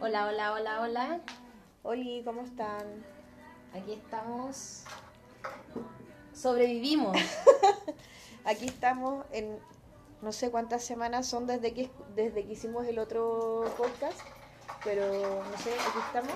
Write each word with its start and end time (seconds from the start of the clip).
Hola, 0.00 0.26
hola, 0.26 0.52
hola, 0.52 0.80
hola. 0.80 1.20
Oli, 1.82 2.22
¿cómo 2.24 2.42
están? 2.42 3.04
Aquí 3.72 3.92
estamos. 3.92 4.84
Sobrevivimos. 6.34 7.16
Aquí 8.44 8.66
estamos 8.66 9.24
en 9.30 9.58
no 10.22 10.32
sé 10.32 10.50
cuántas 10.50 10.84
semanas 10.84 11.26
son 11.26 11.46
desde 11.46 11.72
que 11.74 11.90
desde 12.14 12.44
que 12.44 12.52
hicimos 12.52 12.86
el 12.86 12.98
otro 12.98 13.64
podcast, 13.76 14.18
pero 14.84 15.04
no 15.04 15.58
sé, 15.58 15.70
aquí 15.72 15.98
estamos 16.06 16.32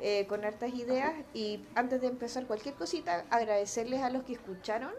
eh, 0.00 0.26
con 0.28 0.44
hartas 0.44 0.72
ideas 0.74 1.12
y 1.34 1.64
antes 1.74 2.00
de 2.00 2.06
empezar 2.06 2.46
cualquier 2.46 2.74
cosita, 2.74 3.24
agradecerles 3.30 4.02
a 4.02 4.10
los 4.10 4.22
que 4.22 4.34
escucharon, 4.34 4.92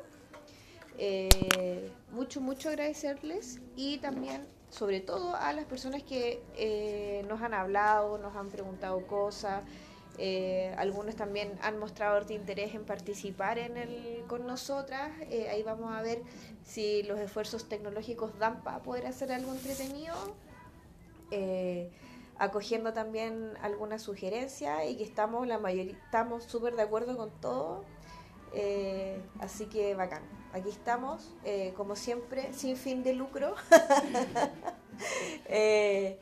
eh, 0.97 1.91
mucho, 2.11 2.41
mucho 2.41 2.69
agradecerles 2.69 3.59
y 3.75 3.97
también 3.99 4.47
sobre 4.71 5.01
todo 5.01 5.35
a 5.35 5.51
las 5.53 5.65
personas 5.65 6.01
que 6.01 6.41
eh, 6.55 7.23
nos 7.27 7.41
han 7.41 7.53
hablado, 7.53 8.17
nos 8.17 8.35
han 8.35 8.49
preguntado 8.49 9.05
cosas, 9.05 9.63
eh, 10.17 10.73
algunos 10.77 11.15
también 11.15 11.57
han 11.61 11.77
mostrado 11.77 12.31
interés 12.31 12.73
en 12.73 12.85
participar 12.85 13.59
en 13.59 13.77
el, 13.77 14.23
con 14.27 14.47
nosotras. 14.47 15.11
Eh, 15.29 15.49
ahí 15.49 15.63
vamos 15.63 15.91
a 15.93 16.01
ver 16.01 16.21
si 16.63 17.03
los 17.03 17.19
esfuerzos 17.19 17.67
tecnológicos 17.67 18.37
dan 18.39 18.63
para 18.63 18.81
poder 18.81 19.05
hacer 19.07 19.31
algo 19.31 19.51
entretenido. 19.53 20.15
acogiendo 22.37 22.91
también 22.91 23.53
algunas 23.61 24.01
sugerencias 24.01 24.89
y 24.89 24.97
que 24.97 25.03
estamos 25.03 25.47
la 25.47 25.59
mayoría 25.59 25.93
estamos 25.93 26.43
súper 26.45 26.75
de 26.75 26.81
acuerdo 26.83 27.15
con 27.15 27.29
todo. 27.39 27.83
Así 29.39 29.65
que 29.65 29.95
bacán. 29.95 30.23
Aquí 30.53 30.67
estamos, 30.67 31.31
eh, 31.45 31.73
como 31.77 31.95
siempre, 31.95 32.51
sin 32.53 32.75
fin 32.75 33.03
de 33.03 33.13
lucro 33.13 33.55
eh, 35.45 36.19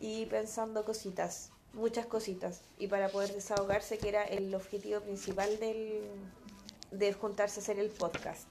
y 0.00 0.26
pensando 0.26 0.84
cositas, 0.84 1.52
muchas 1.74 2.06
cositas, 2.06 2.62
y 2.76 2.88
para 2.88 3.08
poder 3.08 3.32
desahogarse, 3.32 3.98
que 3.98 4.08
era 4.08 4.24
el 4.24 4.52
objetivo 4.52 5.00
principal 5.00 5.60
del, 5.60 6.02
de 6.90 7.12
juntarse 7.12 7.60
a 7.60 7.62
hacer 7.62 7.78
el 7.78 7.90
podcast. 7.90 8.48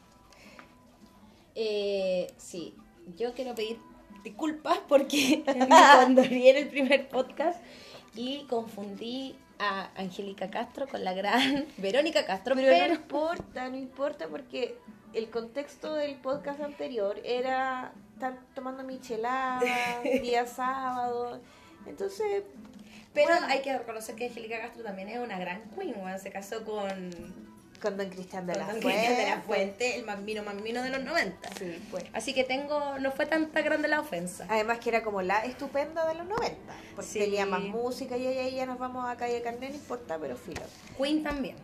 Eh, 1.56 2.34
sí, 2.38 2.74
yo 3.18 3.34
quiero 3.34 3.54
pedir 3.54 3.82
disculpas 4.24 4.80
porque 4.88 5.44
cuando 5.68 6.22
vi 6.22 6.48
el 6.48 6.70
primer 6.70 7.10
podcast 7.10 7.60
y 8.16 8.46
confundí 8.46 9.36
a 9.60 9.90
Angélica 9.96 10.50
Castro 10.50 10.88
con 10.88 11.04
la 11.04 11.14
gran 11.14 11.66
Verónica 11.78 12.26
Castro, 12.26 12.56
pero 12.56 12.88
no 12.88 12.94
importa, 12.94 13.70
no 13.70 13.78
importa 13.78 14.28
porque 14.28 14.78
el 15.14 15.30
contexto 15.30 15.94
del 15.94 16.16
podcast 16.16 16.62
anterior 16.62 17.20
era 17.24 17.94
estar 18.14 18.38
tomando 18.54 18.84
michelada, 18.84 19.62
día 20.22 20.46
sábado. 20.46 21.42
Entonces. 21.86 22.44
Pero 23.14 23.34
hay 23.48 23.62
que 23.62 23.76
reconocer 23.76 24.16
que 24.16 24.28
Angélica 24.28 24.60
Castro 24.60 24.84
también 24.84 25.10
es 25.10 25.20
una 25.20 25.40
gran 25.40 25.64
queen, 25.72 25.96
se 26.20 26.32
casó 26.32 26.64
con. 26.64 27.57
Con 27.82 27.98
Don 27.98 28.10
Cristian 28.10 28.48
de, 28.48 28.56
la, 28.56 28.66
Fuente. 28.66 28.88
de 28.88 29.30
la 29.30 29.42
Fuente, 29.42 29.96
el 29.96 30.06
más 30.06 30.20
mino, 30.20 30.44
más 30.44 30.56
mino 30.56 30.82
de 30.82 30.90
los 30.90 31.04
90. 31.04 31.50
Sí, 31.58 31.88
pues. 31.92 32.06
Así 32.14 32.34
que 32.34 32.44
tengo, 32.44 32.98
no 33.00 33.12
fue 33.12 33.26
tanta 33.26 33.62
grande 33.62 33.88
la 33.88 34.00
ofensa. 34.00 34.46
Además 34.50 34.80
que 34.80 34.90
era 34.90 35.04
como 35.04 35.22
la 35.22 35.46
estupenda 35.46 36.08
de 36.08 36.16
los 36.16 36.26
90. 36.28 36.58
Porque 36.96 37.20
tenía 37.20 37.46
más 37.46 37.62
música 37.62 38.18
y 38.18 38.28
ella, 38.28 38.48
ya 38.50 38.66
nos 38.66 38.80
vamos 38.80 39.08
a 39.08 39.16
calle 39.18 39.42
Carne, 39.42 39.70
no 39.70 39.76
importa, 39.76 40.18
pero 40.20 40.36
filo. 40.36 40.62
Queen 40.98 41.24
también. 41.24 41.56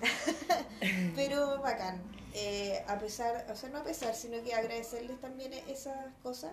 pero 1.16 1.60
bacán. 1.60 2.00
Eh, 2.34 2.84
a 2.86 2.98
pesar, 2.98 3.46
o 3.50 3.56
sea, 3.56 3.68
no 3.70 3.78
a 3.78 3.84
pesar, 3.84 4.14
sino 4.14 4.42
que 4.42 4.54
agradecerles 4.54 5.20
también 5.20 5.52
esas 5.68 5.96
cosas. 6.22 6.52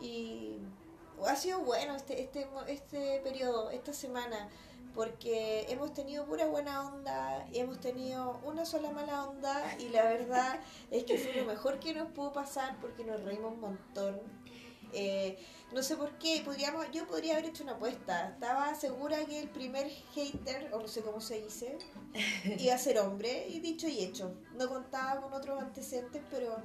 Y 0.00 0.58
ha 1.26 1.36
sido 1.36 1.60
bueno 1.60 1.96
este, 1.96 2.20
este, 2.20 2.46
este 2.68 3.20
periodo, 3.20 3.70
esta 3.70 3.92
semana, 3.92 4.48
porque 4.94 5.66
hemos 5.68 5.92
tenido 5.92 6.24
pura 6.26 6.46
buena 6.46 6.86
onda, 6.86 7.46
y 7.52 7.58
hemos 7.58 7.80
tenido 7.80 8.40
una 8.44 8.64
sola 8.64 8.90
mala 8.90 9.24
onda, 9.24 9.76
y 9.78 9.88
la 9.88 10.04
verdad 10.04 10.60
es 10.90 11.04
que 11.04 11.18
fue 11.18 11.34
lo 11.34 11.46
mejor 11.46 11.78
que 11.78 11.94
nos 11.94 12.10
pudo 12.12 12.32
pasar 12.32 12.76
porque 12.80 13.04
nos 13.04 13.22
reímos 13.22 13.54
un 13.54 13.60
montón. 13.60 14.20
Eh, 14.92 15.38
no 15.72 15.82
sé 15.84 15.96
por 15.96 16.18
qué, 16.18 16.42
podríamos, 16.44 16.90
yo 16.90 17.06
podría 17.06 17.34
haber 17.34 17.46
hecho 17.46 17.62
una 17.62 17.72
apuesta. 17.72 18.30
Estaba 18.30 18.74
segura 18.74 19.24
que 19.24 19.40
el 19.40 19.48
primer 19.48 19.88
hater, 20.14 20.70
o 20.72 20.80
no 20.80 20.88
sé 20.88 21.02
cómo 21.02 21.20
se 21.20 21.40
dice, 21.40 21.78
iba 22.58 22.74
a 22.74 22.78
ser 22.78 22.98
hombre, 22.98 23.46
y 23.48 23.60
dicho 23.60 23.86
y 23.86 24.00
hecho. 24.00 24.34
No 24.56 24.68
contaba 24.68 25.20
con 25.20 25.32
otros 25.32 25.62
antecedentes, 25.62 26.22
pero 26.30 26.56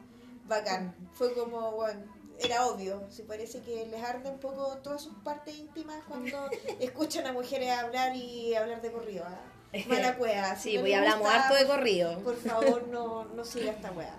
bacán. 0.48 0.96
Fue 1.14 1.34
como, 1.34 1.72
bueno, 1.74 2.04
era 2.40 2.68
obvio. 2.68 3.04
Se 3.10 3.24
parece 3.24 3.62
que 3.62 3.86
les 3.86 4.04
arde 4.04 4.30
un 4.30 4.40
poco 4.40 4.78
todas 4.78 5.02
sus 5.02 5.14
partes 5.24 5.56
íntimas 5.56 6.04
cuando 6.08 6.50
escuchan 6.80 7.26
a 7.28 7.34
mujeres 7.34 7.70
hablar 7.72 8.16
y 8.16 8.56
hablar 8.56 8.82
de 8.82 8.92
corrido. 8.92 9.26
¿ah? 9.26 9.40
Mala 9.88 10.16
cueva. 10.18 10.56
sí, 10.56 10.78
voy 10.78 10.94
a 10.94 11.00
hablar 11.00 11.22
harto 11.24 11.56
de 11.56 11.66
corrido. 11.66 12.20
Por 12.20 12.38
favor, 12.38 12.88
no, 12.88 13.26
no 13.36 13.44
siga 13.44 13.72
esta 13.72 13.92
wea. 13.92 14.18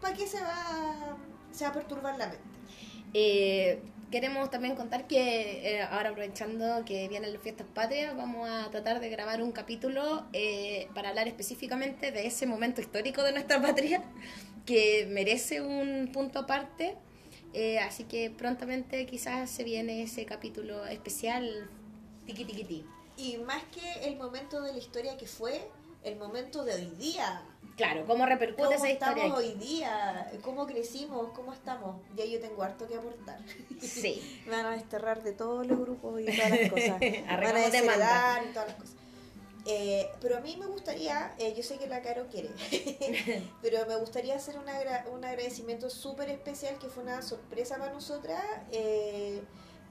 ¿Para 0.00 0.14
qué 0.14 0.26
se 0.26 0.40
va, 0.40 1.16
se 1.50 1.64
va 1.64 1.70
a 1.70 1.72
perturbar 1.72 2.18
la 2.18 2.26
mente? 2.26 2.44
Eh, 3.14 3.80
queremos 4.10 4.50
también 4.50 4.76
contar 4.76 5.06
que 5.06 5.76
eh, 5.76 5.82
ahora 5.82 6.10
aprovechando 6.10 6.84
que 6.84 7.08
vienen 7.08 7.32
las 7.32 7.42
fiestas 7.42 7.66
patrias, 7.72 8.16
vamos 8.16 8.48
a 8.48 8.70
tratar 8.70 9.00
de 9.00 9.08
grabar 9.08 9.42
un 9.42 9.52
capítulo 9.52 10.26
eh, 10.32 10.88
para 10.94 11.08
hablar 11.10 11.28
específicamente 11.28 12.12
de 12.12 12.26
ese 12.26 12.46
momento 12.46 12.80
histórico 12.80 13.22
de 13.22 13.32
nuestra 13.32 13.60
patria 13.60 14.02
que 14.66 15.06
merece 15.10 15.60
un 15.62 16.10
punto 16.12 16.40
aparte. 16.40 16.96
Eh, 17.58 17.78
así 17.78 18.04
que 18.04 18.28
prontamente 18.28 19.06
quizás 19.06 19.48
se 19.48 19.64
viene 19.64 20.02
ese 20.02 20.26
capítulo 20.26 20.84
especial 20.84 21.70
tiqui 22.26 22.44
tiqui 22.44 22.64
ti. 22.64 22.84
Y 23.16 23.38
más 23.38 23.62
que 23.72 24.06
el 24.06 24.16
momento 24.16 24.60
de 24.60 24.72
la 24.72 24.78
historia 24.78 25.16
que 25.16 25.26
fue, 25.26 25.66
el 26.04 26.16
momento 26.16 26.66
de 26.66 26.74
hoy 26.74 26.90
día. 26.98 27.42
Claro, 27.78 28.04
cómo 28.06 28.26
repercute 28.26 28.74
esa 28.74 28.90
historia. 28.90 29.22
¿Cómo 29.22 29.38
estamos 29.38 29.38
hoy 29.38 29.54
día? 29.54 30.30
¿Cómo 30.42 30.66
crecimos? 30.66 31.30
¿Cómo 31.30 31.54
estamos? 31.54 31.96
Ya 32.14 32.26
yo 32.26 32.38
tengo 32.40 32.62
harto 32.62 32.86
que 32.86 32.96
aportar. 32.96 33.38
Sí. 33.80 34.42
Me 34.44 34.52
van 34.52 34.66
a 34.66 34.70
desterrar 34.72 35.22
de 35.22 35.32
todos 35.32 35.66
los 35.66 35.78
grupos 35.78 36.20
y 36.20 36.26
todas 36.26 36.50
las 36.50 36.70
cosas. 36.70 37.00
Me 37.00 37.22
van 37.26 37.56
a 37.56 37.70
desheredar 37.70 38.44
y 38.44 38.52
todas 38.52 38.68
las 38.68 38.76
cosas. 38.76 39.05
Eh, 39.68 40.08
pero 40.20 40.36
a 40.36 40.40
mí 40.40 40.56
me 40.56 40.66
gustaría, 40.66 41.34
eh, 41.38 41.52
yo 41.56 41.62
sé 41.64 41.76
que 41.76 41.88
la 41.88 42.00
Caro 42.00 42.28
quiere, 42.30 42.50
pero 43.62 43.84
me 43.86 43.96
gustaría 43.96 44.36
hacer 44.36 44.56
un 44.58 45.24
agradecimiento 45.24 45.90
súper 45.90 46.30
especial 46.30 46.78
que 46.78 46.88
fue 46.88 47.02
una 47.02 47.20
sorpresa 47.20 47.76
para 47.76 47.92
nosotras. 47.92 48.40
Eh, 48.70 49.42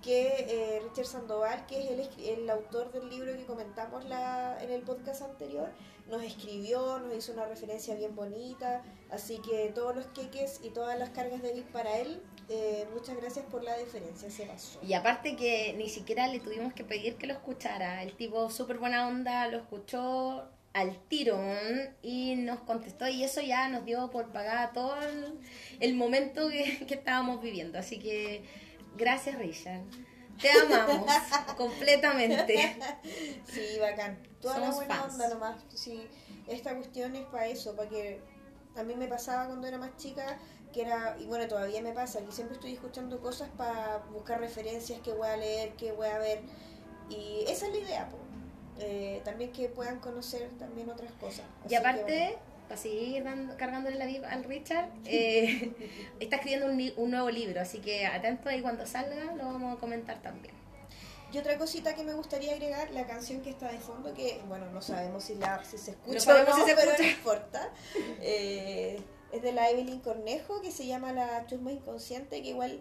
que 0.01 0.45
eh, 0.49 0.81
Richard 0.83 1.05
Sandoval, 1.05 1.65
que 1.65 1.79
es 1.79 1.89
el, 1.89 2.39
el, 2.39 2.49
autor 2.49 2.91
del 2.91 3.09
libro 3.09 3.35
que 3.35 3.45
comentamos 3.45 4.05
la, 4.05 4.57
en 4.61 4.71
el 4.71 4.81
podcast 4.81 5.21
anterior, 5.23 5.69
nos 6.09 6.23
escribió, 6.23 6.99
nos 6.99 7.15
hizo 7.15 7.33
una 7.33 7.45
referencia 7.45 7.95
bien 7.95 8.15
bonita, 8.15 8.83
así 9.09 9.39
que 9.39 9.71
todos 9.73 9.95
los 9.95 10.05
queques 10.07 10.59
y 10.63 10.69
todas 10.69 10.97
las 10.99 11.09
cargas 11.09 11.41
de 11.41 11.53
VIP 11.53 11.71
para 11.71 11.97
él, 11.97 12.21
eh, 12.49 12.87
muchas 12.93 13.17
gracias 13.17 13.45
por 13.45 13.63
la 13.63 13.75
deferencia, 13.77 14.29
se 14.29 14.45
pasó. 14.45 14.79
Y 14.83 14.93
aparte 14.93 15.35
que 15.35 15.73
ni 15.77 15.89
siquiera 15.89 16.27
le 16.27 16.39
tuvimos 16.39 16.73
que 16.73 16.83
pedir 16.83 17.15
que 17.15 17.27
lo 17.27 17.33
escuchara, 17.33 18.03
el 18.03 18.15
tipo 18.15 18.49
súper 18.49 18.77
buena 18.77 19.07
onda, 19.07 19.47
lo 19.47 19.57
escuchó 19.57 20.47
al 20.73 20.99
tirón 21.07 21.95
y 22.01 22.35
nos 22.35 22.59
contestó 22.59 23.07
y 23.07 23.23
eso 23.23 23.41
ya 23.41 23.69
nos 23.69 23.85
dio 23.85 24.11
por 24.11 24.33
pagar 24.33 24.73
todo 24.73 24.93
el, 25.79 25.95
momento 25.95 26.49
que, 26.49 26.85
que 26.85 26.95
estábamos 26.95 27.41
viviendo, 27.41 27.79
así 27.79 27.97
que 27.97 28.43
Gracias, 28.95 29.37
Richard. 29.37 29.81
Te 30.41 30.51
amamos 30.51 31.09
completamente. 31.57 32.77
Sí, 33.45 33.79
bacán. 33.79 34.17
Toda 34.41 34.59
la 34.59 34.71
buena 34.71 35.03
onda 35.05 35.29
nomás. 35.29 35.57
Sí, 35.73 36.07
esta 36.47 36.75
cuestión 36.75 37.15
es 37.15 37.25
para 37.25 37.47
eso, 37.47 37.75
para 37.75 37.89
que 37.89 38.21
a 38.75 38.83
mí 38.83 38.95
me 38.95 39.07
pasaba 39.07 39.47
cuando 39.47 39.67
era 39.67 39.77
más 39.77 39.95
chica, 39.97 40.37
que 40.73 40.81
era, 40.81 41.15
y 41.19 41.25
bueno, 41.25 41.47
todavía 41.47 41.81
me 41.81 41.93
pasa, 41.93 42.19
que 42.25 42.31
siempre 42.31 42.55
estoy 42.55 42.73
escuchando 42.73 43.21
cosas 43.21 43.49
para 43.57 43.99
buscar 44.11 44.39
referencias 44.39 44.99
que 44.99 45.13
voy 45.13 45.27
a 45.27 45.37
leer, 45.37 45.73
que 45.73 45.93
voy 45.93 46.07
a 46.07 46.17
ver. 46.17 46.41
Y 47.09 47.45
esa 47.47 47.67
es 47.67 47.73
la 47.73 47.79
idea, 47.79 48.09
eh, 48.79 49.21
también 49.23 49.51
que 49.51 49.69
puedan 49.69 49.99
conocer 49.99 50.49
también 50.59 50.89
otras 50.89 51.11
cosas. 51.13 51.45
y 51.69 51.75
aparte, 51.75 52.37
para 52.67 52.79
seguir 52.79 53.23
cargándole 53.57 53.97
la 53.97 54.05
vida 54.05 54.29
al 54.29 54.43
Richard, 54.43 54.89
eh, 55.05 55.73
está 56.19 56.37
escribiendo 56.37 56.67
un, 56.67 56.93
un, 56.97 57.11
nuevo 57.11 57.29
libro, 57.29 57.61
así 57.61 57.79
que 57.79 58.05
atento 58.05 58.49
ahí 58.49 58.61
cuando 58.61 58.85
salga, 58.85 59.33
lo 59.35 59.45
vamos 59.45 59.77
a 59.77 59.79
comentar 59.79 60.21
también. 60.21 60.53
Y 61.31 61.37
otra 61.37 61.57
cosita 61.57 61.95
que 61.95 62.03
me 62.03 62.13
gustaría 62.13 62.53
agregar, 62.53 62.91
la 62.91 63.05
canción 63.07 63.41
que 63.41 63.49
está 63.49 63.71
de 63.71 63.79
fondo, 63.79 64.13
que 64.13 64.41
bueno, 64.47 64.69
no 64.71 64.81
sabemos 64.81 65.23
si, 65.25 65.35
la, 65.35 65.63
si 65.65 65.77
se 65.77 65.91
escucha 65.91 66.13
no 66.13 66.19
sabemos 66.19 66.55
si 66.55 66.61
se 66.61 66.75
pero 66.75 66.91
no 66.97 67.03
importa. 67.03 67.69
Eh, 68.21 69.01
es 69.33 69.41
de 69.41 69.51
la 69.51 69.69
Evelyn 69.69 69.99
Cornejo, 69.99 70.61
que 70.61 70.71
se 70.71 70.85
llama 70.87 71.11
La 71.11 71.45
Chusma 71.45 71.71
Inconsciente, 71.71 72.41
que 72.41 72.49
igual 72.49 72.79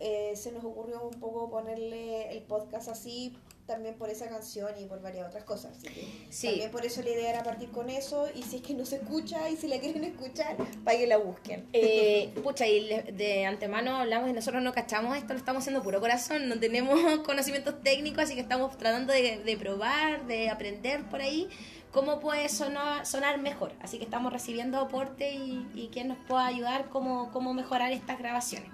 eh, 0.00 0.34
se 0.34 0.50
nos 0.50 0.64
ocurrió 0.64 1.02
un 1.02 1.20
poco 1.20 1.50
ponerle 1.50 2.32
el 2.32 2.42
podcast 2.42 2.88
así 2.88 3.36
también 3.66 3.94
por 3.94 4.10
esa 4.10 4.28
canción 4.28 4.70
y 4.78 4.84
por 4.84 5.00
varias 5.00 5.26
otras 5.26 5.44
cosas. 5.44 5.76
Así 5.78 5.88
que 5.88 6.06
Sí. 6.30 6.48
también 6.48 6.70
por 6.70 6.84
eso 6.84 7.02
la 7.02 7.10
idea 7.10 7.30
era 7.30 7.42
partir 7.42 7.70
con 7.70 7.88
eso 7.88 8.28
y 8.34 8.42
si 8.42 8.56
es 8.56 8.62
que 8.62 8.74
no 8.74 8.84
se 8.84 8.96
escucha 8.96 9.48
y 9.48 9.56
si 9.56 9.68
la 9.68 9.78
quieren 9.80 10.04
escuchar, 10.04 10.56
para 10.84 10.98
que 10.98 11.06
la 11.06 11.16
busquen. 11.16 11.66
Eh, 11.72 12.32
pucha, 12.42 12.66
y 12.66 12.88
de 13.12 13.46
antemano 13.46 13.96
hablamos 13.96 14.28
y 14.28 14.32
nosotros 14.32 14.62
no 14.62 14.72
cachamos 14.72 15.16
esto, 15.16 15.32
lo 15.32 15.38
estamos 15.38 15.62
haciendo 15.62 15.82
puro 15.82 16.00
corazón, 16.00 16.48
no 16.48 16.58
tenemos 16.60 16.98
conocimientos 17.26 17.82
técnicos, 17.82 18.24
así 18.24 18.34
que 18.34 18.40
estamos 18.42 18.76
tratando 18.76 19.12
de, 19.12 19.38
de 19.38 19.56
probar, 19.56 20.26
de 20.26 20.50
aprender 20.50 21.04
por 21.08 21.20
ahí 21.22 21.48
cómo 21.90 22.18
puede 22.20 22.48
sonar, 22.48 23.06
sonar 23.06 23.38
mejor. 23.38 23.72
Así 23.80 23.98
que 23.98 24.04
estamos 24.04 24.32
recibiendo 24.32 24.78
aporte 24.78 25.32
y, 25.32 25.66
y 25.74 25.88
quién 25.92 26.08
nos 26.08 26.18
pueda 26.26 26.44
ayudar, 26.46 26.88
cómo, 26.90 27.30
cómo 27.32 27.54
mejorar 27.54 27.92
estas 27.92 28.18
grabaciones. 28.18 28.68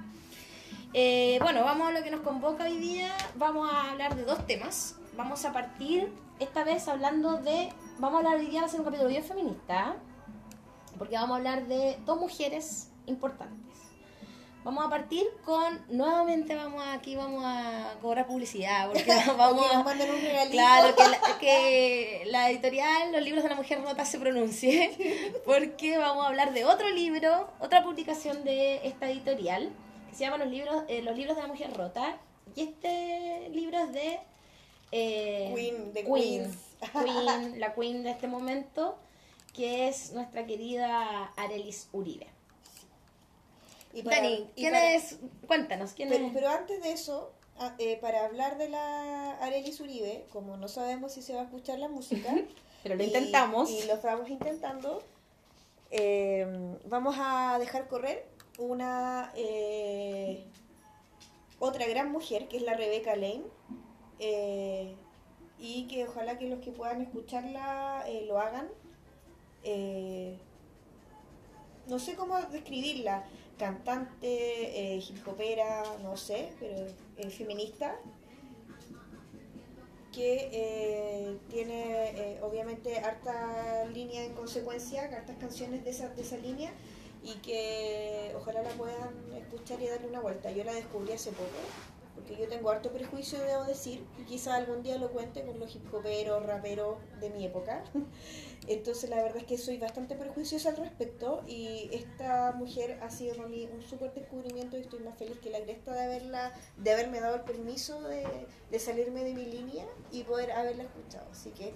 Eh, 0.93 1.39
bueno, 1.43 1.63
vamos 1.65 1.89
a 1.89 1.93
lo 1.93 2.03
que 2.03 2.11
nos 2.11 2.21
convoca 2.21 2.65
hoy 2.65 2.77
día. 2.77 3.13
Vamos 3.37 3.71
a 3.73 3.91
hablar 3.93 4.17
de 4.17 4.25
dos 4.25 4.47
temas. 4.47 4.97
Vamos 5.17 5.45
a 5.45 5.53
partir 5.53 6.13
esta 6.39 6.65
vez 6.65 6.89
hablando 6.89 7.37
de. 7.39 7.73
Vamos 7.99 8.15
a 8.17 8.19
hablar 8.19 8.37
hoy 8.41 8.47
día, 8.47 8.61
va 8.61 8.67
a 8.67 8.71
ser 8.71 8.81
un 8.81 8.87
capítulo 8.87 9.09
bien 9.09 9.25
feminista. 9.25 9.97
Porque 10.99 11.15
vamos 11.15 11.33
a 11.35 11.37
hablar 11.37 11.67
de 11.67 11.99
dos 12.05 12.19
mujeres 12.19 12.91
importantes. 13.07 13.57
Vamos 14.65 14.85
a 14.85 14.91
partir 14.91 15.25
con. 15.45 15.81
Nuevamente 15.89 16.55
vamos 16.57 16.83
a- 16.85 16.95
aquí 16.95 17.15
vamos 17.15 17.43
a 17.47 17.95
cobrar 18.03 18.27
publicidad. 18.27 18.89
Porque 18.89 19.05
vamos 19.39 19.65
a. 19.73 19.83
manden 19.85 20.11
un 20.11 20.21
regalito. 20.21 20.51
Claro, 20.53 20.95
que 20.97 21.03
la, 21.09 21.39
que 21.39 22.23
la 22.27 22.51
editorial 22.51 23.13
Los 23.13 23.23
Libros 23.23 23.45
de 23.45 23.49
la 23.51 23.55
Mujer 23.55 23.81
Rota 23.83 24.05
se 24.05 24.19
pronuncie, 24.19 25.33
porque 25.47 25.97
vamos 25.99 26.25
a 26.25 26.29
hablar 26.29 26.53
de 26.53 26.65
otro 26.65 26.91
libro, 26.91 27.49
otra 27.61 27.83
publicación 27.85 28.45
de 28.45 28.87
esta 28.87 29.09
editorial, 29.09 29.71
que 30.11 30.17
se 30.17 30.25
llama 30.25 30.37
Los 30.39 30.49
Libros, 30.49 30.85
eh, 30.89 31.03
Los 31.03 31.17
Libros 31.17 31.37
de 31.37 31.43
la 31.43 31.49
Mujer 31.49 31.73
Rota, 31.77 32.19
y 32.55 32.63
este 32.63 33.49
libro 33.51 33.79
es 33.79 33.93
de... 33.93 34.19
eh, 34.93 35.53
Queen, 35.55 35.93
de 35.93 36.05
Queen. 36.05 36.59
Queen, 36.93 37.61
la 37.61 37.75
Queen 37.75 38.03
de 38.03 38.11
este 38.11 38.27
momento, 38.27 38.99
que 39.55 39.89
es 39.89 40.13
nuestra 40.13 40.47
querida 40.47 41.33
Arelis 41.37 41.89
Uribe. 41.93 42.27
Y 43.93 44.03
para- 44.03 44.17
Dani, 44.17 44.35
y 44.55 44.61
¿quién 44.61 44.73
para- 44.73 44.93
es? 44.95 45.19
Cuéntanos, 45.47 45.93
¿quién 45.93 46.09
Pero, 46.09 46.27
es? 46.27 46.33
pero 46.33 46.49
antes 46.49 46.83
de 46.83 46.93
eso, 46.93 47.33
eh, 47.79 47.99
para 48.01 48.25
hablar 48.25 48.57
de 48.59 48.69
la 48.69 49.33
Arelis 49.39 49.81
Uribe, 49.81 50.27
como 50.33 50.57
no 50.57 50.69
sabemos 50.69 51.13
si 51.13 51.23
se 51.23 51.35
va 51.35 51.41
a 51.43 51.45
escuchar 51.45 51.79
la 51.79 51.89
música, 51.89 52.29
Pero 52.83 52.95
lo 52.95 53.03
y- 53.03 53.07
intentamos. 53.07 53.71
Y, 53.71 53.83
lo 53.87 53.95
estamos 53.95 54.29
intentando. 54.29 55.03
eh, 55.91 56.47
vamos 56.87 57.17
a 57.19 57.59
dejar 57.59 57.89
correr 57.89 58.25
una 58.61 59.33
eh, 59.35 60.45
otra 61.59 61.87
gran 61.87 62.13
mujer 62.13 62.47
que 62.49 62.59
es 62.59 62.63
la 62.63 62.75
Rebeca 62.75 63.17
Lane. 63.17 63.45
eh, 64.19 64.95
y 65.59 65.87
que 65.89 66.09
ojalá 66.09 66.39
que 66.39 66.49
los 66.49 66.61
que 66.61 66.73
puedan 66.73 67.03
escucharla 67.03 68.05
eh, 68.07 68.25
lo 68.27 68.39
hagan. 68.39 68.69
No 71.87 71.99
sé 71.99 72.15
cómo 72.15 72.41
describirla. 72.51 73.25
Cantante, 73.59 74.97
hip 74.97 75.29
hopera, 75.29 75.83
no 76.03 76.17
sé, 76.17 76.51
pero 76.59 77.31
feminista 77.31 77.95
que 80.15 81.39
tiene 81.51 82.39
obviamente 82.41 82.99
harta 83.01 83.85
línea 83.93 84.25
en 84.25 84.33
consecuencia, 84.33 85.05
hartas 85.05 85.37
canciones 85.37 85.85
de 85.85 85.91
esa, 85.91 86.09
de 86.09 86.23
esa 86.23 86.39
línea 86.39 86.73
y 87.23 87.35
que 87.37 88.33
ojalá 88.37 88.63
la 88.63 88.71
puedan 88.71 89.15
escuchar 89.37 89.81
y 89.83 89.89
darle 89.89 90.09
una 90.09 90.21
vuelta. 90.21 90.51
Yo 90.51 90.65
la 90.65 90.73
descubrí 90.73 91.13
hace 91.13 91.31
poco, 91.33 91.49
porque 92.15 92.37
yo 92.37 92.49
tengo 92.49 92.71
harto 92.71 92.91
prejuicio, 92.91 93.39
debo 93.41 93.65
decir, 93.65 94.05
y 94.19 94.25
quizá 94.25 94.57
algún 94.57 94.83
día 94.83 94.99
lo 94.99 95.11
cuente 95.11 95.45
con 95.45 95.59
los 95.59 95.75
hip 95.75 95.93
hoperos, 95.93 96.45
raperos 96.47 96.97
de 97.21 97.31
mi 97.31 97.45
época. 97.45 97.85
Entonces 98.69 99.11
la 99.11 99.17
verdad 99.17 99.39
es 99.39 99.45
que 99.45 99.59
soy 99.59 99.79
bastante 99.79 100.15
prejuiciosa 100.15 100.71
al 100.71 100.77
respecto 100.77 101.43
y 101.47 101.91
esta 101.93 102.53
mujer 102.53 102.99
ha 103.03 103.11
sido 103.11 103.35
para 103.37 103.49
mí 103.49 103.69
un 103.73 103.83
súper 103.83 104.13
descubrimiento 104.15 104.77
y 104.77 104.83
estoy 104.83 105.01
más 105.01 105.19
feliz 105.19 105.39
que 105.39 105.51
la 105.51 105.61
cresta 105.61 105.93
de 105.93 106.03
haberla, 106.03 106.53
de 106.77 106.93
haberme 106.93 107.21
dado 107.21 107.37
el 107.37 107.43
permiso 107.43 108.01
de, 108.03 108.27
de 108.71 108.79
salirme 108.79 109.25
de 109.25 109.35
mi 109.35 109.47
línea 109.47 109.87
y 110.13 110.25
poder 110.25 110.53
haberla 110.53 110.85
escuchado. 110.85 111.27
Así 111.31 111.51
que 111.51 111.73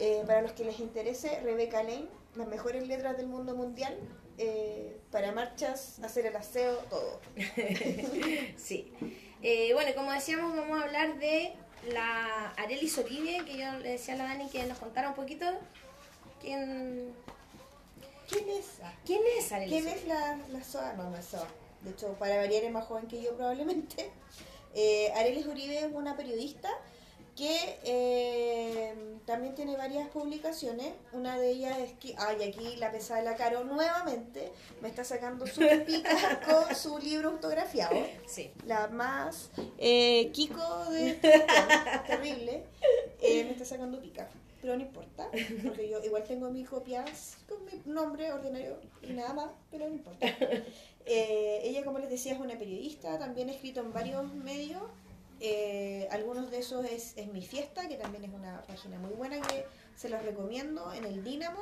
eh, 0.00 0.24
para 0.26 0.40
los 0.40 0.52
que 0.52 0.64
les 0.64 0.80
interese, 0.80 1.40
Rebeca 1.42 1.82
Lane, 1.82 2.08
las 2.34 2.48
mejores 2.48 2.88
letras 2.88 3.18
del 3.18 3.26
mundo 3.26 3.54
mundial, 3.54 3.98
eh, 4.42 4.96
para 5.10 5.32
marchas, 5.32 5.98
hacer 6.02 6.26
el 6.26 6.36
aseo, 6.36 6.76
todo. 6.88 7.20
Sí. 8.56 8.92
Eh, 9.42 9.72
bueno, 9.74 9.94
como 9.94 10.12
decíamos, 10.12 10.56
vamos 10.56 10.80
a 10.80 10.84
hablar 10.84 11.18
de 11.18 11.52
la 11.92 12.50
Arelis 12.56 12.96
Oribe, 12.98 13.44
que 13.44 13.58
yo 13.58 13.72
le 13.78 13.90
decía 13.90 14.14
a 14.14 14.16
la 14.16 14.24
Dani 14.24 14.48
que 14.48 14.64
nos 14.64 14.78
contara 14.78 15.10
un 15.10 15.14
poquito 15.14 15.46
quién, 16.40 17.14
¿Quién 18.28 18.48
es? 18.48 18.66
Quién 19.04 19.20
es 19.38 19.52
Arelis 19.52 19.82
¿Quién 19.82 19.88
es 19.88 20.06
la, 20.06 20.38
la 20.50 20.64
Soa? 20.64 20.94
No, 20.94 21.10
no 21.10 21.16
es 21.16 21.26
Soa. 21.26 21.46
De 21.82 21.90
hecho, 21.90 22.14
para 22.14 22.36
variar 22.36 22.64
es 22.64 22.72
más 22.72 22.86
joven 22.86 23.08
que 23.08 23.22
yo 23.22 23.36
probablemente. 23.36 24.10
Eh, 24.72 25.10
Arelis 25.16 25.48
Uribe 25.48 25.80
es 25.80 25.92
una 25.92 26.16
periodista 26.16 26.70
que 27.40 27.78
eh, 27.84 28.94
también 29.24 29.54
tiene 29.54 29.74
varias 29.74 30.08
publicaciones. 30.10 30.92
Una 31.14 31.38
de 31.38 31.52
ellas 31.52 31.78
es 31.78 31.92
que, 31.94 32.14
ay, 32.18 32.42
aquí 32.42 32.76
la 32.76 32.92
pesada 32.92 33.20
de 33.20 33.30
la 33.30 33.36
Caro 33.36 33.64
nuevamente 33.64 34.52
me 34.82 34.88
está 34.88 35.04
sacando 35.04 35.46
su 35.46 35.60
pica 35.86 36.40
con 36.44 36.76
su 36.76 36.98
libro 36.98 37.30
autografiado. 37.30 37.96
Sí. 38.26 38.50
La 38.66 38.88
más 38.88 39.48
eh, 39.78 40.30
Kiko 40.34 40.90
de 40.90 41.16
cuestión, 41.18 41.42
terrible, 42.06 42.64
eh, 43.22 43.44
me 43.44 43.52
está 43.52 43.64
sacando 43.64 43.98
pica. 44.02 44.28
Pero 44.60 44.76
no 44.76 44.82
importa, 44.82 45.30
porque 45.64 45.88
yo 45.88 46.04
igual 46.04 46.24
tengo 46.24 46.50
mis 46.50 46.68
copias 46.68 47.38
con 47.48 47.64
mi 47.64 47.80
nombre 47.90 48.30
ordinario 48.30 48.76
y 49.00 49.14
nada 49.14 49.32
más, 49.32 49.50
pero 49.70 49.88
no 49.88 49.94
importa. 49.94 50.26
Eh, 51.06 51.62
ella, 51.64 51.82
como 51.82 51.98
les 51.98 52.10
decía, 52.10 52.34
es 52.34 52.38
una 52.38 52.58
periodista, 52.58 53.18
también 53.18 53.48
ha 53.48 53.52
escrito 53.52 53.80
en 53.80 53.92
varios 53.92 54.32
medios. 54.34 54.82
Eh, 55.40 56.08
algunos 56.10 56.50
de 56.50 56.58
esos 56.58 56.84
es, 56.84 57.16
es 57.16 57.28
Mi 57.28 57.42
Fiesta, 57.42 57.88
que 57.88 57.96
también 57.96 58.24
es 58.24 58.30
una 58.30 58.62
página 58.62 58.98
muy 58.98 59.12
buena 59.12 59.40
que 59.40 59.64
se 59.96 60.08
las 60.08 60.24
recomiendo, 60.24 60.92
en 60.92 61.04
el 61.04 61.24
Dínamo. 61.24 61.60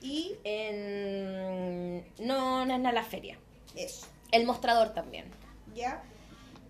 Y 0.00 0.36
En... 0.42 2.04
No, 2.18 2.64
no 2.66 2.78
nada 2.78 2.92
la 2.92 3.04
feria. 3.04 3.38
eso. 3.76 4.06
El 4.32 4.46
mostrador 4.46 4.92
también. 4.94 5.26
¿ya? 5.74 6.02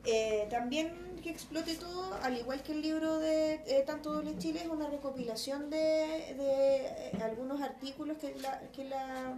Eh, 0.04 0.46
también 0.50 1.20
que 1.22 1.31
explote 1.31 1.76
todo, 1.76 2.14
al 2.22 2.37
igual 2.37 2.62
que 2.62 2.72
el 2.72 2.82
libro 2.82 3.19
de 3.19 3.54
eh, 3.66 3.84
Tanto 3.87 4.12
Doble 4.12 4.37
Chile, 4.38 4.60
es 4.64 4.69
una 4.69 4.88
recopilación 4.88 5.70
de, 5.70 6.34
de, 6.37 6.87
eh, 6.87 7.12
algunos 7.22 7.62
artículos 7.62 8.19
que 8.19 8.34
la, 8.40 8.60
que 8.72 8.84
la 8.84 9.37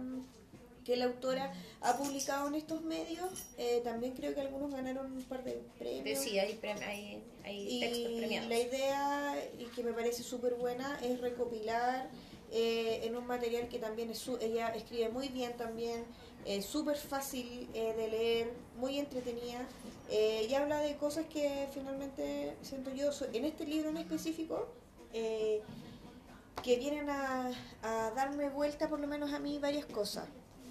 que 0.85 0.95
la 0.95 1.05
autora 1.05 1.51
ha 1.81 1.97
publicado 1.97 2.47
en 2.47 2.55
estos 2.55 2.83
medios. 2.83 3.29
Eh, 3.57 3.81
también 3.83 4.13
creo 4.13 4.33
que 4.35 4.41
algunos 4.41 4.71
ganaron 4.71 5.11
un 5.11 5.23
par 5.23 5.43
de 5.43 5.61
premios. 5.79 6.19
Sí, 6.19 6.37
hay, 6.39 6.53
prem- 6.61 6.79
hay, 6.85 7.23
hay 7.43 7.79
textos 7.79 8.11
Y 8.11 8.17
premiados. 8.19 8.49
la 8.49 8.59
idea, 8.59 9.49
y 9.59 9.65
que 9.65 9.83
me 9.83 9.91
parece 9.93 10.23
súper 10.23 10.53
buena, 10.53 10.97
es 11.01 11.19
recopilar 11.19 12.09
eh, 12.51 13.01
en 13.03 13.17
un 13.17 13.25
material 13.25 13.67
que 13.67 13.79
también 13.79 14.11
es 14.11 14.19
su- 14.19 14.37
ella 14.37 14.69
escribe 14.69 15.09
muy 15.09 15.27
bien 15.29 15.57
también, 15.57 16.05
eh, 16.45 16.61
súper 16.61 16.95
fácil 16.95 17.67
eh, 17.73 17.93
de 17.97 18.07
leer, 18.07 18.53
muy 18.77 18.99
entretenida, 18.99 19.67
y 20.07 20.53
habla 20.53 20.81
de 20.81 20.95
cosas 20.97 21.25
que 21.25 21.67
finalmente 21.73 22.55
siento 22.61 22.93
yo, 22.93 23.09
en 23.33 23.43
este 23.43 23.65
libro 23.65 23.89
en 23.89 23.97
específico, 23.97 24.67
que 25.11 26.75
vienen 26.77 27.09
a, 27.09 27.51
a 27.81 28.11
darme 28.11 28.49
vuelta 28.49 28.87
por 28.87 28.99
lo 28.99 29.07
menos 29.07 29.33
a 29.33 29.39
mí 29.39 29.57
varias 29.57 29.85
cosas. 29.87 30.27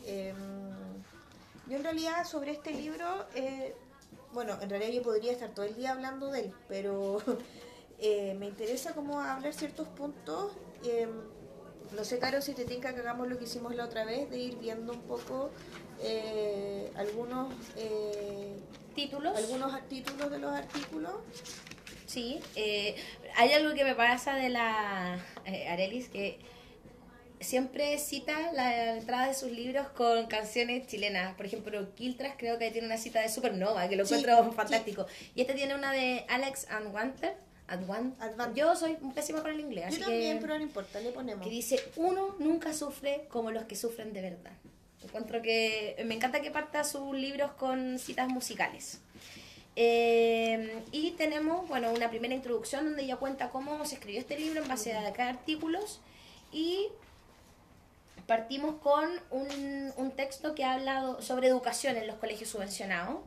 Em, 0.07 0.35
yo 1.69 1.77
en 1.77 1.85
realidad 1.85 2.25
sobre 2.27 2.53
este 2.53 2.73
libro, 2.73 3.07
eh, 3.35 3.75
bueno, 4.33 4.57
en 4.61 4.69
realidad 4.69 4.93
yo 4.93 5.03
podría 5.03 5.33
estar 5.33 5.51
todo 5.51 5.65
el 5.65 5.75
día 5.75 5.93
hablando 5.93 6.31
de 6.31 6.41
él, 6.41 6.55
pero 6.69 7.19
eh, 7.99 8.35
me 8.39 8.47
interesa 8.47 8.95
como 8.95 9.21
hablar 9.21 9.53
ciertos 9.55 9.89
puntos. 9.89 10.53
em, 10.85 11.11
no 11.97 12.03
sé, 12.05 12.19
Caro, 12.19 12.41
si 12.43 12.55
te 12.55 12.65
tinca 12.65 12.93
que 12.95 13.01
hagamos 13.01 13.29
lo 13.29 13.39
que 13.39 13.45
hicimos 13.45 13.75
la 13.77 13.85
otra 13.85 14.05
vez, 14.05 14.29
de 14.31 14.39
ir 14.39 14.57
viendo 14.57 14.93
un 14.93 15.03
poco 15.03 15.51
eh, 16.03 16.91
algunos, 16.97 17.55
¿Títulos? 18.95 19.37
algunos 19.37 19.89
títulos 19.89 20.31
de 20.31 20.39
los 20.39 20.53
artículos. 20.53 21.13
Sí. 22.07 22.41
eh, 22.57 22.97
hay 23.37 23.53
algo 23.53 23.75
que 23.75 23.85
me 23.85 23.95
pasa 23.95 24.35
de 24.35 24.49
la 24.49 25.19
Arelis 25.69 26.09
que 26.09 26.39
siempre 27.45 27.99
cita 27.99 28.53
la 28.53 28.97
entrada 28.97 29.29
de 29.29 29.35
sus 29.35 29.51
libros 29.53 29.87
con 29.89 30.27
canciones 30.27 30.87
chilenas. 30.87 31.35
Por 31.37 31.47
ejemplo, 31.47 31.95
Kiltras 31.95 32.35
creo 32.37 32.59
que 32.59 32.71
tiene 32.71 32.87
una 32.89 32.97
cita 32.99 33.21
de 33.21 33.29
Supernova, 33.29 33.89
que 33.89 33.97
lo 33.97 34.05
Sí, 34.05 34.15
encuentro 34.15 34.51
sí. 34.51 34.57
fantástico. 34.57 35.07
Y 35.35 35.43
este 35.43 35.55
tiene 35.55 35.75
una 35.75 35.93
de 35.93 36.25
Alex 36.29 36.67
Adwanter. 36.71 37.35
Adwan- 37.69 38.15
Adwanter. 38.19 38.55
Yo 38.57 38.75
soy 38.77 38.97
pésima 39.15 39.41
con 39.43 39.51
el 39.53 39.61
inglés, 39.61 39.85
Yo 39.85 39.89
así 39.91 40.01
también, 40.01 40.37
que, 40.37 40.41
pero 40.43 40.59
no 40.59 40.63
importa, 40.65 41.01
le 41.01 41.11
ponemos. 41.13 41.43
que 41.45 41.51
dice, 41.51 41.79
uno 41.97 42.35
nunca 42.39 42.75
sufre 42.75 43.27
como 43.29 43.51
los 43.51 43.65
que 43.65 43.77
sufren 43.77 44.13
de 44.13 44.21
verdad. 44.21 44.53
Encuentro 45.03 45.41
que 45.43 45.97
me 46.07 46.15
encanta 46.15 46.41
que 46.43 46.51
parta 46.51 46.83
sus 46.85 47.15
libros 47.17 47.53
con 47.53 47.99
citas 47.99 48.29
musicales. 48.29 49.01
Eh, 49.77 50.83
y 50.93 51.13
tenemos, 51.13 51.67
bueno, 51.69 51.91
una 51.93 52.09
primera 52.09 52.35
introducción 52.35 52.85
donde 52.85 53.03
ella 53.03 53.17
cuenta 53.17 53.51
cómo 53.51 53.85
se 53.85 53.97
escribió 53.97 54.21
este 54.21 54.39
libro 54.39 54.63
en 54.63 54.69
base 54.69 54.93
a 54.95 55.13
cada 55.13 55.31
artículos 55.31 56.01
y 56.53 56.89
partimos 58.27 58.77
con 58.77 59.09
un, 59.31 59.93
un 59.97 60.11
texto 60.13 60.55
que 60.55 60.65
ha 60.65 60.75
hablado 60.75 61.21
sobre 61.23 61.49
educación 61.49 61.97
en 61.97 62.07
los 62.07 62.17
colegios 62.17 62.51
subvencionados. 62.51 63.19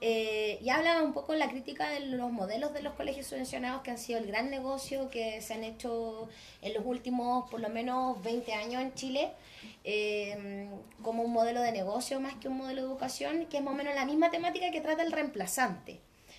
Eh, 0.00 0.60
y 0.62 0.70
habla 0.70 1.02
un 1.02 1.12
poco 1.12 1.34
la 1.34 1.48
crítica 1.48 1.90
de 1.90 1.98
los 1.98 2.30
modelos 2.30 2.72
de 2.72 2.82
los 2.82 2.94
colegios 2.94 3.26
subvencionados 3.26 3.82
que 3.82 3.90
han 3.90 3.98
sido 3.98 4.20
el 4.20 4.26
gran 4.26 4.48
negocio 4.48 5.10
que 5.10 5.40
se 5.40 5.54
han 5.54 5.64
hecho 5.64 6.28
en 6.62 6.72
los 6.72 6.86
últimos 6.86 7.50
por 7.50 7.58
lo 7.58 7.68
menos 7.68 8.22
20 8.22 8.52
años 8.52 8.80
en 8.80 8.94
Chile 8.94 9.32
eh, 9.82 10.68
como 11.02 11.24
un 11.24 11.32
modelo 11.32 11.60
de 11.62 11.72
negocio 11.72 12.20
más 12.20 12.34
que 12.36 12.46
un 12.46 12.58
modelo 12.58 12.82
de 12.82 12.86
educación 12.86 13.46
que 13.46 13.56
es 13.56 13.62
más 13.64 13.74
o 13.74 13.76
menos 13.76 13.92
la 13.96 14.04
misma 14.04 14.30
temática 14.30 14.70
que 14.70 14.80
trata 14.80 15.02
el 15.02 15.10
reemplazante 15.10 15.98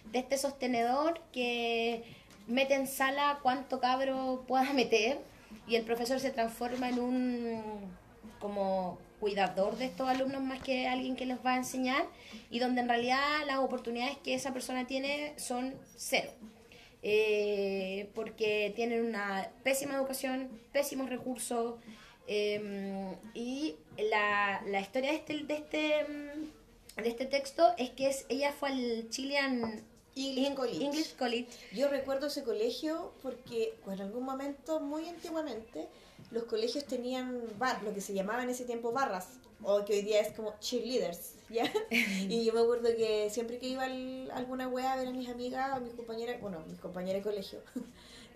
de 0.10 0.20
este 0.20 0.38
sostenedor 0.38 1.20
que 1.34 2.06
mete 2.48 2.76
en 2.76 2.88
sala 2.88 3.40
cuánto 3.44 3.82
cabro 3.82 4.46
pueda 4.48 4.72
meter 4.72 5.20
y 5.68 5.76
el 5.76 5.84
profesor 5.84 6.20
se 6.20 6.32
transforma 6.32 6.90
en 6.90 7.00
un 7.00 7.64
como 8.40 8.98
cuidador 9.20 9.78
de 9.78 9.86
estos 9.86 10.08
alumnos 10.08 10.42
más 10.42 10.62
que 10.62 10.88
alguien 10.88 11.16
que 11.16 11.26
les 11.26 11.38
va 11.46 11.54
a 11.54 11.58
enseñar 11.58 12.06
y 12.50 12.60
donde 12.60 12.82
en 12.82 12.88
realidad 12.88 13.22
las 13.46 13.58
oportunidades 13.58 14.18
que 14.18 14.34
esa 14.34 14.54
persona 14.54 14.88
tiene 14.88 15.34
son 15.38 15.76
cero. 15.96 16.32
Eh, 17.02 18.10
porque 18.14 18.74
tienen 18.76 19.06
una 19.06 19.50
pésima 19.64 19.96
educación, 19.96 20.50
pésimos 20.74 21.10
recursos 21.10 21.76
em, 22.28 23.16
y 23.34 23.76
la, 23.98 24.62
la 24.68 24.82
historia 24.82 25.12
de 25.12 25.18
este, 25.18 25.44
de, 25.44 25.54
este, 25.54 25.78
de 27.02 27.10
este 27.10 27.26
texto 27.26 27.74
es 27.78 27.92
que 27.92 28.10
es, 28.10 28.26
ella 28.28 28.52
fue 28.52 28.70
al 28.70 29.10
Chilean 29.10 29.82
English 30.16 30.56
College. 30.56 30.84
English 30.84 31.16
College. 31.16 31.48
Yo 31.74 31.88
recuerdo 31.88 32.28
ese 32.28 32.44
colegio 32.44 33.12
porque 33.22 33.76
en 33.88 34.02
algún 34.02 34.24
momento, 34.24 34.80
muy 34.80 35.08
antiguamente, 35.08 35.88
los 36.32 36.44
colegios 36.44 36.86
tenían 36.86 37.42
bar, 37.58 37.84
lo 37.84 37.94
que 37.94 38.02
se 38.02 38.14
llamaba 38.14 38.44
en 38.44 38.50
ese 38.50 38.66
tiempo 38.66 38.92
barras, 38.92 39.28
o 39.62 39.84
que 39.86 39.94
hoy 39.94 40.02
día 40.02 40.22
es 40.22 40.34
como 40.34 40.58
cheerleaders, 40.60 41.34
¿ya? 41.50 41.72
y 41.92 42.46
yo 42.46 42.54
me 42.54 42.62
acuerdo 42.62 42.90
que 42.96 43.30
siempre 43.30 43.58
que 43.58 43.68
iba 43.68 43.84
a 43.84 44.38
alguna 44.38 44.68
wea 44.68 44.94
a 44.94 44.96
ver 44.98 45.08
a 45.08 45.12
mis 45.12 45.30
amigas, 45.30 45.72
a 45.72 45.80
mis 45.80 45.94
compañeras, 45.94 46.40
bueno, 46.42 46.64
mis 46.68 46.80
compañeras 46.80 47.24
de 47.24 47.30
colegio, 47.30 47.60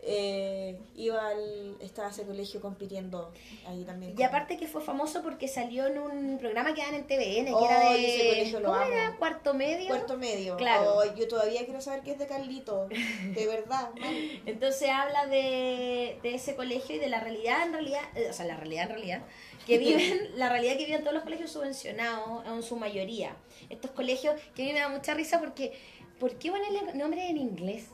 eh, 0.06 0.78
iba 0.96 1.30
al, 1.30 1.78
estaba 1.80 2.10
ese 2.10 2.24
colegio 2.26 2.60
compitiendo 2.62 3.32
ahí 3.66 3.84
también. 3.86 4.16
Y 4.18 4.24
aparte 4.24 4.58
que 4.58 4.68
fue 4.68 4.82
famoso 4.82 5.22
porque 5.24 5.48
salió 5.48 5.88
en 5.88 5.98
un 5.98 6.38
programa 6.40 6.74
que 6.74 6.82
dan 6.82 6.96
en 6.96 7.08
TVN, 7.08 7.58
que 7.58 7.66
era 7.66 7.90
de... 7.90 8.16
ese 8.16 8.30
colegio 8.30 8.60
lo 8.60 8.70
¿cómo 8.70 8.82
era? 8.82 9.16
¿Cuarto 9.18 9.54
medio? 9.54 9.88
Cuarto 9.88 10.18
medio. 10.18 10.58
Claro. 10.58 10.98
Oh, 10.98 11.16
yo 11.16 11.28
todavía 11.28 11.64
quiero 11.64 11.80
saber 11.80 12.02
qué 12.02 12.12
es 12.12 12.20
de 12.20 12.28
Carlito, 12.28 12.88
de 12.88 13.48
verdad. 13.48 13.92
mal. 13.96 14.04
Entonces 14.46 14.90
habla 14.90 15.26
de, 15.28 16.20
de 16.22 16.36
ese 16.36 16.56
colegio 16.56 16.96
y 16.96 17.00
de 17.00 17.08
la 17.08 17.22
realidad 17.22 17.66
en 17.66 17.74
realidad, 17.74 18.02
eh, 18.16 18.28
o 18.30 18.34
sea, 18.34 18.46
la 18.46 18.58
realidad 18.58 18.84
en 18.84 18.90
realidad, 18.90 19.22
que 19.66 19.78
viven, 19.80 20.38
la 20.38 20.50
realidad 20.50 20.78
que 20.78 20.86
viven 20.86 21.02
todos 21.02 21.14
los 21.14 21.24
colegios 21.24 21.52
subvencionados 21.52 22.46
en 22.46 22.62
su 22.62 22.76
mayoría. 22.76 23.38
Estos 23.70 23.92
colegios 23.92 24.36
que 24.54 24.64
a 24.64 24.66
mí 24.66 24.74
me 24.74 24.80
da 24.80 24.90
mucha 24.90 25.14
risa 25.14 25.40
porque, 25.40 25.74
¿por 26.20 26.36
qué 26.36 26.52
ponerle 26.52 26.94
nombre 26.94 27.30
en 27.30 27.38
inglés? 27.38 27.86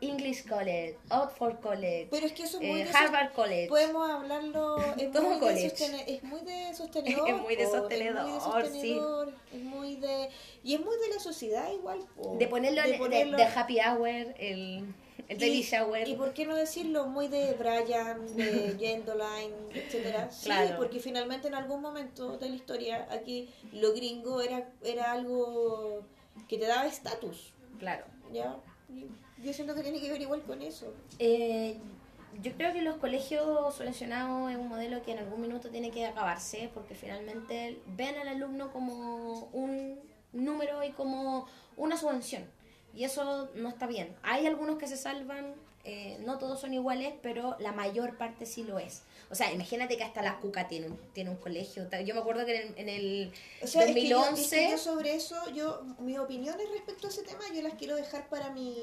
English 0.00 0.46
College, 0.46 0.96
Oxford 1.10 1.60
College, 1.60 2.08
Pero 2.10 2.26
es 2.26 2.32
que 2.32 2.42
eso 2.42 2.60
es 2.60 2.66
muy 2.68 2.80
eh, 2.80 2.84
de 2.84 2.90
Harvard 2.90 3.32
College. 3.32 3.68
Podemos 3.68 4.10
hablarlo, 4.10 4.76
es 4.98 5.10
Todo 5.12 5.22
muy, 5.22 5.34
de 5.34 5.40
college. 5.40 5.70
sostene- 5.70 6.04
es 6.06 6.22
muy 6.22 6.40
de 6.42 6.74
sostenedor. 6.74 7.28
Es 7.30 7.36
muy 7.40 7.56
de 7.56 7.66
sostenedor, 7.66 8.16
es 8.18 8.24
muy 8.24 8.32
de 8.32 8.40
sostenedor, 8.40 9.34
es 9.52 9.62
muy 9.62 9.96
de... 9.96 10.28
Y 10.62 10.74
es 10.74 10.80
muy 10.80 10.96
de 10.98 11.14
la 11.14 11.20
sociedad 11.20 11.70
igual. 11.72 11.98
de 12.38 12.46
ponerlo, 12.48 12.82
en- 12.82 12.90
de, 12.92 12.98
ponerlo- 12.98 13.36
de 13.36 13.44
happy 13.44 13.78
hour, 13.80 14.08
el, 14.38 14.94
el 15.28 15.38
baby 15.38 15.60
y, 15.60 15.62
shower. 15.62 16.06
y 16.08 16.14
por 16.14 16.32
qué 16.34 16.44
no 16.44 16.54
decirlo, 16.54 17.06
muy 17.06 17.28
de 17.28 17.54
Brian, 17.54 18.36
de 18.36 18.76
Gendoline, 18.78 19.54
etcétera. 19.74 20.30
Sí, 20.30 20.44
Claro. 20.46 20.76
porque 20.76 21.00
finalmente 21.00 21.48
en 21.48 21.54
algún 21.54 21.80
momento 21.80 22.36
de 22.36 22.48
la 22.50 22.54
historia 22.54 23.08
aquí 23.10 23.48
lo 23.72 23.92
gringo 23.94 24.40
era, 24.42 24.68
era 24.84 25.12
algo 25.12 26.02
que 26.48 26.58
te 26.58 26.66
daba 26.66 26.86
estatus, 26.86 27.52
Claro. 27.78 28.04
¿ya? 28.32 28.56
Yo 29.42 29.52
siento 29.52 29.74
que 29.74 29.82
tiene 29.82 30.00
que 30.00 30.10
ver 30.10 30.20
igual 30.20 30.42
con 30.42 30.62
eso. 30.62 30.92
Eh, 31.18 31.78
yo 32.42 32.52
creo 32.52 32.72
que 32.72 32.82
los 32.82 32.96
colegios 32.96 33.74
subvencionados 33.74 34.50
es 34.50 34.56
un 34.56 34.68
modelo 34.68 35.02
que 35.02 35.12
en 35.12 35.18
algún 35.18 35.40
minuto 35.40 35.70
tiene 35.70 35.90
que 35.90 36.06
acabarse 36.06 36.70
porque 36.74 36.94
finalmente 36.94 37.80
ven 37.96 38.16
al 38.16 38.28
alumno 38.28 38.72
como 38.72 39.48
un 39.52 39.98
número 40.32 40.84
y 40.84 40.90
como 40.92 41.46
una 41.76 41.96
subvención. 41.96 42.44
Y 42.94 43.04
eso 43.04 43.50
no 43.54 43.68
está 43.68 43.86
bien. 43.86 44.14
Hay 44.22 44.46
algunos 44.46 44.78
que 44.78 44.86
se 44.86 44.96
salvan, 44.96 45.54
eh, 45.88 46.18
no 46.26 46.36
todos 46.38 46.60
son 46.60 46.74
iguales, 46.74 47.14
pero 47.22 47.56
la 47.60 47.70
mayor 47.70 48.18
parte 48.18 48.44
sí 48.44 48.64
lo 48.64 48.78
es. 48.80 49.02
O 49.30 49.34
sea, 49.36 49.52
imagínate 49.52 49.96
que 49.96 50.02
hasta 50.04 50.20
la 50.20 50.38
Cuca 50.40 50.66
tiene 50.66 50.86
un, 50.88 50.98
tiene 51.12 51.30
un 51.30 51.36
colegio. 51.36 51.88
Yo 52.04 52.14
me 52.14 52.20
acuerdo 52.20 52.44
que 52.44 52.56
en 52.56 52.62
el, 52.68 52.78
en 52.78 52.88
el 52.88 53.32
O 53.62 53.66
sea, 53.66 53.84
es 53.84 53.94
que 53.94 54.06
yo- 54.08 54.18
2011... 54.18 54.42
es 54.42 54.50
que 54.66 54.70
yo 54.72 54.78
sobre 54.78 55.14
eso, 55.14 55.36
yo 55.54 55.82
mis 56.00 56.18
opiniones 56.18 56.68
respecto 56.70 57.06
a 57.06 57.10
ese 57.10 57.22
tema, 57.22 57.40
yo 57.54 57.62
las 57.62 57.74
quiero 57.74 57.94
dejar 57.96 58.28
para 58.28 58.50
mi, 58.50 58.76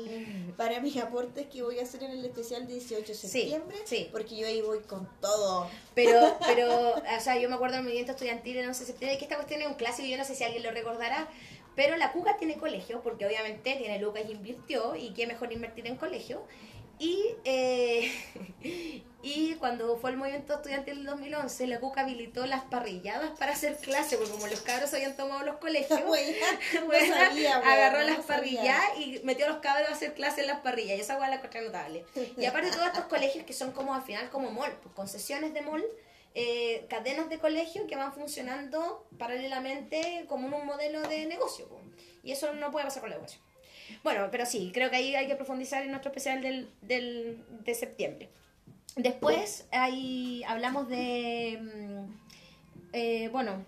para 0.58 0.80
mis 0.80 0.96
aportes 0.98 1.48
que 1.48 1.62
voy 1.62 1.80
a 1.80 1.84
hacer 1.84 2.04
en 2.04 2.12
el 2.12 2.24
especial 2.26 2.66
18 2.68 3.06
de 3.06 3.14
Sí, 3.14 3.28
septiembre, 3.28 3.78
sí. 3.86 4.08
porque 4.12 4.38
yo 4.38 4.48
ahí 4.48 4.62
voy 4.62 4.80
con 4.80 5.08
todo. 5.20 5.68
Pero, 5.96 6.38
pero, 6.46 6.94
o 6.96 7.20
sea, 7.22 7.38
yo 7.38 7.50
me 7.50 7.56
acuerdo 7.56 7.76
del 7.76 7.84
movimiento 7.84 8.14
estudiantil 8.14 8.58
en 8.58 8.68
11 8.68 8.80
de 8.80 8.86
septiembre, 8.88 9.18
que 9.18 9.26
esta 9.26 9.36
cuestión 9.36 9.62
es 9.62 9.68
un 9.68 9.76
clásico, 9.76 10.08
yo 10.08 10.18
no 10.18 10.24
sé 10.24 10.36
si 10.36 10.44
alguien 10.46 10.64
lo 10.64 10.72
recordará, 10.72 11.28
pero 11.76 11.98
la 11.98 12.12
Cuca 12.12 12.38
tiene 12.38 12.56
colegio, 12.58 13.02
porque 13.02 13.26
obviamente 13.26 13.76
tiene 13.76 13.98
lucas 14.00 14.24
y 14.28 14.32
invirtió, 14.32 14.96
y 14.96 15.12
qué 15.14 15.26
mejor 15.28 15.52
invertir 15.52 15.88
en 15.88 15.96
colegio. 15.96 16.44
Y, 17.04 17.36
eh, 17.44 18.14
y 19.24 19.56
cuando 19.56 19.98
fue 19.98 20.12
el 20.12 20.18
movimiento 20.18 20.54
estudiantil 20.54 20.96
del 20.96 21.06
2011, 21.06 21.68
la 21.68 21.82
Cuca 21.82 22.02
habilitó 22.02 22.46
las 22.46 22.64
parrilladas 22.64 23.38
para 23.38 23.52
hacer 23.52 23.76
clase, 23.76 24.16
porque 24.16 24.32
como 24.32 24.48
los 24.48 24.62
cabros 24.62 24.94
habían 24.94 25.18
tomado 25.18 25.44
los 25.44 25.58
colegios, 25.58 26.00
no 26.00 27.16
sabía, 27.16 27.58
agarró 27.58 28.00
no 28.00 28.06
las 28.06 28.26
parrillas 28.26 28.80
y 28.98 29.20
metió 29.26 29.48
a 29.48 29.50
los 29.50 29.58
cabros 29.58 29.90
a 29.90 29.92
hacer 29.92 30.14
clases 30.14 30.40
en 30.40 30.48
las 30.48 30.62
parrillas. 30.62 30.98
Y 30.98 31.02
esa 31.02 31.18
hueá 31.18 31.28
la 31.28 31.36
encontré 31.36 31.62
notable. 31.62 32.06
Y 32.38 32.46
aparte 32.46 32.72
todos 32.72 32.88
estos 32.88 33.06
colegios 33.06 33.46
que 33.46 33.54
son 33.54 33.74
como 33.74 33.94
al 33.94 34.04
final 34.04 34.30
como 34.30 34.52
mall, 34.52 34.72
pues, 34.82 34.96
concesiones 34.96 35.54
de 35.54 35.62
mall, 35.62 35.84
eh, 36.36 36.86
cadenas 36.90 37.28
de 37.28 37.38
colegio 37.38 37.86
que 37.86 37.98
van 37.98 38.14
funcionando 38.14 39.06
paralelamente 39.20 40.26
como 40.30 40.48
en 40.48 40.54
un 40.54 40.66
modelo 40.66 41.02
de 41.02 41.26
negocio. 41.26 41.68
pues. 41.68 41.82
Y 42.24 42.32
eso 42.32 42.54
no 42.54 42.72
puede 42.72 42.86
pasar 42.86 43.02
con 43.02 43.10
la 43.10 43.18
educación. 43.18 43.44
Bueno, 44.04 44.28
pero 44.32 44.46
sí, 44.46 44.72
creo 44.74 44.90
que 44.90 44.98
ahí 44.98 45.16
hay 45.16 45.28
que 45.28 45.36
profundizar 45.36 45.84
en 45.84 45.92
nuestro 45.92 46.12
especial 46.12 46.42
del, 46.42 46.70
del, 46.82 47.44
de 47.64 47.76
septiembre. 47.76 48.30
Después 48.96 49.66
ahí 49.72 50.44
hablamos 50.48 50.88
de, 50.88 51.60
mm, 51.62 52.14
eh, 52.94 53.30
bueno, 53.30 53.66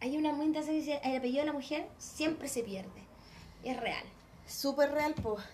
hay 0.00 0.16
una 0.16 0.32
muy 0.32 0.46
interesante 0.46 0.80
que 0.80 0.86
dice, 0.86 1.00
el 1.04 1.16
apellido 1.16 1.40
de 1.40 1.46
la 1.46 1.52
mujer 1.52 1.86
siempre 1.98 2.48
se 2.48 2.62
pierde. 2.62 3.02
Es 3.64 3.76
real. 3.78 4.04
Súper 4.46 4.90
real, 4.92 5.14
pues. 5.22 5.44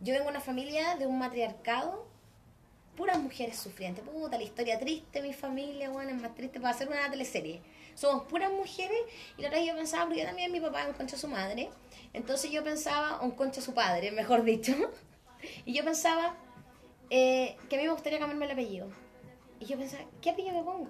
Yo 0.00 0.12
vengo 0.12 0.24
de 0.26 0.30
una 0.30 0.40
familia 0.40 0.96
de 0.96 1.06
un 1.06 1.18
matriarcado, 1.18 2.06
puras 2.96 3.18
mujeres 3.18 3.56
sufrientes. 3.58 4.04
Puta, 4.04 4.36
la 4.36 4.44
historia 4.44 4.78
triste 4.78 5.20
de 5.20 5.28
mi 5.28 5.34
familia, 5.34 5.90
bueno, 5.90 6.10
es 6.10 6.20
más 6.20 6.34
triste 6.34 6.60
para 6.60 6.74
hacer 6.74 6.88
una 6.88 7.10
teleserie. 7.10 7.60
Somos 7.94 8.24
puras 8.24 8.52
mujeres 8.52 8.98
y 9.38 9.42
la 9.42 9.48
otra 9.48 9.58
vez 9.58 9.68
yo 9.68 9.74
pensaba, 9.74 10.04
porque 10.04 10.20
yo 10.20 10.26
también 10.26 10.52
mi 10.52 10.60
papá 10.60 10.86
concha 10.96 11.16
a 11.16 11.18
su 11.18 11.28
madre, 11.28 11.70
entonces 12.16 12.50
yo 12.50 12.64
pensaba, 12.64 13.20
un 13.20 13.32
concha 13.32 13.60
su 13.60 13.74
padre, 13.74 14.10
mejor 14.10 14.42
dicho, 14.42 14.72
y 15.66 15.74
yo 15.74 15.84
pensaba 15.84 16.34
eh, 17.10 17.56
que 17.68 17.76
a 17.76 17.78
mí 17.78 17.84
me 17.84 17.92
gustaría 17.92 18.18
cambiarme 18.18 18.46
el 18.46 18.52
apellido. 18.52 18.88
Y 19.60 19.66
yo 19.66 19.76
pensaba, 19.78 20.04
¿qué 20.20 20.30
apellido 20.30 20.54
me 20.54 20.62
pongo? 20.62 20.88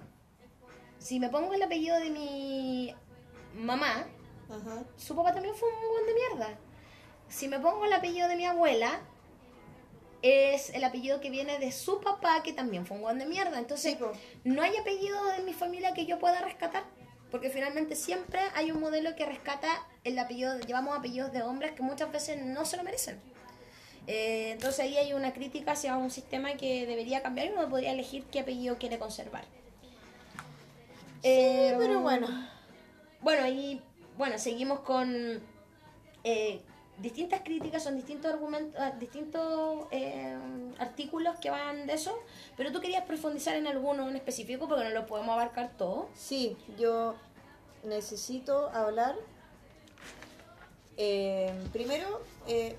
Si 0.99 1.19
me 1.19 1.29
pongo 1.29 1.53
el 1.53 1.61
apellido 1.61 1.99
de 1.99 2.09
mi 2.09 2.95
mamá, 3.53 4.07
Ajá. 4.49 4.83
su 4.95 5.15
papá 5.15 5.33
también 5.33 5.53
fue 5.53 5.69
un 5.69 5.89
buen 5.89 6.05
de 6.05 6.13
mierda. 6.13 6.59
Si 7.27 7.47
me 7.47 7.59
pongo 7.59 7.85
el 7.85 7.93
apellido 7.93 8.29
de 8.29 8.35
mi 8.37 8.45
abuela, 8.45 9.01
es 10.21 10.69
el 10.71 10.83
apellido 10.83 11.19
que 11.19 11.29
viene 11.29 11.59
de 11.59 11.71
su 11.71 11.99
papá, 12.01 12.41
que 12.41 12.53
también 12.53 12.85
fue 12.85 12.97
un 12.97 13.03
buen 13.03 13.19
de 13.19 13.25
mierda. 13.25 13.59
Entonces, 13.59 13.97
Sí, 13.99 14.19
no 14.45 14.61
hay 14.61 14.75
apellido 14.77 15.23
de 15.27 15.43
mi 15.43 15.53
familia 15.53 15.93
que 15.93 16.05
yo 16.05 16.19
pueda 16.19 16.41
rescatar. 16.41 16.85
Porque 17.31 17.49
finalmente 17.49 17.95
siempre 17.95 18.39
hay 18.55 18.71
un 18.71 18.79
modelo 18.79 19.15
que 19.15 19.25
rescata 19.25 19.85
el 20.07 20.19
apellido, 20.19 20.59
llevamos 20.59 20.97
apellidos 20.97 21.31
de 21.31 21.41
hombres 21.41 21.73
que 21.73 21.83
muchas 21.83 22.11
veces 22.11 22.41
no 22.43 22.65
se 22.65 22.77
lo 22.77 22.83
merecen. 22.83 23.19
Eh, 24.07 24.51
entonces 24.51 24.79
ahí 24.79 24.97
hay 24.97 25.13
una 25.13 25.33
crítica 25.33 25.73
hacia 25.73 25.97
un 25.97 26.09
sistema 26.09 26.53
que 26.53 26.85
debería 26.85 27.21
cambiar 27.21 27.47
y 27.47 27.49
uno 27.49 27.67
podría 27.69 27.91
elegir 27.91 28.23
qué 28.31 28.39
apellido 28.39 28.77
quiere 28.77 28.99
conservar. 28.99 29.43
Eh, 31.23 31.75
pero 31.77 31.99
bueno. 31.99 32.27
Bueno, 33.21 33.47
y 33.47 33.81
bueno, 34.17 34.37
seguimos 34.37 34.79
con 34.81 35.41
eh, 36.23 36.61
distintas 36.99 37.41
críticas, 37.41 37.83
son 37.83 37.95
distintos 37.95 38.31
argumentos, 38.31 38.79
ah, 38.79 38.91
distintos 38.91 39.87
eh, 39.91 40.37
artículos 40.79 41.37
que 41.39 41.49
van 41.49 41.87
de 41.87 41.93
eso, 41.93 42.17
pero 42.55 42.71
tú 42.71 42.79
querías 42.79 43.03
profundizar 43.05 43.55
en 43.55 43.67
alguno 43.67 44.07
en 44.09 44.15
específico 44.15 44.67
porque 44.67 44.83
no 44.83 44.89
lo 44.91 45.05
podemos 45.05 45.33
abarcar 45.33 45.71
todo. 45.77 46.09
Sí, 46.15 46.57
yo 46.77 47.15
necesito 47.83 48.69
hablar 48.69 49.15
Eh, 50.97 51.53
primero, 51.71 52.21
eh, 52.47 52.75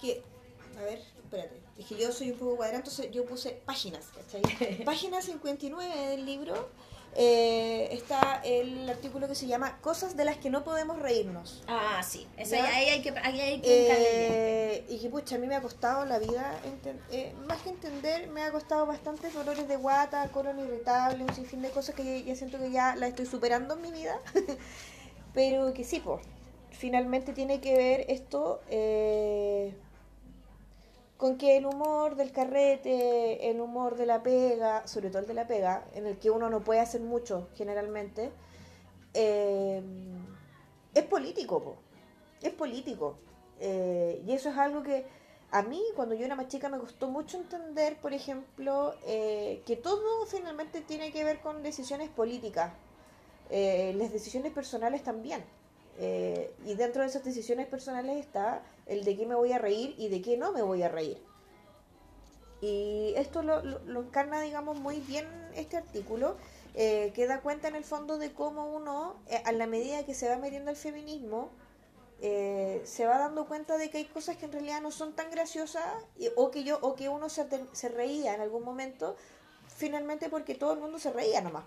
que, 0.00 0.22
a 0.78 0.82
ver, 0.82 1.00
espérate, 1.22 1.60
es 1.78 1.86
que 1.86 1.96
yo 1.96 2.12
soy 2.12 2.30
un 2.30 2.38
poco 2.38 2.56
cuadrada, 2.56 2.78
entonces 2.78 3.10
yo 3.10 3.24
puse 3.24 3.60
páginas, 3.64 4.06
¿cachai? 4.14 4.84
Página 4.84 5.22
59 5.22 6.08
del 6.08 6.26
libro 6.26 6.68
eh, 7.16 7.88
está 7.90 8.40
el 8.44 8.88
artículo 8.88 9.26
que 9.26 9.34
se 9.34 9.48
llama 9.48 9.78
Cosas 9.80 10.16
de 10.16 10.24
las 10.24 10.36
que 10.36 10.48
no 10.48 10.62
podemos 10.62 10.98
reírnos. 11.00 11.62
Ah, 11.66 12.02
sí, 12.06 12.26
Eso 12.36 12.54
ahí 12.54 12.88
hay 12.88 13.02
que, 13.02 13.10
ahí 13.10 13.40
hay 13.40 13.60
que 13.60 13.88
eh, 13.90 14.84
Y 14.88 14.98
que 14.98 15.08
pucha, 15.08 15.34
a 15.34 15.38
mí 15.38 15.46
me 15.48 15.56
ha 15.56 15.60
costado 15.60 16.04
la 16.04 16.18
vida, 16.18 16.54
eh, 17.10 17.34
más 17.48 17.60
que 17.62 17.70
entender, 17.70 18.28
me 18.28 18.42
ha 18.42 18.52
costado 18.52 18.86
bastantes 18.86 19.34
dolores 19.34 19.66
de 19.66 19.76
guata, 19.76 20.28
colon 20.28 20.60
irritable, 20.60 21.24
un 21.24 21.34
sinfín 21.34 21.62
de 21.62 21.70
cosas 21.70 21.94
que 21.96 22.22
ya, 22.22 22.36
siento 22.36 22.58
que 22.58 22.70
ya 22.70 22.94
la 22.94 23.08
estoy 23.08 23.26
superando 23.26 23.74
en 23.74 23.82
mi 23.82 23.90
vida. 23.90 24.16
Pero 25.32 25.72
que 25.72 25.84
sí, 25.84 26.00
pues, 26.00 26.20
finalmente 26.70 27.32
tiene 27.32 27.60
que 27.60 27.76
ver 27.76 28.04
esto... 28.08 28.60
Eh, 28.68 29.74
con 31.16 31.36
que 31.36 31.58
el 31.58 31.66
humor 31.66 32.16
del 32.16 32.32
carrete, 32.32 33.50
el 33.50 33.60
humor 33.60 33.96
de 33.96 34.06
la 34.06 34.22
pega, 34.22 34.86
sobre 34.86 35.10
todo 35.10 35.18
el 35.18 35.26
de 35.28 35.34
la 35.34 35.46
pega, 35.46 35.84
en 35.92 36.06
el 36.06 36.18
que 36.18 36.30
uno 36.30 36.48
no 36.48 36.60
puede 36.62 36.80
hacer 36.80 37.02
mucho 37.02 37.50
generalmente, 37.56 38.30
eh, 39.12 39.82
es 40.94 41.04
político, 41.04 41.76
es 42.40 42.54
político. 42.54 43.18
Eh, 43.58 44.22
y 44.26 44.32
eso 44.32 44.48
es 44.48 44.56
algo 44.56 44.82
que 44.82 45.04
a 45.50 45.60
mí, 45.60 45.82
cuando 45.94 46.14
yo 46.14 46.24
era 46.24 46.36
más 46.36 46.48
chica, 46.48 46.70
me 46.70 46.78
costó 46.78 47.10
mucho 47.10 47.36
entender, 47.36 47.98
por 47.98 48.14
ejemplo, 48.14 48.94
que 49.04 49.78
todo 49.82 50.24
finalmente 50.24 50.80
tiene 50.80 51.12
que 51.12 51.22
ver 51.22 51.40
con 51.40 51.62
decisiones 51.62 52.08
políticas, 52.08 52.72
las 53.50 54.12
decisiones 54.12 54.52
personales 54.52 55.02
también. 55.02 55.44
y 55.98 56.74
dentro 56.74 57.02
de 57.02 57.08
esas 57.08 57.24
decisiones 57.24 57.66
personales 57.66 58.18
está 58.18 58.62
el 58.86 59.04
de 59.04 59.16
qué 59.16 59.26
me 59.26 59.34
voy 59.34 59.52
a 59.52 59.58
reír 59.58 59.94
y 59.98 60.08
de 60.08 60.22
qué 60.22 60.36
no 60.36 60.52
me 60.52 60.62
voy 60.62 60.82
a 60.82 60.88
reír. 60.88 61.18
Y 62.60 63.14
esto 63.16 63.42
lo, 63.42 64.00
encarna, 64.00 64.40
digamos, 64.42 64.78
muy 64.78 65.00
bien 65.00 65.26
este 65.54 65.78
artículo, 65.78 66.36
eh, 66.74 67.12
que 67.14 67.26
da 67.26 67.40
cuenta 67.40 67.68
en 67.68 67.74
el 67.74 67.84
fondo 67.84 68.18
de 68.18 68.32
cómo 68.32 68.66
uno, 68.74 69.16
eh, 69.28 69.42
a 69.44 69.52
la 69.52 69.66
medida 69.66 70.04
que 70.04 70.14
se 70.14 70.28
va 70.28 70.36
metiendo 70.36 70.70
el 70.70 70.76
feminismo, 70.76 71.50
eh, 72.20 72.82
se 72.84 73.06
va 73.06 73.18
dando 73.18 73.46
cuenta 73.46 73.78
de 73.78 73.88
que 73.88 73.98
hay 73.98 74.04
cosas 74.04 74.36
que 74.36 74.44
en 74.44 74.52
realidad 74.52 74.82
no 74.82 74.90
son 74.90 75.14
tan 75.14 75.30
graciosas 75.30 75.84
o 76.36 76.50
que 76.50 76.64
yo 76.64 76.78
o 76.82 76.94
que 76.94 77.08
uno 77.08 77.30
se 77.30 77.88
reía 77.88 78.34
en 78.34 78.42
algún 78.42 78.62
momento 78.62 79.16
finalmente 79.80 80.28
porque 80.28 80.54
todo 80.54 80.74
el 80.74 80.80
mundo 80.80 80.98
se 80.98 81.10
reía 81.10 81.40
nomás. 81.40 81.64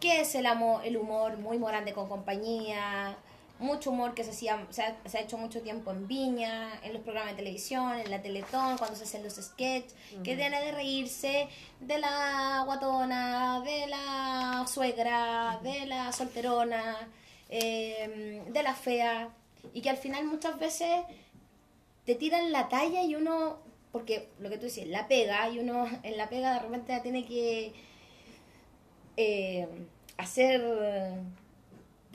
¿Qué 0.00 0.20
es 0.20 0.34
el, 0.34 0.46
amo, 0.46 0.80
el 0.84 0.96
humor 0.96 1.38
muy 1.38 1.58
morante 1.58 1.92
con 1.94 2.08
compañía? 2.08 3.16
mucho 3.58 3.90
humor 3.90 4.12
que 4.14 4.22
se, 4.22 4.32
hacía, 4.32 4.66
se, 4.68 4.82
ha, 4.82 5.20
hecho 5.20 5.38
mucho 5.38 5.62
tiempo 5.62 5.90
en 5.90 6.06
Viña, 6.06 6.78
en 6.82 6.92
los 6.92 7.02
programas 7.02 7.32
de 7.32 7.38
televisión, 7.38 7.98
en 7.98 8.10
la 8.10 8.20
Teletón, 8.20 8.76
cuando 8.76 8.96
se 8.96 9.04
hacen 9.04 9.24
los 9.24 9.36
sketches, 9.36 9.94
que 10.22 10.36
tiene 10.36 10.60
de 10.60 10.72
reírse 10.72 11.48
de 11.80 11.98
la 11.98 12.62
guatona, 12.66 13.62
de 13.62 13.86
la 13.86 14.66
suegra, 14.68 15.58
de 15.62 15.86
la 15.86 16.12
solterona, 16.12 17.08
em, 17.48 18.44
de 18.52 18.62
la 18.62 18.74
fea, 18.74 19.30
y 19.72 19.80
que 19.80 19.88
al 19.88 19.96
final 19.96 20.24
muchas 20.26 20.58
veces 20.58 21.04
te 22.04 22.14
tiran 22.14 22.52
la 22.52 22.68
talla 22.68 23.02
y 23.02 23.14
uno, 23.14 23.58
porque 23.96 24.28
lo 24.40 24.50
que 24.50 24.58
tú 24.58 24.64
dices, 24.64 24.86
la 24.86 25.08
pega, 25.08 25.48
y 25.48 25.58
uno 25.58 25.86
en 26.02 26.18
la 26.18 26.28
pega 26.28 26.52
de 26.52 26.60
repente 26.60 27.00
tiene 27.02 27.24
que 27.24 27.72
eh, 29.16 29.66
hacer 30.18 30.60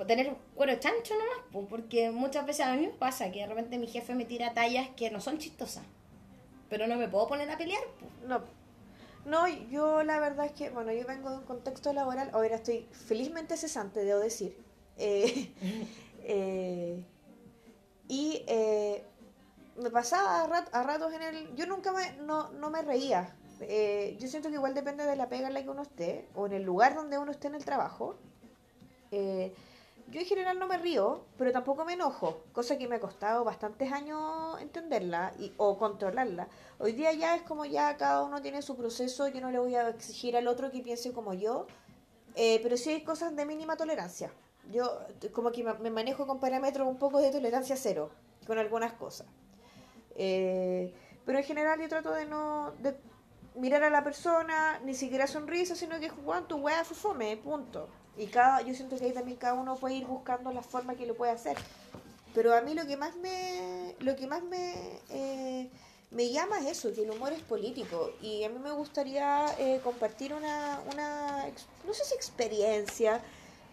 tener 0.06 0.36
cuero 0.56 0.76
chancho 0.80 1.16
nomás, 1.16 1.68
porque 1.70 2.12
muchas 2.12 2.46
veces 2.46 2.66
a 2.66 2.76
mí 2.76 2.86
me 2.86 2.94
pasa 2.94 3.32
que 3.32 3.40
de 3.40 3.48
repente 3.48 3.78
mi 3.78 3.88
jefe 3.88 4.14
me 4.14 4.26
tira 4.26 4.54
tallas 4.54 4.90
que 4.96 5.10
no 5.10 5.20
son 5.22 5.38
chistosas, 5.38 5.84
pero 6.70 6.88
no 6.88 6.98
me 6.98 7.08
puedo 7.08 7.28
poner 7.28 7.50
a 7.50 7.58
pelear. 7.58 7.82
No, 8.28 8.42
no, 9.26 9.48
yo 9.48 10.04
la 10.04 10.20
verdad 10.20 10.46
es 10.46 10.52
que, 10.52 10.70
bueno, 10.70 10.92
yo 10.92 11.06
vengo 11.06 11.30
de 11.30 11.38
un 11.38 11.44
contexto 11.44 11.94
laboral, 11.94 12.30
ahora 12.34 12.56
estoy 12.56 12.88
felizmente 12.92 13.58
cesante, 13.58 14.04
debo 14.04 14.20
decir. 14.20 14.56
Eh, 14.98 15.52
eh, 16.24 17.04
y 18.08 18.44
eh, 18.48 19.04
me 19.82 19.90
pasaba 19.90 20.44
a, 20.44 20.84
ratos 20.84 21.14
en 21.14 21.22
el... 21.22 21.56
Yo 21.56 21.66
nunca 21.66 21.92
me, 21.92 22.14
no, 22.24 22.52
no 22.52 22.70
me 22.70 22.82
reía. 22.82 23.36
yo 23.60 24.28
siento 24.28 24.50
que 24.50 24.56
igual 24.56 24.74
depende 24.74 25.06
de 25.06 25.16
la 25.16 25.30
pega 25.30 25.48
en 25.48 25.54
la 25.54 25.64
que 25.64 25.70
uno 25.70 25.82
esté, 25.82 26.28
o 26.36 26.46
en 26.46 26.54
el 26.54 26.64
lugar 26.64 26.96
donde 26.96 27.18
uno 27.18 27.32
esté 27.32 27.48
en 27.48 27.56
el 27.56 27.66
trabajo. 27.66 28.16
Eh, 29.12 29.54
yo 30.12 30.20
en 30.20 30.26
general 30.26 30.60
no 30.60 30.68
me 30.68 30.78
río, 30.78 31.24
pero 31.38 31.54
tampoco 31.54 31.86
me 31.86 31.94
enojo, 31.94 32.44
cosa 32.52 32.78
que 32.78 32.88
me 32.88 32.96
ha 32.96 33.00
costado 33.00 33.46
bastantes 33.46 33.94
años 33.94 34.60
entenderla 34.62 35.34
y, 35.40 35.54
o 35.58 35.78
controlarla. 35.78 36.50
Hoy 36.80 36.92
día 36.92 37.14
ya 37.14 37.36
es 37.36 37.44
como 37.44 37.64
ya 37.66 37.96
cada 37.96 38.24
uno 38.24 38.42
tiene 38.42 38.62
su 38.62 38.76
proceso, 38.76 39.30
yo 39.30 39.40
no 39.40 39.52
le 39.52 39.60
voy 39.60 39.76
a 39.76 39.88
exigir 39.88 40.36
al 40.36 40.48
otro 40.48 40.70
que 40.70 40.82
piense 40.82 41.14
como 41.14 41.34
yo, 41.34 41.66
eh, 42.36 42.60
pero 42.62 42.76
sí 42.76 42.90
hay 42.90 43.04
cosas 43.04 43.36
de 43.36 43.46
mínima 43.46 43.78
tolerancia. 43.78 44.34
Yo 44.70 45.00
como 45.34 45.52
que 45.52 45.64
me 45.64 45.90
manejo 45.90 46.28
con 46.28 46.40
parámetros 46.40 46.88
un 46.88 46.98
poco 46.98 47.20
de 47.20 47.32
tolerancia 47.32 47.78
cero 47.78 48.12
con 48.46 48.58
algunas 48.58 48.94
cosas. 48.94 49.28
Eh, 50.16 50.94
pero 51.26 51.38
en 51.38 51.44
general 51.44 51.80
yo 51.80 51.88
trato 51.88 52.12
de 52.12 52.26
no 52.26 52.74
de 52.80 52.96
mirar 53.56 53.84
a 53.84 53.90
la 53.90 54.04
persona, 54.04 54.80
ni 54.84 54.94
siquiera 54.94 55.28
sonrisa, 55.28 55.76
sino 55.76 56.00
que 56.00 56.10
Juan, 56.10 56.48
tu 56.48 56.58
weá 56.58 56.84
fue 56.84 57.36
punto. 57.38 57.90
Y 58.18 58.28
cada, 58.28 58.62
yo 58.62 58.74
siento 58.74 58.98
que 58.98 59.06
ahí 59.06 59.14
también 59.14 59.38
cada 59.38 59.54
uno 59.54 59.76
puede 59.76 59.96
ir 59.96 60.06
buscando 60.06 60.52
la 60.52 60.62
forma 60.62 60.96
que 60.96 61.06
lo 61.06 61.16
puede 61.16 61.32
hacer. 61.32 61.58
Pero 62.34 62.56
a 62.56 62.62
mí 62.62 62.74
lo 62.74 62.86
que 62.86 62.98
más 62.98 63.16
me, 63.18 63.96
lo 64.00 64.16
que 64.16 64.28
más 64.28 64.44
me, 64.44 65.00
eh, 65.10 65.70
me 66.12 66.30
llama 66.30 66.60
es 66.60 66.78
eso, 66.78 66.94
que 66.94 67.04
el 67.04 67.12
humor 67.12 67.34
es 67.34 67.42
político. 67.42 68.12
Y 68.22 68.44
a 68.44 68.50
mí 68.50 68.60
me 68.60 68.72
gustaría 68.72 69.46
eh, 69.58 69.82
compartir 69.84 70.34
una, 70.34 70.82
una, 70.92 71.48
no 71.86 71.94
sé 71.94 72.06
si 72.06 72.16
experiencia, 72.16 73.22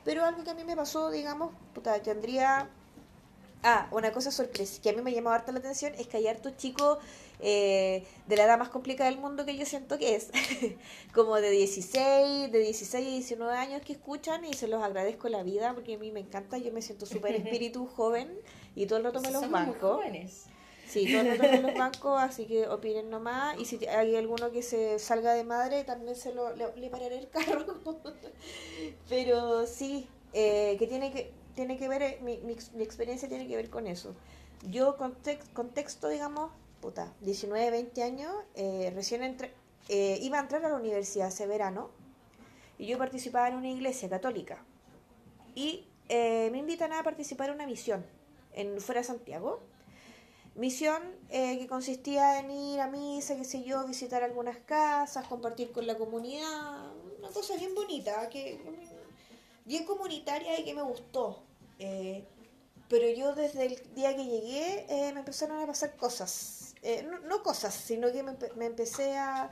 pero 0.05 0.25
algo 0.25 0.43
que 0.45 0.51
a 0.51 0.55
mí 0.55 0.65
me 0.65 0.77
pasó, 0.77 1.11
digamos, 1.11 1.53
puta, 1.75 2.01
tendría... 2.03 2.69
Ah, 3.65 3.89
una 3.91 4.13
cosa 4.13 4.31
sorpresa 4.31 4.81
que 4.81 4.91
a 4.91 4.93
mí 4.93 5.03
me 5.03 5.13
llamó 5.13 5.31
harta 5.31 5.51
la 5.51 5.59
atención 5.59 5.93
es 5.99 6.07
que 6.07 6.19
hay 6.19 6.29
hartos 6.29 6.57
chicos 6.57 6.99
eh, 7.41 8.05
de 8.29 8.37
la 8.37 8.45
edad 8.45 8.57
más 8.57 8.69
complicada 8.69 9.11
del 9.11 9.19
mundo 9.19 9.45
que 9.45 9.57
yo 9.57 9.67
siento 9.67 9.99
que 9.99 10.15
es, 10.15 10.31
como 11.13 11.37
de 11.37 11.51
16, 11.51 12.53
de 12.53 12.59
16 12.59 13.09
y 13.09 13.11
19 13.11 13.57
años 13.57 13.83
que 13.83 13.95
escuchan 13.95 14.45
y 14.45 14.53
se 14.53 14.69
los 14.69 14.83
agradezco 14.83 15.29
la 15.29 15.43
vida 15.43 15.75
porque 15.75 15.95
a 15.95 15.99
mí 15.99 16.13
me 16.13 16.21
encanta, 16.21 16.57
yo 16.59 16.73
me 16.73 16.83
siento 16.83 17.05
súper 17.05 17.35
espíritu 17.37 17.87
joven 17.87 18.31
y 18.77 18.87
todo 18.87 18.99
el 18.99 19.05
rato 19.05 19.21
me 19.21 19.33
los 19.33 19.51
banco. 19.51 20.01
Sí, 20.87 21.07
todo 21.13 21.21
el 21.21 21.37
rato 21.37 21.53
me 21.53 21.61
los 21.61 21.75
banco, 21.75 22.17
así 22.17 22.47
que 22.47 22.67
opinen 22.69 23.11
nomás 23.11 23.59
y 23.59 23.65
si 23.65 23.85
hay 23.87 24.15
alguno 24.15 24.53
que 24.53 24.63
se 24.63 25.01
salga 25.01 25.35
de 25.35 25.45
madre 25.45 25.83
también 25.83 26.15
se 26.15 26.33
lo, 26.33 26.55
le, 26.55 26.91
pararé 26.91 27.19
el 27.19 27.29
carro. 27.29 27.67
Pero 29.09 29.67
sí, 29.67 30.09
eh, 30.33 30.77
que 30.79 30.87
tiene 30.87 31.13
que 31.13 31.38
tiene 31.59 31.77
que 31.77 31.89
ver, 31.89 32.03
eh, 32.03 32.19
mi, 32.23 32.39
mi, 32.39 32.53
experiencia 32.85 33.29
tiene 33.29 33.49
que 33.49 33.57
ver 33.57 33.69
con 33.69 33.89
eso. 33.89 34.15
Yo, 34.71 34.97
contexto, 34.97 36.09
digamos, 36.09 36.53
puta, 36.81 37.13
19, 37.23 37.73
20 37.73 38.03
años, 38.05 38.33
eh, 38.55 38.93
recién 38.95 39.25
entré, 39.25 39.53
eh, 39.89 40.21
iba 40.23 40.39
a 40.39 40.43
entrar 40.43 40.65
a 40.65 40.69
la 40.69 40.77
universidad 40.77 41.27
ese 41.27 41.49
verano 41.49 41.91
y 42.79 42.87
yo 42.87 42.97
participaba 42.97 43.49
en 43.49 43.57
una 43.57 43.71
iglesia 43.71 44.09
católica. 44.09 44.63
Y 45.57 45.85
me 46.09 46.57
invitan 46.57 46.93
a 46.93 47.03
participar 47.03 47.49
en 47.49 47.57
una 47.57 47.67
misión 47.67 48.07
en 48.53 48.81
fuera 48.81 49.01
de 49.01 49.09
Santiago. 49.09 49.59
Misión 50.55 51.03
que 51.29 51.67
consistía 51.69 52.39
en 52.39 52.53
ir 52.53 52.81
a 52.81 52.87
misa, 52.87 53.35
qué 53.37 53.45
sé 53.45 53.65
yo, 53.65 53.85
visitar 53.85 54.23
algunas 54.23 54.59
casas, 54.59 55.27
compartir 55.27 55.73
con 55.73 55.89
la 55.89 55.99
comunidad, 55.99 56.93
una 57.19 57.29
cosa 57.31 57.57
bien 57.57 57.75
bonita, 57.75 58.29
que 58.29 58.61
bien 59.65 59.85
comunitaria 59.85 60.61
y 60.61 60.65
que 60.65 60.75
me 60.75 60.83
gustó. 60.83 61.48
Pero 61.79 63.09
yo 63.11 63.35
desde 63.35 63.67
el 63.67 63.95
día 63.95 64.17
que 64.17 64.25
llegué 64.25 64.87
me 65.13 65.21
empezaron 65.21 65.61
a 65.61 65.67
pasar 65.67 65.97
cosas 65.97 66.59
eh, 66.83 67.07
no, 67.29 67.43
cosas, 67.43 67.75
sino 67.75 68.13
que 68.13 68.23
me, 68.23 68.67
empecé 68.67 69.17
a... 69.17 69.51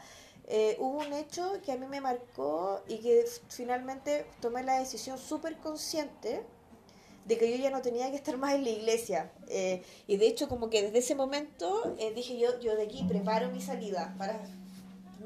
Eh, 0.49 0.77
hubo 0.79 0.99
un 0.99 1.13
hecho 1.13 1.61
que 1.65 1.73
a 1.73 1.77
mí 1.77 1.87
me 1.87 2.01
marcó 2.01 2.83
y 2.87 2.99
que 2.99 3.25
finalmente 3.49 4.27
tomé 4.41 4.63
la 4.63 4.79
decisión 4.79 5.19
súper 5.19 5.57
consciente 5.57 6.45
de 7.25 7.37
que 7.37 7.51
yo 7.51 7.57
ya 7.57 7.71
no 7.71 7.83
tenía 7.83 8.09
que 8.11 8.17
estar 8.17 8.37
más 8.37 8.55
en 8.55 8.63
la 8.63 8.71
iglesia. 8.71 9.33
Eh, 9.49 9.83
y 10.07 10.17
de 10.19 10.29
hecho 10.29 10.49
como 10.49 10.71
que 10.71 10.83
desde 10.83 10.99
ese 10.99 11.17
momento 11.17 11.97
dije 12.15 12.39
yo, 12.39 12.61
yo 12.61 12.77
de 12.77 12.85
aquí 12.85 13.05
preparo 13.09 13.51
mi 13.51 13.61
salida 13.61 14.15
para... 14.19 14.41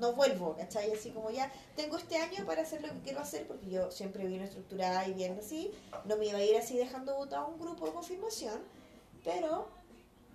No 0.00 0.12
vuelvo, 0.14 0.56
¿cachai? 0.56 0.92
Así 0.92 1.10
como 1.10 1.30
ya 1.30 1.52
tengo 1.76 1.96
este 1.96 2.16
año 2.16 2.44
para 2.46 2.62
hacer 2.62 2.80
lo 2.82 2.88
que 2.92 3.00
quiero 3.00 3.20
hacer, 3.20 3.46
porque 3.46 3.68
yo 3.70 3.90
siempre 3.90 4.26
vine 4.26 4.44
estructurada 4.44 5.06
y 5.06 5.14
bien 5.14 5.38
así. 5.38 5.70
No 6.04 6.16
me 6.16 6.26
iba 6.26 6.38
a 6.38 6.42
ir 6.42 6.56
así 6.56 6.76
dejando 6.76 7.14
votado 7.16 7.48
un 7.48 7.58
grupo 7.60 7.86
de 7.86 7.92
confirmación, 7.92 8.60
pero 9.24 9.68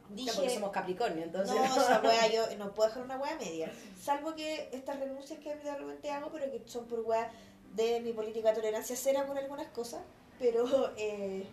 dije. 0.10 0.32
porque 0.36 0.50
somos 0.52 0.72
Capricornio, 0.72 1.24
entonces. 1.24 1.56
No, 1.56 1.64
esa 1.66 2.00
wea 2.02 2.28
yo 2.28 2.44
no 2.58 2.74
puedo 2.74 2.90
dejar 2.90 3.04
una 3.04 3.18
wea 3.18 3.36
media. 3.38 3.72
Salvo 4.00 4.36
que 4.36 4.70
estas 4.72 5.00
renuncias 5.00 5.40
que 5.40 5.56
de 5.56 5.76
repente 5.76 6.10
hago, 6.12 6.30
pero 6.32 6.52
que 6.52 6.62
son 6.68 6.86
por 6.88 7.00
wea 7.02 7.32
de 7.74 8.00
mi 8.02 8.14
política 8.14 8.50
de 8.50 8.56
tolerancia 8.56 8.96
cero 8.96 9.24
con 9.28 9.38
algunas 9.38 9.68
cosas. 9.70 10.02
Pero, 10.40 10.66
eh, 10.98 11.46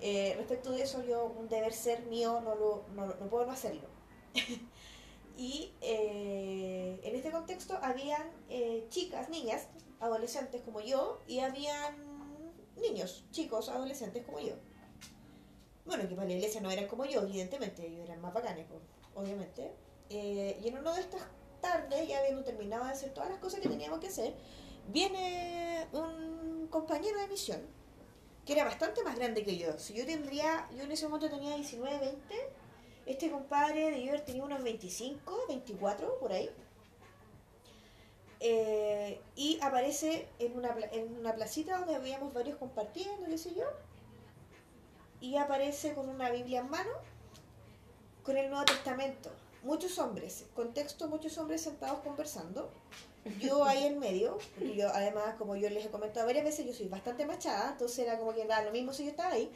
Eh, 0.00 0.34
respecto 0.36 0.70
de 0.72 0.82
eso, 0.82 1.02
yo, 1.04 1.24
un 1.38 1.48
deber 1.48 1.72
ser 1.72 2.02
mío, 2.06 2.40
no, 2.44 2.54
lo, 2.54 2.70
no, 2.94 3.06
no 3.06 3.26
puedo 3.30 3.46
no 3.46 3.52
hacerlo. 3.52 3.88
y 5.36 5.72
eh, 5.80 6.85
contexto 7.46 7.78
habían 7.80 8.28
eh, 8.48 8.86
chicas, 8.88 9.28
niñas, 9.28 9.68
adolescentes 10.00 10.62
como 10.62 10.80
yo, 10.80 11.22
y 11.28 11.38
habían 11.38 11.94
niños, 12.74 13.24
chicos, 13.30 13.68
adolescentes 13.68 14.24
como 14.24 14.40
yo. 14.40 14.54
Bueno, 15.84 16.08
que 16.08 16.16
para 16.16 16.26
la 16.26 16.34
iglesia 16.34 16.60
no 16.60 16.72
eran 16.72 16.88
como 16.88 17.04
yo, 17.04 17.22
evidentemente, 17.22 17.86
ellos 17.86 18.00
eran 18.04 18.20
más 18.20 18.34
bacanes, 18.34 18.66
pues, 18.68 18.80
obviamente. 19.14 19.72
Eh, 20.10 20.58
y 20.60 20.66
en 20.66 20.78
uno 20.78 20.92
de 20.92 21.02
estas 21.02 21.22
tardes, 21.60 22.08
ya 22.08 22.18
habiendo 22.18 22.42
terminado 22.42 22.84
de 22.84 22.90
hacer 22.90 23.14
todas 23.14 23.30
las 23.30 23.38
cosas 23.38 23.60
que 23.60 23.68
teníamos 23.68 24.00
que 24.00 24.08
hacer, 24.08 24.34
viene 24.88 25.86
un 25.92 26.66
compañero 26.68 27.20
de 27.20 27.28
misión, 27.28 27.60
que 28.44 28.54
era 28.54 28.64
bastante 28.64 29.04
más 29.04 29.14
grande 29.14 29.44
que 29.44 29.56
yo. 29.56 29.78
Si 29.78 29.94
yo 29.94 30.04
tendría, 30.04 30.68
yo 30.76 30.82
en 30.82 30.90
ese 30.90 31.06
momento 31.06 31.30
tenía 31.30 31.54
19, 31.54 31.96
20, 31.96 32.34
este 33.06 33.30
compadre 33.30 33.92
de 33.92 34.08
haber 34.08 34.24
tenido 34.24 34.46
unos 34.46 34.64
25, 34.64 35.44
24, 35.46 36.18
por 36.18 36.32
ahí. 36.32 36.50
Eh, 38.40 39.20
y 39.34 39.58
aparece 39.62 40.28
en 40.38 40.56
una, 40.56 40.76
en 40.92 41.16
una 41.16 41.34
placita 41.34 41.78
donde 41.78 41.94
habíamos 41.94 42.32
varios 42.32 42.58
compartiendo, 42.58 43.26
qué 43.26 43.38
sé 43.38 43.54
yo. 43.54 43.64
Y 45.20 45.36
aparece 45.36 45.94
con 45.94 46.08
una 46.08 46.30
Biblia 46.30 46.60
en 46.60 46.70
mano, 46.70 46.90
con 48.22 48.36
el 48.36 48.50
Nuevo 48.50 48.64
Testamento. 48.64 49.30
Muchos 49.62 49.98
hombres, 49.98 50.44
contexto, 50.54 51.08
muchos 51.08 51.36
hombres 51.38 51.62
sentados 51.62 52.00
conversando. 52.00 52.70
Yo 53.40 53.64
ahí 53.64 53.86
en 53.86 53.98
medio, 53.98 54.38
porque 54.54 54.76
yo 54.76 54.88
además, 54.88 55.34
como 55.36 55.56
yo 55.56 55.68
les 55.68 55.84
he 55.84 55.90
comentado 55.90 56.26
varias 56.26 56.44
veces, 56.44 56.64
yo 56.64 56.72
soy 56.72 56.86
bastante 56.86 57.26
machada, 57.26 57.72
entonces 57.72 57.98
era 57.98 58.18
como 58.18 58.32
que 58.32 58.44
da 58.44 58.62
lo 58.62 58.70
mismo 58.70 58.92
si 58.92 59.04
yo 59.04 59.10
estaba 59.10 59.32
ahí. 59.32 59.50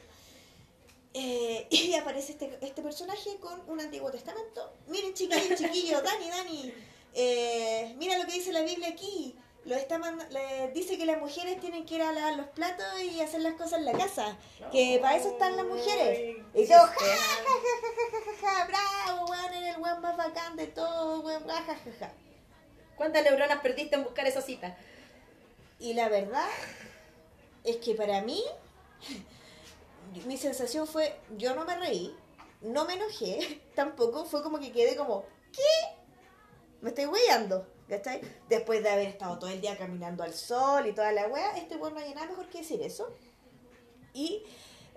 Eh, 1.15 1.67
y 1.71 1.95
aparece 1.95 2.33
este, 2.33 2.59
este 2.61 2.83
personaje 2.83 3.37
con 3.39 3.61
un 3.69 3.81
Antiguo 3.81 4.11
Testamento. 4.11 4.73
Miren, 4.89 5.15
chiquillos, 5.15 5.59
chiquillos, 5.59 6.03
Dani, 6.03 6.29
Dani, 6.29 6.75
eh, 7.15 7.95
mira 7.99 8.19
lo 8.19 8.27
que 8.27 8.33
dice 8.33 8.53
la 8.53 8.63
Biblia 8.63 8.89
aquí. 8.89 9.37
Lo 9.67 9.77
está 9.77 9.99
le 9.99 10.71
dice 10.73 10.97
que 10.97 11.05
las 11.05 11.21
mujeres 11.21 11.61
tienen 11.61 11.85
que 11.85 11.97
ir 11.97 12.03
a 12.03 12.13
lavar 12.13 12.35
los 12.35 12.47
platos 12.49 12.87
y 13.03 13.21
hacer 13.21 13.43
las 13.43 13.55
cosas 13.55 13.81
en 13.81 13.85
la 13.85 13.93
casa. 13.93 14.39
Que 14.73 14.99
para 15.03 15.17
eso 15.17 15.29
están 15.29 15.55
las 15.57 15.67
mujeres. 15.67 16.39
Y 16.55 16.67
todo, 16.67 16.79
ja, 16.79 16.87
ja, 16.87 17.17
ja, 17.45 17.81
ja, 17.83 18.39
ja, 18.41 18.49
ja, 18.49 18.67
bravo, 18.67 19.27
weón, 19.31 19.53
eres 19.53 19.77
el 19.77 19.83
weón 19.83 20.01
más 20.01 20.17
bacán 20.17 20.57
de 20.57 20.67
todo, 20.67 21.21
weón, 21.21 21.47
ja, 21.47 21.63
ja, 21.63 21.75
ja, 21.75 21.91
ja. 22.01 22.13
¿Cuántas 22.97 23.23
neuronas 23.23 23.61
perdiste 23.61 23.97
en 23.97 24.05
buscar 24.05 24.27
esa 24.27 24.41
cita? 24.41 24.77
Y 25.79 25.93
la 25.93 26.09
verdad 26.09 26.49
es 27.65 27.77
que 27.77 27.95
para 27.95 28.23
mí, 28.23 28.43
mi 30.27 30.39
sensación 30.39 30.87
fue, 30.87 31.19
yo 31.37 31.55
no 31.55 31.65
me 31.65 31.77
reí, 31.77 32.17
no 32.63 32.87
me 32.87 32.95
enojé, 32.95 33.61
tampoco, 33.75 34.25
fue 34.25 34.43
como 34.43 34.59
que 34.59 34.73
quedé 34.73 34.97
como, 34.97 35.25
¿qué? 35.53 36.00
Me 36.81 36.91
estoy 36.91 37.07
weyando, 37.07 37.67
¿cachai? 37.89 38.21
Después 38.49 38.83
de 38.83 38.91
haber 38.91 39.09
estado 39.09 39.39
todo 39.39 39.51
el 39.51 39.61
día 39.61 39.77
caminando 39.77 40.23
al 40.23 40.33
sol 40.33 40.87
y 40.87 40.93
toda 40.93 41.13
la 41.13 41.27
wea, 41.29 41.57
este 41.57 41.77
weón 41.77 41.95
no 41.95 42.01
hay 42.01 42.15
nada 42.15 42.27
mejor 42.27 42.49
que 42.49 42.59
decir 42.59 42.81
eso. 42.83 43.11
Y 44.15 44.43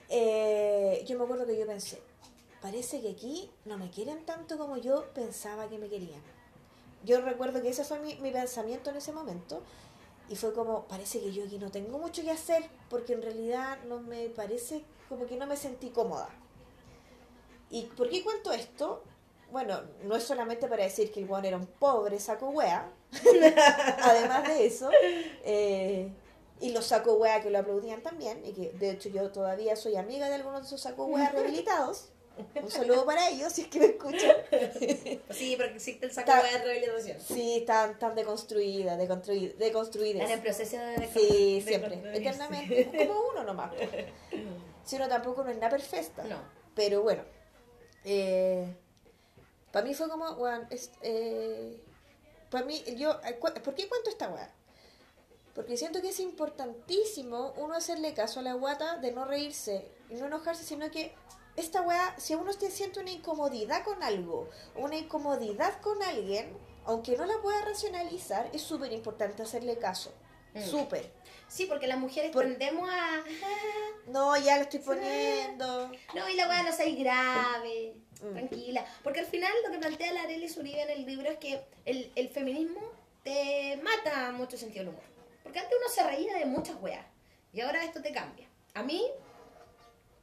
eh, 0.10 1.04
yo 1.06 1.18
me 1.18 1.26
acuerdo 1.26 1.46
que 1.46 1.58
yo 1.58 1.68
pensé, 1.68 2.02
parece 2.62 3.02
que 3.02 3.12
aquí 3.12 3.52
no 3.66 3.78
me 3.78 3.90
quieren 3.90 4.26
tanto 4.26 4.58
como 4.58 4.78
yo 4.78 5.06
pensaba 5.14 5.68
que 5.68 5.78
me 5.78 5.90
querían. 5.90 6.22
Yo 7.04 7.20
recuerdo 7.20 7.62
que 7.62 7.70
ese 7.70 7.84
fue 7.84 8.00
mi, 8.00 8.16
mi 8.16 8.32
pensamiento 8.32 8.90
en 8.90 8.98
ese 8.98 9.12
momento. 9.12 9.62
Y 10.30 10.38
fue 10.38 10.54
como, 10.54 10.86
parece 10.86 11.20
que 11.20 11.34
yo 11.34 11.44
aquí 11.44 11.58
no 11.58 11.70
tengo 11.70 12.00
mucho 12.00 12.24
que 12.24 12.32
hacer, 12.32 12.64
porque 12.90 13.12
en 13.12 13.22
realidad 13.22 13.78
no 13.90 14.00
me 14.00 14.30
parece, 14.30 14.84
como 15.10 15.26
que 15.26 15.36
no 15.36 15.46
me 15.46 15.58
sentí 15.58 15.90
cómoda. 15.90 16.30
¿Y 17.70 17.84
por 17.88 18.10
qué 18.10 18.24
cuento 18.24 18.54
esto? 18.54 19.04
Bueno, 19.54 19.82
no 20.02 20.16
es 20.16 20.24
solamente 20.24 20.68
para 20.68 20.84
decir 20.84 21.12
que 21.12 21.20
el 21.20 21.30
weón 21.30 21.46
era 21.46 21.58
un 21.58 21.68
pobre 21.68 22.20
saco 22.20 22.50
wea, 22.50 22.90
además 24.02 24.48
de 24.48 24.66
eso, 24.66 24.90
eh, 25.46 26.12
y 26.60 26.72
los 26.72 26.88
saco 26.88 27.14
wea 27.14 27.40
que 27.42 27.52
lo 27.52 27.60
aplaudían 27.60 28.02
también, 28.02 28.44
y 28.44 28.54
que 28.54 28.72
de 28.72 28.90
hecho 28.90 29.10
yo 29.10 29.32
todavía 29.32 29.76
soy 29.76 29.96
amiga 29.96 30.28
de 30.28 30.36
algunos 30.36 30.62
de 30.62 30.68
esos 30.68 30.82
saco 30.82 31.06
wea 31.06 31.30
rehabilitados. 31.34 32.10
Un 32.56 32.72
saludo 32.72 33.06
para 33.06 33.30
ellos, 33.30 33.54
si 33.54 33.62
es 33.62 33.68
que 33.68 33.78
me 33.80 33.86
escuchan. 33.86 34.36
Sí, 35.30 35.56
porque 35.56 35.76
existe 35.76 36.08
el 36.08 36.12
saco 36.12 36.32
Está- 36.32 36.42
de 36.58 36.58
rehabilitación. 36.64 37.22
Sí, 37.22 37.58
están 37.60 38.00
tan 38.00 38.16
deconstruidas, 38.16 38.98
deconstruidas, 38.98 39.56
deconstruidas. 39.60 40.24
Están 40.24 40.38
en 40.40 40.44
proceso 40.44 40.78
de... 40.78 41.08
Sí, 41.14 41.56
de- 41.60 41.62
siempre, 41.62 42.02
eternamente, 42.18 43.08
como 43.08 43.20
uno 43.34 43.44
nomás. 43.44 43.72
Si 44.84 44.96
uno 44.96 45.08
tampoco 45.08 45.44
no 45.44 45.52
es 45.52 45.58
nada 45.58 45.70
perfecta. 45.70 46.24
No. 46.24 46.38
Pero 46.74 47.04
bueno, 47.04 47.22
para 49.74 49.86
mí 49.88 49.94
fue 49.96 50.08
como, 50.08 50.30
weón, 50.34 50.68
es, 50.70 50.92
eh, 51.02 51.82
para 52.52 52.64
mí, 52.64 52.84
yo, 52.96 53.20
eh, 53.26 53.34
¿por 53.42 53.74
qué 53.76 53.90
cuento 53.90 54.10
esta 54.12 54.30
weá? 54.30 54.50
Porque 55.56 55.78
siento 55.78 56.00
que 56.02 56.10
es 56.10 56.20
importantísimo 56.20 57.54
uno 57.58 57.74
hacerle 57.76 58.14
caso 58.14 58.40
a 58.40 58.44
la 58.44 58.54
guata 58.54 58.98
de 58.98 59.12
no 59.12 59.26
reírse 59.26 59.92
y 60.12 60.14
no 60.14 60.28
enojarse, 60.28 60.64
sino 60.64 60.90
que 60.92 61.14
esta 61.56 61.82
weá, 61.82 62.16
si 62.20 62.36
uno 62.36 62.54
te 62.54 62.70
siente 62.70 63.00
una 63.00 63.10
incomodidad 63.10 63.84
con 63.84 64.04
algo, 64.04 64.48
una 64.76 64.96
incomodidad 64.96 65.82
con 65.82 66.02
alguien, 66.04 66.56
aunque 66.86 67.18
no 67.18 67.26
la 67.26 67.42
pueda 67.42 67.62
racionalizar, 67.66 68.50
es 68.54 68.62
súper 68.62 68.94
importante 68.94 69.42
hacerle 69.42 69.78
caso. 69.80 70.14
Mm. 70.54 70.62
Súper. 70.64 71.12
Sí, 71.48 71.66
porque 71.66 71.88
las 71.88 71.98
mujeres 71.98 72.32
Por- 72.32 72.44
tendemos 72.44 72.88
a... 72.88 73.24
No, 74.08 74.38
ya 74.38 74.58
lo 74.58 74.64
estoy 74.64 74.80
poniendo. 74.86 75.90
No, 76.14 76.30
y 76.30 76.36
la 76.36 76.48
weá 76.48 76.62
no 76.64 76.72
seas 76.72 76.96
grave, 76.98 77.96
Mm. 78.24 78.34
tranquila. 78.34 78.86
Porque 79.04 79.20
al 79.20 79.26
final 79.26 79.52
lo 79.66 79.72
que 79.72 79.80
plantea 79.80 80.14
la 80.14 80.24
Arelis 80.24 80.56
Uribe 80.58 80.82
en 80.82 80.90
el 80.90 81.06
libro 81.06 81.30
es 81.30 81.38
que 81.38 81.62
el, 81.86 82.12
el 82.16 82.30
feminismo 82.30 82.82
te 83.24 83.80
mata 83.84 84.32
mucho 84.32 84.58
sentido 84.58 84.86
del 84.86 84.94
humor. 84.94 85.04
Porque 85.44 85.60
antes 85.60 85.78
uno 85.78 85.90
se 85.94 86.04
reía 86.04 86.38
de 86.38 86.46
muchas 86.46 86.82
weas. 86.82 87.06
Y 87.52 87.62
ahora 87.62 87.84
esto 87.84 88.02
te 88.02 88.12
cambia. 88.12 88.48
A 88.74 88.84
mí 88.84 89.04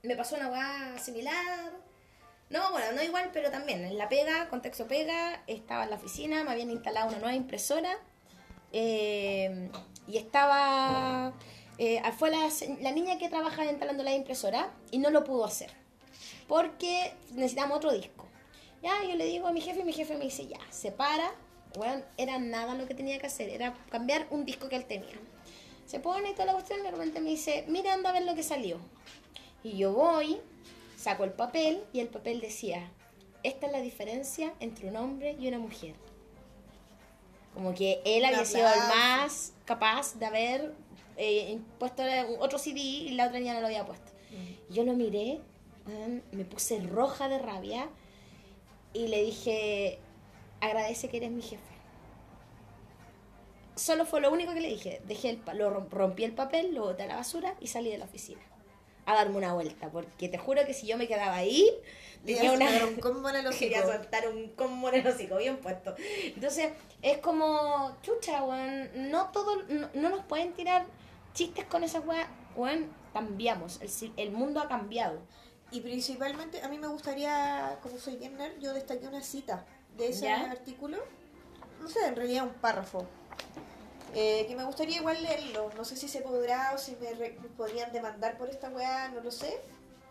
me 0.03 0.17
pasó 0.17 0.37
una 0.37 0.49
weá 0.49 0.99
similar. 0.99 1.73
No, 2.49 2.73
bueno, 2.73 2.93
no 2.93 3.03
igual, 3.03 3.31
pero 3.33 3.51
también. 3.51 3.85
En 3.85 3.97
la 3.99 4.09
pega, 4.09 4.49
contexto 4.49 4.89
pega, 4.89 5.43
estaba 5.47 5.85
en 5.85 5.91
la 5.91 5.97
oficina, 5.97 6.43
me 6.43 6.51
habían 6.51 6.71
instalado 6.71 7.09
una 7.09 7.19
nueva 7.19 7.35
impresora. 7.35 7.97
eh, 8.73 9.71
y 10.09 10.17
estaba... 10.19 11.33
eh, 11.79 12.03
fue 12.19 12.31
la, 12.31 12.49
la 12.81 12.91
niña 12.91 13.19
que 13.19 13.29
trabaja 13.29 13.65
instalando 13.65 14.03
la 14.03 14.13
impresora 14.13 14.73
y 14.91 14.99
no 14.99 15.11
lo 15.11 15.23
pudo 15.23 15.45
hacer 15.45 15.71
porque 16.51 17.13
necesitamos 17.33 17.77
otro 17.77 17.93
disco. 17.93 18.27
Ya, 18.83 19.05
yo 19.05 19.15
le 19.15 19.25
digo 19.25 19.47
a 19.47 19.53
mi 19.53 19.61
jefe 19.61 19.83
y 19.83 19.85
mi 19.85 19.93
jefe 19.93 20.17
me 20.17 20.25
dice, 20.25 20.49
ya, 20.49 20.59
se 20.71 20.91
para. 20.91 21.33
Bueno, 21.77 22.03
era 22.17 22.41
nada 22.41 22.75
lo 22.75 22.89
que 22.89 22.95
tenía 22.95 23.21
que 23.21 23.29
hacer, 23.29 23.49
era 23.51 23.73
cambiar 23.89 24.27
un 24.31 24.45
disco 24.45 24.69
que 24.69 24.75
él 24.75 24.85
tenía. 24.85 25.15
Se 25.87 26.01
pone 26.01 26.31
y 26.31 26.33
toda 26.33 26.47
la 26.47 26.55
cuestión 26.55 26.81
y 26.81 26.83
de 26.83 26.91
repente 26.91 27.21
me 27.21 27.31
dice, 27.31 27.65
mira, 27.69 27.95
anda 27.95 28.11
a 28.11 28.13
ver 28.13 28.25
lo 28.25 28.35
que 28.35 28.43
salió. 28.43 28.79
Y 29.63 29.77
yo 29.77 29.93
voy, 29.93 30.41
saco 30.97 31.23
el 31.23 31.31
papel 31.31 31.85
y 31.93 32.01
el 32.01 32.09
papel 32.09 32.41
decía, 32.41 32.91
esta 33.45 33.67
es 33.67 33.73
la 33.73 33.81
diferencia 33.81 34.53
entre 34.59 34.89
un 34.89 34.97
hombre 34.97 35.37
y 35.39 35.47
una 35.47 35.61
mujer. 35.61 35.95
Como 37.55 37.77
que 37.77 38.03
él 38.05 38.25
había 38.25 38.45
sido 38.45 38.67
el 38.67 38.81
más 38.89 39.53
capaz 39.67 40.19
de 40.19 40.27
haber 40.27 40.75
eh, 41.17 41.61
puesto 41.79 42.03
otro 42.41 42.59
CD 42.59 42.81
y 42.81 43.11
la 43.13 43.29
otra 43.29 43.39
niña 43.39 43.55
no 43.55 43.61
lo 43.61 43.67
había 43.69 43.87
puesto. 43.87 44.11
Y 44.69 44.75
Yo 44.75 44.83
lo 44.85 44.95
miré, 44.95 45.41
me 46.33 46.45
puse 46.45 46.81
roja 46.81 47.29
de 47.29 47.39
rabia 47.39 47.89
y 48.93 49.09
le 49.09 49.23
dije, 49.23 49.99
agradece 50.61 51.09
que 51.09 51.19
eres 51.19 51.31
mi 51.31 51.43
jefe. 51.43 51.63
Solo 53.77 54.05
fue 54.05 54.21
lo 54.21 54.31
único 54.31 54.53
que 54.53 54.61
le 54.61 54.69
dije. 54.69 55.01
Dejé 55.07 55.31
el, 55.31 55.43
lo 55.55 55.71
rom- 55.71 55.89
rompí 55.89 56.25
el 56.25 56.33
papel, 56.33 56.75
lo 56.75 56.83
boté 56.83 57.05
a 57.05 57.07
la 57.07 57.17
basura 57.17 57.55
y 57.61 57.69
salí 57.69 57.91
de 57.91 57.99
la 57.99 58.05
oficina. 58.05 58.41
A 59.07 59.15
darme 59.15 59.39
una 59.39 59.55
vuelta, 59.55 59.91
porque 59.91 60.29
te 60.29 60.37
juro 60.37 60.65
que 60.67 60.75
si 60.75 60.87
yo 60.87 60.99
me 60.99 61.09
quedaba 61.09 61.35
ahí, 61.35 61.69
tenía 62.25 62.53
una... 62.53 62.69
un 62.85 62.97
combo 62.97 63.31
en 63.31 63.37
el 63.37 63.47
hocico. 63.47 63.75
Quería 63.75 63.87
soltar 63.87 64.29
un 64.29 64.49
combo 64.51 64.91
en 64.91 64.97
el 64.97 65.07
hocico, 65.07 65.39
bien 65.39 65.57
puesto. 65.57 65.97
Entonces, 66.27 66.73
es 67.01 67.19
como, 67.19 67.97
chucha, 68.03 68.45
weón, 68.45 69.11
no 69.11 69.31
todo, 69.31 69.63
no, 69.69 69.89
no 69.95 70.11
nos 70.11 70.25
pueden 70.27 70.53
tirar 70.53 70.85
chistes 71.33 71.65
con 71.65 71.83
esas 71.83 72.07
weas, 72.07 72.29
weón, 72.55 72.93
cambiamos, 73.13 73.81
el, 73.81 74.13
el 74.17 74.31
mundo 74.31 74.61
ha 74.61 74.69
cambiado. 74.69 75.21
Y 75.73 75.81
principalmente, 75.81 76.63
a 76.63 76.69
mí 76.69 76.79
me 76.79 76.89
gustaría, 76.89 77.79
como 77.83 77.99
soy 77.99 78.17
bien 78.17 78.37
nerd, 78.37 78.59
yo 78.59 78.75
destaqué 78.75 79.07
una 79.07 79.23
cita 79.23 79.65
de 79.97 80.09
ese 80.09 80.25
¿Ya? 80.25 80.51
artículo. 80.51 80.99
No 81.81 81.89
sé, 81.89 82.05
en 82.07 82.17
realidad 82.17 82.45
un 82.45 82.55
párrafo. 82.55 83.07
Eh, 84.15 84.45
que 84.49 84.57
me 84.57 84.65
gustaría 84.65 84.97
igual 84.97 85.23
leerlo. 85.23 85.71
No 85.77 85.85
sé 85.85 85.97
si 85.97 86.09
se 86.09 86.21
podrá 86.23 86.73
o 86.75 86.79
si 86.79 86.97
me, 86.97 87.13
re- 87.13 87.39
podrían 87.57 87.93
demandar 87.93 88.37
por 88.37 88.49
esta 88.51 88.69
weá, 88.71 89.09
no 89.11 89.21
lo 89.21 89.31
sé. 89.31 89.61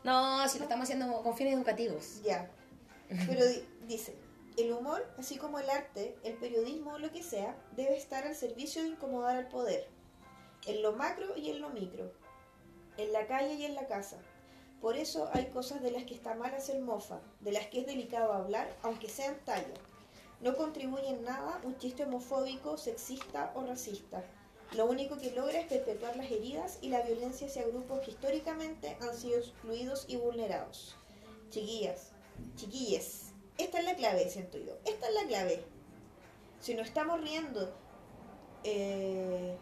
No, 0.06 0.48
si 0.48 0.58
lo 0.60 0.64
estamos 0.64 0.84
haciendo 0.86 1.22
con 1.22 1.36
fines 1.36 1.54
educativos. 1.56 2.22
Ya. 2.24 2.50
Pero 3.28 3.46
di- 3.46 3.68
dice, 3.86 4.16
el 4.58 4.72
humor, 4.72 5.06
así 5.18 5.38
como 5.38 5.60
el 5.60 5.70
arte, 5.70 6.16
el 6.24 6.36
periodismo 6.36 6.94
o 6.94 7.00
lo 7.00 7.12
que 7.12 7.22
sea, 7.22 7.58
debe 7.76 7.98
estar 7.98 8.26
al 8.26 8.36
servicio 8.36 8.82
de 8.82 8.90
incomodar 8.90 9.36
al 9.36 9.50
poder. 9.50 9.90
En 10.66 10.82
lo 10.82 10.94
macro 10.94 11.36
y 11.36 11.50
en 11.50 11.60
lo 11.60 11.70
micro. 11.70 12.14
En 12.96 13.12
la 13.12 13.28
calle 13.28 13.56
y 13.56 13.66
en 13.66 13.76
la 13.76 13.88
casa. 13.88 14.18
Por 14.82 14.96
eso 14.96 15.30
hay 15.34 15.48
cosas 15.48 15.82
de 15.82 15.92
las 15.92 16.06
que 16.06 16.14
está 16.14 16.36
mal 16.36 16.54
hacer 16.54 16.82
mofa, 16.82 17.20
de 17.42 17.52
las 17.52 17.68
que 17.68 17.82
es 17.82 17.86
delicado 17.86 18.32
hablar, 18.34 18.74
aunque 18.82 19.10
sean 19.10 19.38
tallo. 19.44 19.74
No 20.42 20.56
contribuye 20.56 21.10
en 21.10 21.24
nada 21.24 21.60
un 21.66 21.78
chiste 21.78 22.04
homofóbico, 22.04 22.78
sexista 22.78 23.52
o 23.56 23.66
racista. 23.66 24.24
Lo 24.74 24.86
único 24.86 25.18
que 25.18 25.32
logra 25.32 25.60
es 25.60 25.68
perpetuar 25.68 26.16
las 26.16 26.32
heridas 26.32 26.78
y 26.82 26.90
la 26.90 27.02
violencia 27.02 27.48
hacia 27.48 27.68
grupos 27.68 28.00
que 28.00 28.12
históricamente 28.12 28.98
han 29.02 29.16
sido 29.16 29.40
excluidos 29.40 30.06
y 30.08 30.16
vulnerados. 30.16 30.96
Chiquillas, 31.50 32.12
chiquilles, 32.56 33.34
esta 33.60 33.80
es 33.80 33.86
la 33.86 33.96
clave, 33.96 34.30
siento 34.30 34.58
yo. 34.58 34.78
Esta 34.86 35.10
es 35.10 35.14
la 35.14 35.28
clave. 35.28 35.62
Si 36.62 36.74
nos 36.76 36.88
estamos 36.88 37.20
riendo 37.20 37.74
eh, 38.64 39.58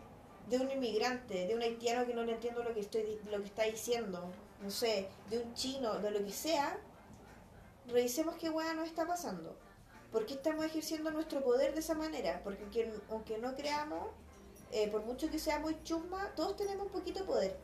de 0.49 0.57
un 0.59 0.69
inmigrante, 0.69 1.47
de 1.47 1.55
un 1.55 1.63
haitiano 1.63 2.05
que 2.05 2.13
no 2.13 2.23
le 2.23 2.33
entiendo 2.33 2.63
lo 2.63 2.73
que, 2.75 2.81
estoy, 2.81 3.19
lo 3.31 3.39
que 3.39 3.45
está 3.45 3.63
diciendo, 3.63 4.29
no 4.61 4.71
sé, 4.71 5.09
de 5.29 5.39
un 5.39 5.53
chino, 5.53 5.99
de 5.99 6.11
lo 6.11 6.23
que 6.23 6.31
sea, 6.31 6.77
revisemos 7.87 8.35
qué 8.35 8.49
hueá 8.49 8.73
nos 8.73 8.87
está 8.87 9.05
pasando. 9.05 9.55
¿Por 10.11 10.25
qué 10.25 10.35
estamos 10.35 10.65
ejerciendo 10.65 11.11
nuestro 11.11 11.43
poder 11.43 11.73
de 11.73 11.79
esa 11.79 11.93
manera? 11.93 12.41
Porque 12.43 12.63
aunque, 12.63 12.93
aunque 13.09 13.37
no 13.37 13.55
creamos, 13.55 14.09
eh, 14.71 14.89
por 14.89 15.03
mucho 15.05 15.29
que 15.29 15.39
sea 15.39 15.59
muy 15.59 15.81
chusma, 15.83 16.33
todos 16.35 16.55
tenemos 16.55 16.87
un 16.87 16.91
poquito 16.91 17.19
de 17.19 17.25
poder. 17.25 17.57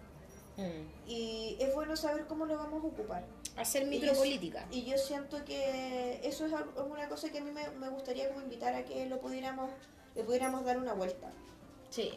Mm. 0.58 1.10
Y 1.10 1.58
es 1.60 1.73
bueno 1.73 1.95
saber 1.95 2.25
cómo 2.27 2.45
lo 2.45 2.58
vamos 2.58 2.84
a 2.84 2.88
ocupar. 2.88 3.25
Hacer 3.58 3.86
micropolítica. 3.86 4.65
Y, 4.71 4.84
yo 4.84 4.97
siento 4.97 5.43
que 5.45 6.19
eso 6.23 6.45
es 6.45 6.53
una 6.75 7.08
cosa 7.08 7.32
que 7.32 7.39
a 7.39 7.41
mí 7.41 7.51
me, 7.51 7.89
gustaría 7.89 8.29
como 8.29 8.41
invitar 8.41 8.73
a 8.73 8.84
que 8.84 9.06
lo 9.08 9.19
pudiéramos, 9.19 9.71
le 10.15 10.23
pudiéramos 10.23 10.63
dar 10.65 10.77
una 10.77 10.93
vuelta. 10.93 11.32
Sí. 11.89 12.12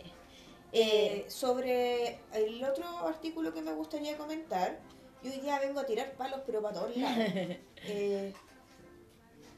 Eh, 0.73 1.25
sobre 1.29 2.19
el 2.33 2.63
otro 2.65 2.87
artículo 3.07 3.55
que 3.55 3.63
me 3.63 3.73
gustaría 3.73 4.19
comentar, 4.19 4.79
yo 5.23 5.31
hoy 5.33 5.41
día 5.41 5.59
vengo 5.59 5.81
a 5.81 5.87
tirar 5.87 6.13
palos, 6.13 6.41
pero 6.45 6.61
para 6.63 6.75
todos 6.75 6.97
lados. 6.97 7.17
Eh, 7.89 8.33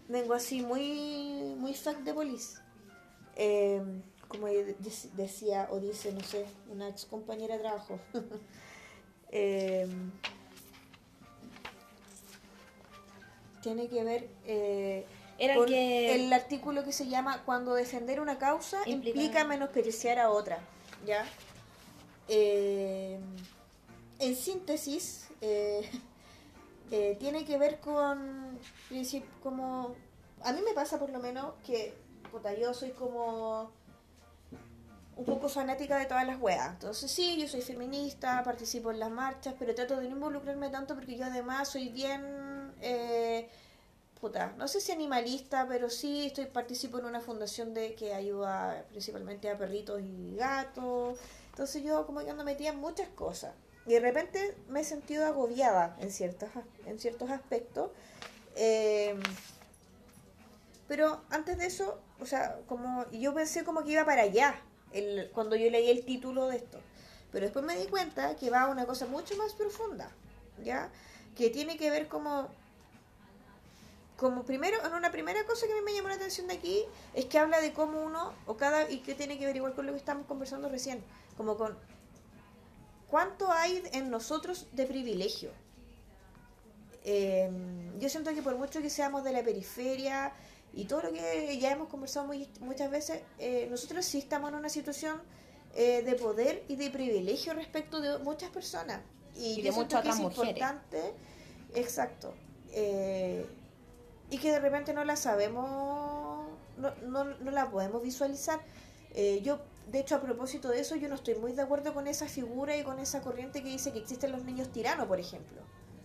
vengo 0.07 0.35
así 0.35 0.61
muy, 0.61 1.55
muy 1.57 1.73
fact 1.73 2.01
de 2.01 2.13
police. 2.13 2.61
Eh, 3.37 3.83
como 4.27 4.49
decía 4.49 5.69
o 5.71 5.81
dice, 5.81 6.13
no 6.13 6.21
sé, 6.21 6.45
una 6.71 6.89
ex 6.89 7.07
compañera 7.07 7.55
de 7.55 7.61
trabajo. 7.61 7.99
tiene 13.63 13.89
que 13.89 14.05
ver 14.05 14.29
con 15.57 15.73
el 15.73 16.33
artículo 16.33 16.85
que 16.85 16.93
se 16.93 17.09
llama 17.09 17.43
Cuando 17.47 17.75
defender 17.75 18.21
una 18.21 18.39
causa 18.39 18.79
implica, 18.87 19.21
implica 19.21 19.45
menospreciar 19.45 20.19
a 20.19 20.31
otra. 20.31 20.59
¿Ya? 21.07 21.25
Eh, 22.29 23.19
en 24.19 24.37
síntesis, 24.37 25.29
eh, 25.41 25.89
eh, 26.91 27.17
tiene 27.19 27.45
que 27.45 27.59
ver 27.59 27.81
con, 27.81 28.59
como, 29.43 29.95
a 30.43 30.53
mí 30.53 30.61
me 30.65 30.73
pasa 30.75 30.99
por 30.99 31.11
lo 31.11 31.21
menos 31.21 31.55
que, 31.67 31.95
puta, 32.31 32.55
yo 32.55 32.75
soy 32.75 32.91
como 32.91 33.71
un 35.17 35.25
poco 35.25 35.49
fanática 35.49 35.99
de 35.99 36.07
todas 36.07 36.27
las 36.27 36.41
weas. 36.41 36.71
Entonces 36.75 37.11
sí, 37.11 37.41
yo 37.41 37.49
soy 37.49 37.63
feminista, 37.63 38.43
participo 38.45 38.91
en 38.91 39.01
las 39.01 39.11
marchas, 39.11 39.55
pero 39.59 39.75
trato 39.75 39.97
de 39.97 40.09
no 40.09 40.17
involucrarme 40.17 40.71
tanto 40.71 40.95
porque 40.95 41.17
yo 41.17 41.25
además 41.27 41.69
soy 41.69 41.89
bien... 41.89 42.73
puta, 44.21 44.55
no 44.57 44.69
sé 44.69 44.81
si 44.81 44.93
animalista, 44.93 45.67
pero 45.69 45.91
sí 45.91 46.27
estoy 46.27 46.47
participo 46.47 46.99
en 46.99 47.07
una 47.07 47.21
fundación 47.21 47.75
de 47.75 47.95
que 47.95 48.15
ayuda 48.15 48.85
principalmente 48.91 49.49
a 49.51 49.57
perritos 49.57 50.01
y 50.03 50.37
gatos. 50.37 51.19
Entonces 51.51 51.83
yo 51.83 52.07
como 52.07 52.21
que 52.21 52.31
ando 52.31 52.45
metida 52.45 52.71
en 52.71 52.79
muchas 52.79 53.09
cosas. 53.09 53.55
Y 53.87 53.93
de 53.93 54.01
repente 54.01 54.57
me 54.69 54.81
he 54.81 54.85
sentido 54.85 55.27
agobiada 55.27 55.97
en 56.01 56.11
ciertos, 56.11 56.51
en 56.87 56.99
ciertos 56.99 57.31
aspectos. 57.31 57.91
Eh, 58.55 59.19
pero 60.89 61.21
antes 61.31 61.59
de 61.59 61.67
eso, 61.67 62.01
o 62.21 62.27
sea, 62.27 62.59
como 62.67 63.09
yo 63.11 63.35
pensé 63.35 63.65
como 63.65 63.85
que 63.85 63.93
iba 63.93 64.05
para 64.05 64.23
allá 64.23 64.61
el, 64.93 65.31
cuando 65.33 65.55
yo 65.57 65.71
leí 65.71 65.91
el 65.91 66.05
título 66.05 66.49
de 66.49 66.57
esto. 66.57 66.81
Pero 67.31 67.45
después 67.45 67.65
me 67.65 67.77
di 67.77 67.87
cuenta 67.87 68.37
que 68.37 68.51
va 68.51 68.63
a 68.63 68.69
una 68.69 68.87
cosa 68.87 69.07
mucho 69.07 69.37
más 69.37 69.53
profunda, 69.53 70.11
¿ya? 70.65 70.91
Que 71.37 71.51
tiene 71.51 71.77
que 71.77 71.91
ver 71.91 72.09
como 72.09 72.49
como 74.19 74.43
primero, 74.43 74.85
en 74.85 74.93
una 74.95 75.13
primera 75.13 75.47
cosa 75.47 75.69
que 75.69 75.73
a 75.73 75.77
mí 75.77 75.83
me 75.83 75.95
llamó 75.95 76.09
la 76.09 76.17
atención 76.17 76.49
de 76.49 76.55
aquí 76.55 76.85
es 77.15 77.27
que 77.27 77.39
habla 77.39 77.61
de 77.61 77.73
cómo 77.73 78.03
uno, 78.03 78.33
o 78.47 78.57
cada, 78.57 78.91
y 78.91 78.99
que 78.99 79.15
tiene 79.15 79.39
que 79.39 79.47
ver 79.47 79.55
igual 79.55 79.75
con 79.75 79.87
lo 79.87 79.93
que 79.93 79.99
estamos 79.99 80.27
conversando 80.27 80.69
recién, 80.69 81.05
como 81.37 81.57
con 81.57 81.79
cuánto 83.09 83.53
hay 83.53 83.81
en 83.93 84.11
nosotros 84.11 84.67
de 84.73 84.87
privilegio. 84.87 85.53
Em, 87.05 87.97
yo 88.01 88.09
siento 88.09 88.35
que 88.35 88.43
por 88.43 88.57
mucho 88.57 88.83
que 88.83 88.91
seamos 88.91 89.23
de 89.23 89.31
la 89.31 89.45
periferia 89.45 90.33
y 90.75 90.87
todo 90.87 91.03
lo 91.03 91.13
que 91.13 91.57
ya 91.61 91.71
hemos 91.71 91.87
conversado 91.87 92.27
muy, 92.27 92.49
muchas 92.59 92.91
veces, 92.91 93.23
eh, 93.39 93.69
nosotros 93.71 94.05
sí 94.05 94.19
estamos 94.19 94.51
en 94.51 94.57
una 94.57 94.69
situación 94.69 95.23
eh, 95.77 96.03
de 96.03 96.15
poder 96.17 96.65
y 96.67 96.75
de 96.75 96.91
privilegio 96.91 97.55
respecto 97.55 98.01
de 98.01 98.19
muchas 98.19 98.51
personas. 98.51 99.01
Y, 99.37 99.63
yo 99.63 99.73
siento 99.73 100.03
que 100.03 100.09
es 100.09 100.19
importante, 100.19 101.15
exacto, 101.73 102.35
eh, 102.73 103.47
y 104.31 104.39
que 104.39 104.53
de 104.53 104.61
repente 104.61 104.93
no 104.93 105.05
la 105.05 105.17
sabemos, 105.17 106.47
no, 106.77 106.95
no, 107.07 107.25
no 107.25 107.51
la 107.51 107.71
podemos 107.71 108.03
visualizar. 108.03 108.61
yo 109.43 109.61
de 109.91 110.01
hecho, 110.01 110.17
a 110.17 110.21
propósito 110.21 110.69
de 110.69 110.81
eso, 110.81 110.97
yo 110.97 111.09
no 111.09 111.15
estoy 111.15 111.35
muy 111.37 111.53
de 111.53 111.63
acuerdo 111.63 111.95
con 111.95 112.07
esa 112.09 112.27
figura 112.27 112.77
y 112.77 112.83
con 112.83 112.99
esa 112.99 113.23
corriente 113.23 113.63
que 113.63 113.71
dice 113.71 113.91
que 113.91 113.99
existen 113.99 114.33
los 114.33 114.45
niños 114.45 114.71
tiranos, 114.71 115.07
por 115.07 115.19
ejemplo. 115.19 115.63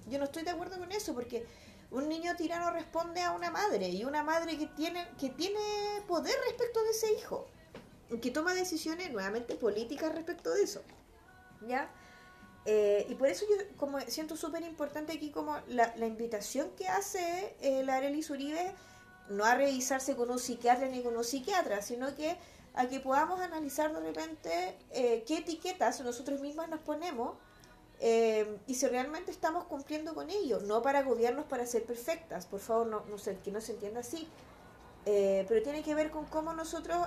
Yo 0.08 0.20
no 0.20 0.26
estoy 0.26 0.44
de 0.44 0.52
acuerdo 0.52 0.80
con 0.80 0.92
eso 0.94 1.14
porque 1.14 1.46
un 1.92 2.08
niño 2.08 2.34
tirano 2.38 2.72
responde 2.72 3.22
a 3.22 3.32
una 3.32 3.52
madre 3.52 3.90
y 3.90 4.06
una 4.06 4.24
madre 4.24 4.58
que 4.58 4.68
tiene, 4.68 5.06
que 5.20 5.30
tiene 5.30 5.60
poder 6.08 6.34
respecto 6.48 6.82
de 6.82 6.90
ese 6.92 7.12
hijo, 7.14 7.46
que 8.22 8.32
toma 8.32 8.54
decisiones 8.54 9.12
nuevamente 9.12 9.56
políticas 9.56 10.14
respecto 10.14 10.54
de 10.54 10.64
eso. 10.64 10.82
¿Ya? 11.68 11.92
Eh, 12.66 13.06
y 13.10 13.16
por 13.16 13.28
eso 13.28 13.46
yo 13.50 13.58
como 13.78 14.00
siento 14.02 14.38
súper 14.38 14.64
importante 14.64 15.12
aquí 15.12 15.32
como 15.32 15.58
la, 15.68 15.94
invitación 16.06 16.70
que 16.78 16.88
hace 16.88 17.56
eh, 17.62 17.84
la 17.84 17.96
Arelis 17.96 18.30
Uribe, 18.30 18.74
no 19.30 19.44
a 19.44 19.56
revisarse 19.56 20.16
con 20.16 20.32
un 20.32 20.40
psiquiatra 20.40 20.88
ni 20.88 21.02
con 21.02 21.16
un 21.18 21.24
psiquiatra, 21.24 21.82
sino 21.82 22.16
que 22.16 22.38
a 22.76 22.88
que 22.88 23.00
podamos 23.00 23.40
analizar 23.40 23.94
de 23.94 24.00
repente 24.00 24.78
eh, 24.92 25.24
qué 25.28 25.38
etiquetas 25.38 26.02
nosotros 26.02 26.42
mismas 26.42 26.70
nos 26.70 26.80
ponemos 26.80 27.38
eh, 28.00 28.58
y 28.68 28.74
si 28.74 28.88
realmente 28.88 29.32
estamos 29.32 29.66
cumpliendo 29.66 30.14
con 30.16 30.30
ello, 30.30 30.60
no 30.62 30.82
para 30.82 31.04
gobiernos 31.04 31.46
para 31.46 31.66
ser 31.66 31.86
perfectas, 31.86 32.48
por 32.48 32.60
favor, 32.60 32.88
no, 32.88 33.04
no 33.10 33.18
sé, 33.18 33.38
que 33.44 33.52
no 33.52 33.62
se 33.62 33.74
entienda 33.74 34.00
así, 34.00 34.28
eh, 35.06 35.46
pero 35.48 35.62
tiene 35.62 35.84
que 35.84 35.94
ver 35.96 36.10
con 36.10 36.26
cómo 36.26 36.54
nosotros, 36.54 36.98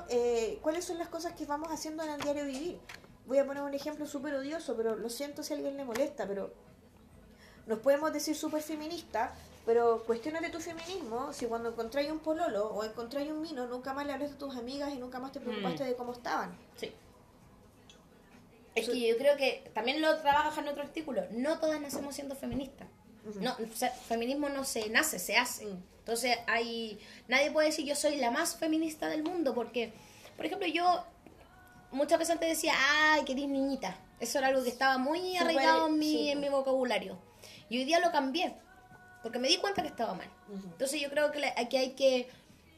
cuáles 0.62 0.84
son 0.84 0.98
las 0.98 1.08
cosas 1.08 1.34
que 1.34 1.44
vamos 1.44 1.70
haciendo 1.70 2.04
en 2.04 2.10
el 2.10 2.20
diario 2.20 2.44
vivir. 2.44 2.78
Voy 3.26 3.38
a 3.38 3.46
poner 3.46 3.62
un 3.62 3.74
ejemplo 3.74 4.06
súper 4.06 4.34
odioso, 4.34 4.76
pero 4.76 4.96
lo 4.96 5.10
siento 5.10 5.42
si 5.42 5.52
a 5.52 5.56
alguien 5.56 5.76
le 5.76 5.84
molesta, 5.84 6.26
pero 6.26 6.52
nos 7.66 7.80
podemos 7.80 8.12
decir 8.12 8.36
súper 8.36 8.62
feministas, 8.62 9.32
pero 9.64 10.04
cuestionate 10.04 10.48
tu 10.50 10.60
feminismo 10.60 11.32
si 11.32 11.46
cuando 11.46 11.70
encontráis 11.70 12.10
un 12.10 12.20
pololo 12.20 12.68
o 12.68 12.84
encontráis 12.84 13.30
un 13.30 13.42
mino, 13.42 13.66
nunca 13.66 13.92
más 13.92 14.06
le 14.06 14.12
hablas 14.12 14.32
a 14.32 14.38
tus 14.38 14.56
amigas 14.56 14.94
y 14.94 14.98
nunca 14.98 15.18
más 15.18 15.32
te 15.32 15.40
preocupaste 15.40 15.82
mm. 15.82 15.86
de 15.88 15.96
cómo 15.96 16.12
estaban. 16.12 16.56
Sí. 16.76 16.92
Es 18.76 18.88
que 18.88 19.08
yo 19.08 19.16
creo 19.16 19.36
que 19.36 19.68
también 19.74 20.00
lo 20.00 20.16
trabaja 20.18 20.60
en 20.60 20.68
otro 20.68 20.82
artículo. 20.82 21.24
No 21.32 21.58
todas 21.58 21.80
nacemos 21.80 22.14
siendo 22.14 22.36
feministas. 22.36 22.86
No, 23.40 23.56
feminismo 24.06 24.48
no 24.50 24.64
se 24.64 24.88
nace, 24.90 25.18
se 25.18 25.36
hace. 25.36 25.66
Mm. 25.66 25.82
Entonces 25.98 26.38
hay 26.46 27.00
nadie 27.26 27.50
puede 27.50 27.68
decir 27.68 27.84
yo 27.84 27.96
soy 27.96 28.16
la 28.16 28.30
más 28.30 28.56
feminista 28.56 29.08
del 29.08 29.24
mundo 29.24 29.54
porque, 29.54 29.92
por 30.36 30.46
ejemplo, 30.46 30.68
yo 30.68 31.04
muchas 31.96 32.18
veces 32.18 32.35
antes 32.35 32.48
decía, 32.48 32.74
ay, 32.76 33.24
que 33.24 33.32
eres 33.32 33.48
niñita. 33.48 33.98
Eso 34.20 34.38
era 34.38 34.48
algo 34.48 34.62
que 34.62 34.70
estaba 34.70 34.98
muy 34.98 35.37
arraigado 35.37 35.88
en 35.88 35.98
mi, 35.98 36.30
en 36.30 36.40
mi 36.40 36.48
vocabulario. 36.48 37.18
Y 37.68 37.78
hoy 37.78 37.85
día 37.85 38.00
lo 38.00 38.12
cambié 38.12 38.54
porque 39.26 39.40
me 39.40 39.48
di 39.48 39.56
cuenta 39.56 39.82
que 39.82 39.88
estaba 39.88 40.14
mal. 40.14 40.30
Entonces 40.48 41.00
yo 41.00 41.11
creo 41.11 41.32
que 41.32 41.44
aquí 41.56 41.76
hay 41.76 41.90
que, 41.94 42.28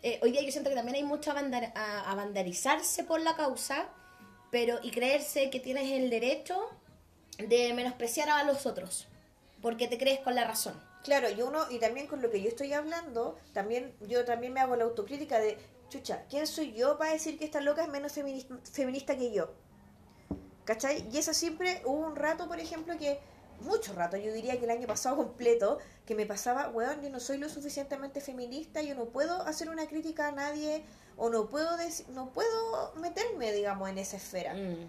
eh, 0.03 0.19
hoy 0.23 0.33
día 0.33 0.41
yo 0.41 0.51
siento 0.51 0.71
que 0.71 0.77
también 0.77 0.97
hay 0.97 1.05
mucho 1.05 1.31
a, 1.31 2.15
bandarizarse 2.15 3.05
por 3.05 3.21
la 3.21 3.37
causa, 3.37 3.87
pero 4.51 4.79
y 4.83 4.91
creerse 4.91 5.51
que 5.51 5.61
tienes 5.61 5.93
el 5.93 6.09
derecho 6.09 6.59
de 7.37 7.75
menospreciar 7.75 8.31
a 8.31 8.45
los 8.45 8.65
otros, 8.65 9.09
porque 9.61 9.89
te 9.89 9.99
crees 9.99 10.21
con 10.21 10.35
la 10.35 10.45
razón. 10.45 10.73
Claro, 11.05 11.29
y 11.29 11.43
uno, 11.43 11.67
y 11.71 11.81
también 11.81 12.07
con 12.07 12.23
lo 12.23 12.31
que 12.31 12.41
yo 12.41 12.49
estoy 12.49 12.73
hablando, 12.73 13.39
también 13.53 13.93
yo 14.09 14.25
también 14.25 14.55
me 14.55 14.61
hago 14.61 14.75
la 14.75 14.85
autocrítica 14.85 15.39
de, 15.39 15.59
chucha, 15.89 16.25
¿quién 16.29 16.47
soy 16.47 16.73
yo 16.73 16.99
para 16.99 17.13
decir 17.13 17.39
que 17.39 17.45
esta 17.45 17.61
loca 17.61 17.83
es 17.83 17.89
menos 17.89 18.13
feminista 18.13 19.17
que 19.17 19.33
yo? 19.33 19.53
¿Cachai? 20.65 21.09
Y 21.11 21.19
eso 21.19 21.33
siempre 21.33 21.81
hubo 21.85 22.07
un 22.07 22.17
rato, 22.17 22.47
por 22.47 22.61
ejemplo, 22.61 22.97
que 22.99 23.19
mucho 23.61 23.93
rato, 23.95 24.17
yo 24.17 24.33
diría 24.33 24.59
que 24.59 24.65
el 24.65 24.71
año 24.71 24.87
pasado 24.87 25.17
completo, 25.17 25.79
que 26.07 26.15
me 26.15 26.27
pasaba, 26.27 26.69
weón, 26.69 27.01
yo 27.03 27.11
no 27.11 27.21
soy 27.21 27.39
lo 27.39 27.49
suficientemente 27.49 28.21
feminista, 28.21 28.83
yo 28.83 28.95
no 28.95 29.07
puedo 29.07 29.43
hacer 29.43 29.71
una 29.71 29.87
crítica 29.87 30.29
a 30.29 30.33
nadie 30.33 30.85
o 31.17 31.31
no 31.31 31.49
puedo 31.49 31.71
no 32.11 32.31
puedo 32.33 32.95
meterme, 32.97 33.53
digamos, 33.53 33.89
en 33.89 33.99
esa 33.99 34.17
esfera. 34.19 34.55
Mm. 34.55 34.89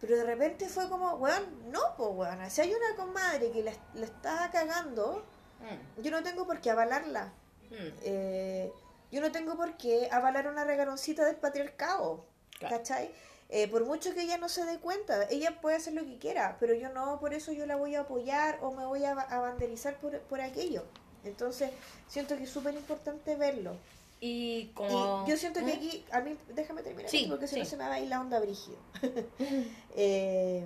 Pero 0.00 0.16
de 0.16 0.24
repente 0.24 0.68
fue 0.68 0.88
como, 0.88 1.14
weón, 1.16 1.70
no, 1.70 1.80
pues 1.96 2.10
weón, 2.12 2.50
si 2.50 2.60
hay 2.62 2.72
una 2.72 2.96
comadre 2.96 3.50
que 3.50 3.62
la, 3.62 3.72
la 3.94 4.04
está 4.06 4.50
cagando, 4.50 5.24
Mm, 5.60 6.02
yo 6.02 6.12
no 6.12 6.22
tengo 6.22 6.46
por 6.46 6.60
qué 6.60 6.70
avalarla. 6.70 7.32
mm, 7.70 7.74
Eh, 8.02 8.72
yo 9.18 9.26
no 9.26 9.32
tengo 9.32 9.56
por 9.56 9.76
qué 9.76 10.08
avalar 10.12 10.46
una 10.46 10.64
regaloncita 10.64 11.24
del 11.24 11.34
patriarcado. 11.36 12.24
Claro. 12.58 12.76
¿Cachai? 12.76 13.10
Eh, 13.48 13.66
por 13.66 13.84
mucho 13.84 14.14
que 14.14 14.22
ella 14.22 14.38
no 14.38 14.48
se 14.48 14.64
dé 14.64 14.78
cuenta, 14.78 15.24
ella 15.28 15.60
puede 15.60 15.76
hacer 15.76 15.94
lo 15.94 16.04
que 16.04 16.18
quiera, 16.18 16.56
pero 16.60 16.72
yo 16.74 16.90
no, 16.90 17.18
por 17.18 17.34
eso 17.34 17.50
yo 17.50 17.66
la 17.66 17.74
voy 17.76 17.96
a 17.96 18.02
apoyar 18.02 18.58
o 18.62 18.70
me 18.72 18.84
voy 18.86 19.04
a, 19.04 19.12
a 19.12 19.40
banderizar 19.40 19.96
por, 19.96 20.20
por 20.20 20.40
aquello. 20.40 20.84
Entonces, 21.24 21.70
siento 22.06 22.36
que 22.36 22.44
es 22.44 22.50
súper 22.50 22.74
importante 22.74 23.34
verlo. 23.34 23.74
Y 24.20 24.70
Y 24.70 24.72
como... 24.74 25.26
yo 25.26 25.36
siento 25.36 25.60
que 25.60 25.66
¿Mm? 25.74 25.76
aquí, 25.78 26.04
a 26.12 26.20
mí, 26.20 26.36
déjame 26.54 26.82
terminar, 26.82 27.10
Sí, 27.10 27.22
esto, 27.22 27.30
porque 27.30 27.48
si 27.48 27.58
no 27.58 27.64
se 27.64 27.76
me 27.76 27.88
va 27.88 27.94
a 27.94 28.00
ir 28.00 28.08
la 28.08 28.20
onda 28.20 28.38
brígido. 28.38 28.78
Eh, 29.96 30.64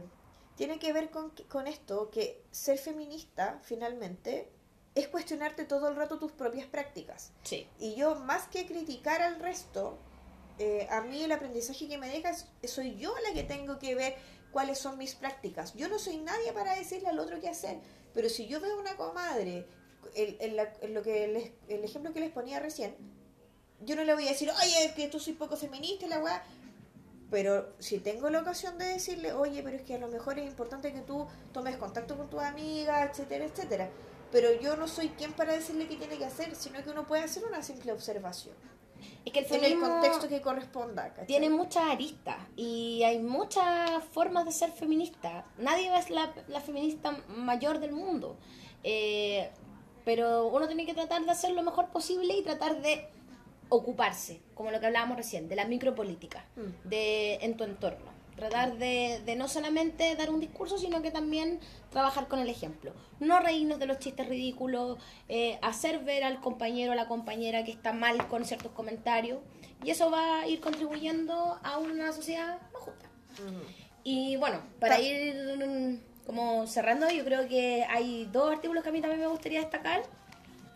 tiene 0.57 0.79
que 0.79 0.93
ver 0.93 1.09
con, 1.11 1.31
con 1.49 1.67
esto, 1.67 2.11
que 2.11 2.43
ser 2.51 2.77
feminista, 2.77 3.59
finalmente, 3.63 4.51
es 4.95 5.09
cuestionarte 5.09 5.65
todo 5.65 5.89
el 5.89 5.97
rato 5.97 6.19
tus 6.19 6.33
propias 6.33 6.67
prácticas. 6.67 7.33
Sí. 7.45 7.67
Y 7.79 7.95
yo, 7.95 8.15
más 8.17 8.47
que 8.49 8.67
criticar 8.67 9.23
al 9.23 9.39
resto, 9.41 9.99
eh, 10.59 10.87
a 10.91 11.01
mí 11.01 11.23
el 11.23 11.33
aprendizaje 11.33 11.89
que 11.89 11.97
me 11.99 12.09
deja 12.09 12.31
es, 12.31 12.47
soy 12.71 12.97
yo 12.97 13.15
la 13.27 13.33
que 13.35 13.43
tengo 13.43 13.79
que 13.79 13.95
ver 13.95 14.17
cuáles 14.51 14.79
son 14.79 14.99
mis 14.99 15.15
prácticas. 15.15 15.73
Yo 15.75 15.89
no 15.89 15.99
soy 15.99 16.19
nadie 16.19 16.53
para 16.53 16.75
decirle 16.77 17.09
al 17.09 17.19
otro 17.19 17.41
qué 17.41 17.49
hacer, 17.49 17.79
pero 18.13 18.29
si 18.29 18.47
yo 18.49 18.61
veo 18.61 18.79
una 18.79 18.97
comadre, 18.97 19.67
el, 20.15 20.37
el- 20.41 20.93
lo 20.95 21.03
que 21.03 21.27
les- 21.29 21.53
el 21.69 21.83
ejemplo 21.85 22.13
que 22.13 22.21
les 22.21 22.31
ponía 22.31 22.61
recién, 22.61 22.95
yo 23.81 23.97
no 23.97 24.05
le 24.05 24.13
voy 24.15 24.27
a 24.27 24.33
decir, 24.33 24.51
oye, 24.51 24.93
que 24.95 25.09
tú 25.09 25.19
soy 25.19 25.33
poco 25.33 25.57
feminista 25.57 26.07
la 26.07 26.19
weá. 26.19 26.43
Pero 27.31 27.73
si 27.79 27.99
tengo 27.99 28.29
la 28.29 28.41
ocasión 28.41 28.77
de 28.77 28.85
decirle, 28.85 29.33
oye, 29.33 29.63
pero 29.63 29.77
es 29.79 29.83
que 29.85 29.95
a 29.95 29.99
lo 29.99 30.09
mejor 30.09 30.39
es 30.39 30.47
importante 30.47 30.93
que 30.93 31.01
tú 31.01 31.27
tomes 31.55 31.79
contacto 31.79 32.17
con 32.19 32.29
tus 32.29 32.43
amigas, 32.43 33.09
etcétera, 33.11 33.47
etcétera. 33.47 33.89
Pero 34.33 34.59
yo 34.61 34.77
no 34.77 34.89
soy 34.89 35.11
quien 35.11 35.33
para 35.33 35.53
decirle 35.53 35.87
qué 35.87 35.97
tiene 35.97 36.17
que 36.19 36.25
hacer, 36.25 36.57
sino 36.57 36.83
que 36.83 36.91
uno 36.91 37.07
puede 37.07 37.23
hacer 37.23 37.45
una 37.45 37.63
simple 37.63 37.93
observación. 37.93 38.55
Es 39.25 39.33
que 39.33 39.41
el 39.41 39.53
En 39.55 39.65
el 39.65 39.79
contexto 39.81 40.29
que 40.29 40.41
corresponda. 40.41 41.09
¿cachai? 41.11 41.27
tiene 41.27 41.51
muchas 41.51 41.85
aristas 41.85 42.37
y 42.57 43.03
hay 43.05 43.19
muchas 43.19 44.03
formas 44.13 44.45
de 44.45 44.53
ser 44.53 44.73
feminista. 44.73 45.45
Nadie 45.59 45.95
es 45.97 46.11
la, 46.11 46.33
la 46.49 46.61
feminista 46.61 47.11
mayor 47.29 47.79
del 47.79 47.93
mundo. 47.93 48.37
Eh, 48.85 49.51
pero 50.05 50.47
uno 50.47 50.67
tiene 50.67 50.87
que 50.87 50.95
tratar 50.95 51.25
de 51.25 51.31
hacer 51.31 51.51
lo 51.53 51.63
mejor 51.63 51.89
posible 51.91 52.35
y 52.35 52.43
tratar 52.43 52.81
de 52.81 53.07
ocuparse, 53.69 54.41
como 54.55 54.71
lo 54.71 54.81
que 54.81 54.87
hablábamos 54.87 55.17
recién, 55.17 55.49
de 55.49 55.57
la 55.57 55.65
micropolítica, 55.65 56.45
Mm. 56.57 56.89
de 56.89 57.35
en 57.37 57.57
tu 57.57 57.65
entorno. 57.65 58.12
Tratar 58.43 58.77
de, 58.77 59.23
de 59.25 59.37
no 59.37 59.47
solamente 59.47 60.17
dar 60.17 60.29
un 60.31 60.41
discurso, 60.41 60.77
sino 60.77 61.01
que 61.01 61.13
también 61.13 61.61
trabajar 61.91 62.27
con 62.27 62.41
el 62.41 62.49
ejemplo. 62.49 62.93
No 63.21 63.39
reírnos 63.39 63.79
de 63.79 63.87
los 63.87 64.01
chistes 64.01 64.29
ridículos, 64.29 64.99
eh, 65.29 65.61
hacer 65.63 66.01
ver 66.01 66.25
al 66.25 66.41
compañero 66.41 66.91
o 66.91 66.95
la 66.97 67.07
compañera 67.07 67.63
que 67.63 67.71
está 67.71 67.93
mal 67.93 68.27
con 68.27 68.45
ciertos 68.45 68.73
comentarios, 68.73 69.39
y 69.85 69.91
eso 69.91 70.11
va 70.11 70.41
a 70.41 70.49
ir 70.49 70.61
contribuyendo 70.61 71.61
a 71.63 71.79
una 71.79 72.13
sociedad 72.13 72.61
más 72.73 72.83
justa. 72.83 73.09
Y 74.03 74.35
bueno, 74.39 74.61
para 74.81 74.99
ir 74.99 75.35
mm, 75.57 76.27
como 76.27 76.67
cerrando, 76.67 77.09
yo 77.11 77.25
creo 77.25 77.47
que 77.47 77.85
hay 77.89 78.29
dos 78.33 78.51
artículos 78.51 78.83
que 78.83 78.89
a 78.89 78.93
mí 78.93 79.01
también 79.01 79.21
me 79.21 79.29
gustaría 79.29 79.61
destacar, 79.61 80.03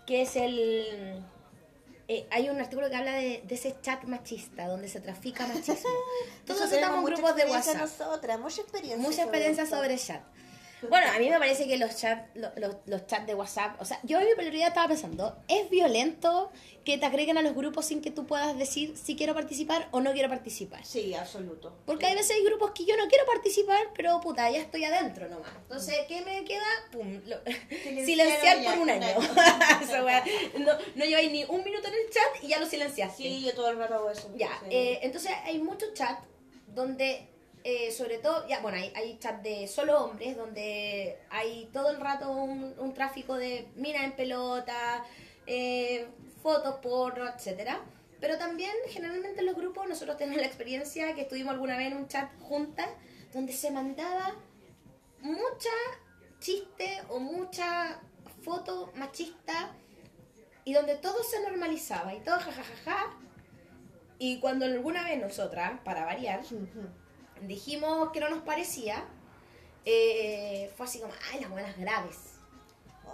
que 0.07 0.22
es 0.22 0.37
el... 0.37 1.20
eh, 2.09 2.27
hay 2.31 2.49
un 2.49 2.61
artículo 2.61 2.88
que 2.88 2.97
habla 2.97 3.14
de, 3.14 3.42
de 3.47 3.55
ese 3.55 3.75
chat 3.83 4.05
machista, 4.05 4.69
donde 4.69 4.88
se 4.88 5.01
trafica 5.01 5.47
machismo. 5.47 5.75
Tenemos 6.47 6.73
estamos 6.73 6.99
en 6.99 7.05
grupos 7.05 7.37
de 7.37 7.45
WhatsApp. 7.47 7.77
Nosotras, 7.77 8.38
mucha 8.38 8.61
experiencia. 8.62 8.99
Mucha 8.99 9.11
sobre 9.11 9.25
experiencia 9.25 9.64
esto. 9.64 9.77
sobre 9.77 9.99
chat. 9.99 10.23
Bueno, 10.83 11.07
a 11.11 11.19
mí 11.19 11.31
me 11.31 11.39
parece 11.39 11.67
que 11.67 11.79
los 11.79 11.97
chats 11.97 12.29
los, 12.35 12.51
los, 12.57 12.77
los 12.87 13.07
chats 13.07 13.27
de 13.27 13.35
WhatsApp, 13.35 13.81
o 13.81 13.85
sea, 13.85 13.99
yo 14.03 14.21
en 14.21 14.27
mi 14.27 14.35
prioridad 14.35 14.69
estaba 14.69 14.89
pensando, 14.89 15.37
¿es 15.49 15.71
violento 15.71 16.51
que 16.85 16.99
te 16.99 17.07
agreguen 17.07 17.39
a 17.39 17.43
los 17.43 17.55
grupos 17.55 17.87
sin 17.87 18.03
que 18.03 18.11
tú 18.11 18.27
puedas 18.27 18.57
decir 18.59 18.97
si 18.97 19.17
quiero 19.17 19.35
participar 19.35 19.89
o 19.91 20.01
no 20.01 20.12
quiero 20.12 20.29
participar? 20.29 20.85
Sí, 20.85 21.15
absoluto. 21.15 21.77
Porque 21.87 22.07
hay 22.07 22.15
veces 22.15 22.37
hay 22.37 22.45
grupos 22.45 22.73
que 22.73 22.85
yo 22.85 22.97
no 22.97 23.09
quiero 23.09 23.25
participar, 23.27 23.79
pero 23.97 24.21
puta, 24.21 24.51
ya 24.51 24.59
estoy 24.61 24.85
adentro 24.85 25.29
nomás. 25.29 25.51
Entonces, 25.62 25.97
¿qué 26.09 26.21
me 26.23 26.45
queda? 26.45 26.67
Pum, 26.93 27.21
lo- 27.27 27.41
silenciar 28.05 28.62
por 28.62 28.79
un 28.79 28.91
año. 28.91 29.07
Esa 29.83 30.05
wea. 30.05 30.23
no, 30.59 30.73
no 30.95 31.05
lleváis 31.05 31.33
ni 31.33 31.45
un 31.45 31.65
minuto 31.65 31.89
en 31.89 31.95
el 31.95 32.11
chat 32.11 32.45
y 32.45 32.49
ya 32.49 32.59
lo 32.61 32.67
silenciaste. 32.67 33.23
Sí, 33.23 33.43
yo 33.45 33.55
todo 33.55 33.71
el 33.71 33.79
rato 33.79 33.95
hago 33.95 34.11
eso. 34.11 34.31
Ya, 34.37 34.49
Sí. 34.61 34.67
eh, 34.71 34.99
entonces 35.03 35.33
hay 35.45 35.59
muchos 35.59 35.93
chats 35.95 36.21
donde, 36.69 37.29
eh, 37.68 37.90
sobre 37.90 38.18
todo, 38.18 38.46
ya, 38.46 38.61
bueno, 38.61 38.79
hay, 38.79 38.92
hay 38.94 39.18
chats 39.18 39.42
de 39.42 39.66
solo 39.66 40.05
hombres, 40.05 40.37
donde 40.37 41.18
hay 41.31 41.68
todo 41.72 41.90
el 41.90 41.98
rato 42.00 42.31
un, 42.31 42.94
tráfico 42.94 43.35
de 43.35 43.66
mina 43.74 44.05
en 44.05 44.14
pelota, 44.14 45.05
eh, 45.48 46.07
fotos, 46.44 46.76
porno, 46.76 47.29
etcétera. 47.29 47.81
Pero 48.20 48.38
también, 48.38 48.70
generalmente 48.87 49.40
en 49.40 49.46
los 49.46 49.57
grupos, 49.57 49.88
nosotros 49.88 50.16
tenemos 50.16 50.40
la 50.40 50.46
experiencia 50.46 51.12
que 51.16 51.22
estuvimos 51.22 51.55
alguna 51.55 51.76
vez 51.76 51.88
en 51.88 51.96
un 51.96 52.07
chat 52.07 52.31
juntas, 52.40 52.88
donde 53.33 53.52
se 53.52 53.72
mandaba 53.72 54.37
mucha 55.20 55.76
chiste 56.38 57.02
o 57.09 57.18
mucha 57.18 58.00
foto 58.42 58.92
machista 58.94 59.72
y 60.62 60.72
donde 60.72 60.94
todo 60.94 61.20
se 61.24 61.42
normalizaba 61.42 62.14
y 62.14 62.20
todo 62.20 62.37
jajajaja. 62.37 63.07
Y 64.20 64.38
cuando 64.38 64.66
alguna 64.66 65.02
vez 65.02 65.20
nosotras, 65.20 65.81
para 65.85 66.05
variar. 66.05 66.42
Dijimos 67.42 68.11
que 68.12 68.20
no 68.20 68.29
nos 68.29 68.42
parecía, 68.42 69.05
eh, 69.85 70.72
fue 70.77 70.87
así 70.87 71.01
como, 71.01 71.12
ay, 71.33 71.40
las 71.40 71.51
buenas 71.51 71.77
graves. 71.79 72.16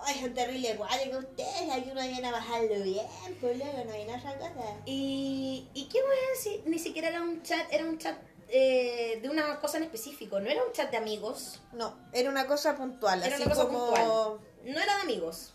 Ay, 0.05 0.21
son 0.21 0.35
terribles 0.35 0.77
que 0.77 1.17
ustedes. 1.17 1.71
Aquí 1.71 1.91
uno 1.93 2.01
viene 2.01 2.27
a 2.27 2.33
bajarlo 2.33 2.83
bien, 2.83 3.07
pues 3.41 3.57
luego 3.59 3.85
no 3.85 3.93
viene 3.93 4.15
a 4.15 4.17
otra 4.17 4.37
cosa. 4.37 4.77
Y, 4.85 5.69
¿y 5.75 5.85
qué 5.85 6.03
voy 6.03 6.17
a 6.17 6.31
decir? 6.37 6.63
Ni 6.67 6.79
siquiera 6.79 7.09
era 7.09 7.23
un 7.23 7.43
chat, 7.43 7.73
era 7.73 7.85
un 7.85 7.99
chat 7.99 8.17
eh, 8.49 9.19
de 9.23 9.31
una 9.31 9.61
cosa 9.61 9.79
en 9.79 9.85
específico, 9.85 10.39
no 10.41 10.51
era 10.51 10.63
un 10.63 10.73
chat 10.73 10.91
de 10.91 10.97
amigos, 10.97 11.63
No, 11.73 11.97
era 12.13 12.29
una 12.29 12.47
cosa 12.47 12.77
puntual, 12.77 13.23
era 13.23 13.35
así 13.35 13.45
una 13.45 13.55
cosa 13.55 13.67
como... 13.67 13.87
puntual. 13.87 14.41
No 14.65 14.81
era 14.81 14.97
de 14.97 15.03
amigos. 15.03 15.55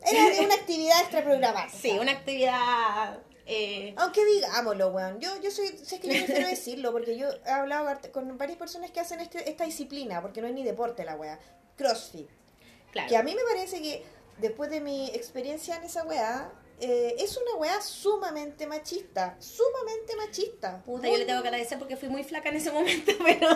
Era 0.00 0.30
de 0.30 0.40
una 0.40 0.54
actividad 0.54 1.00
extraprogramada. 1.00 1.68
Sí, 1.68 1.98
una 1.98 2.12
actividad... 2.12 3.20
eh, 3.48 3.94
Aunque 3.96 4.24
digámoslo, 4.24 4.88
weón. 4.88 5.18
Yo, 5.20 5.30
yo 5.40 5.50
soy, 5.50 5.68
sé 5.68 5.98
que 6.00 6.08
yo 6.08 6.24
prefiero 6.26 6.48
decirlo, 6.48 6.92
porque 6.92 7.16
yo 7.16 7.28
he 7.46 7.50
hablado 7.50 7.88
con 8.12 8.36
varias 8.38 8.58
personas 8.58 8.90
que 8.90 9.00
hacen 9.00 9.20
este- 9.20 9.48
esta 9.48 9.64
disciplina, 9.64 10.20
porque 10.22 10.40
no 10.42 10.46
es 10.48 10.54
ni 10.54 10.62
deporte 10.64 11.04
la 11.04 11.16
weá. 11.16 11.38
CrossFit. 11.76 12.28
claro. 12.92 13.08
Que 13.08 13.16
a 13.16 13.22
mí 13.22 13.34
me 13.34 13.42
parece 13.44 13.80
que 13.80 14.04
después 14.38 14.70
de 14.70 14.80
mi 14.80 15.08
experiencia 15.10 15.76
en 15.76 15.84
esa 15.84 16.04
weá, 16.04 16.52
eh, 16.80 17.16
es 17.18 17.36
una 17.36 17.54
weá 17.56 17.80
sumamente 17.80 18.66
machista. 18.66 19.36
Sumamente 19.40 20.14
machista. 20.16 20.82
Puta, 20.84 21.08
yo 21.08 21.16
le 21.16 21.24
tengo 21.24 21.42
que 21.42 21.48
agradecer 21.48 21.78
porque 21.78 21.96
fui 21.96 22.08
muy 22.08 22.24
flaca 22.24 22.48
en 22.50 22.56
ese 22.56 22.70
momento, 22.72 23.12
pero... 23.24 23.48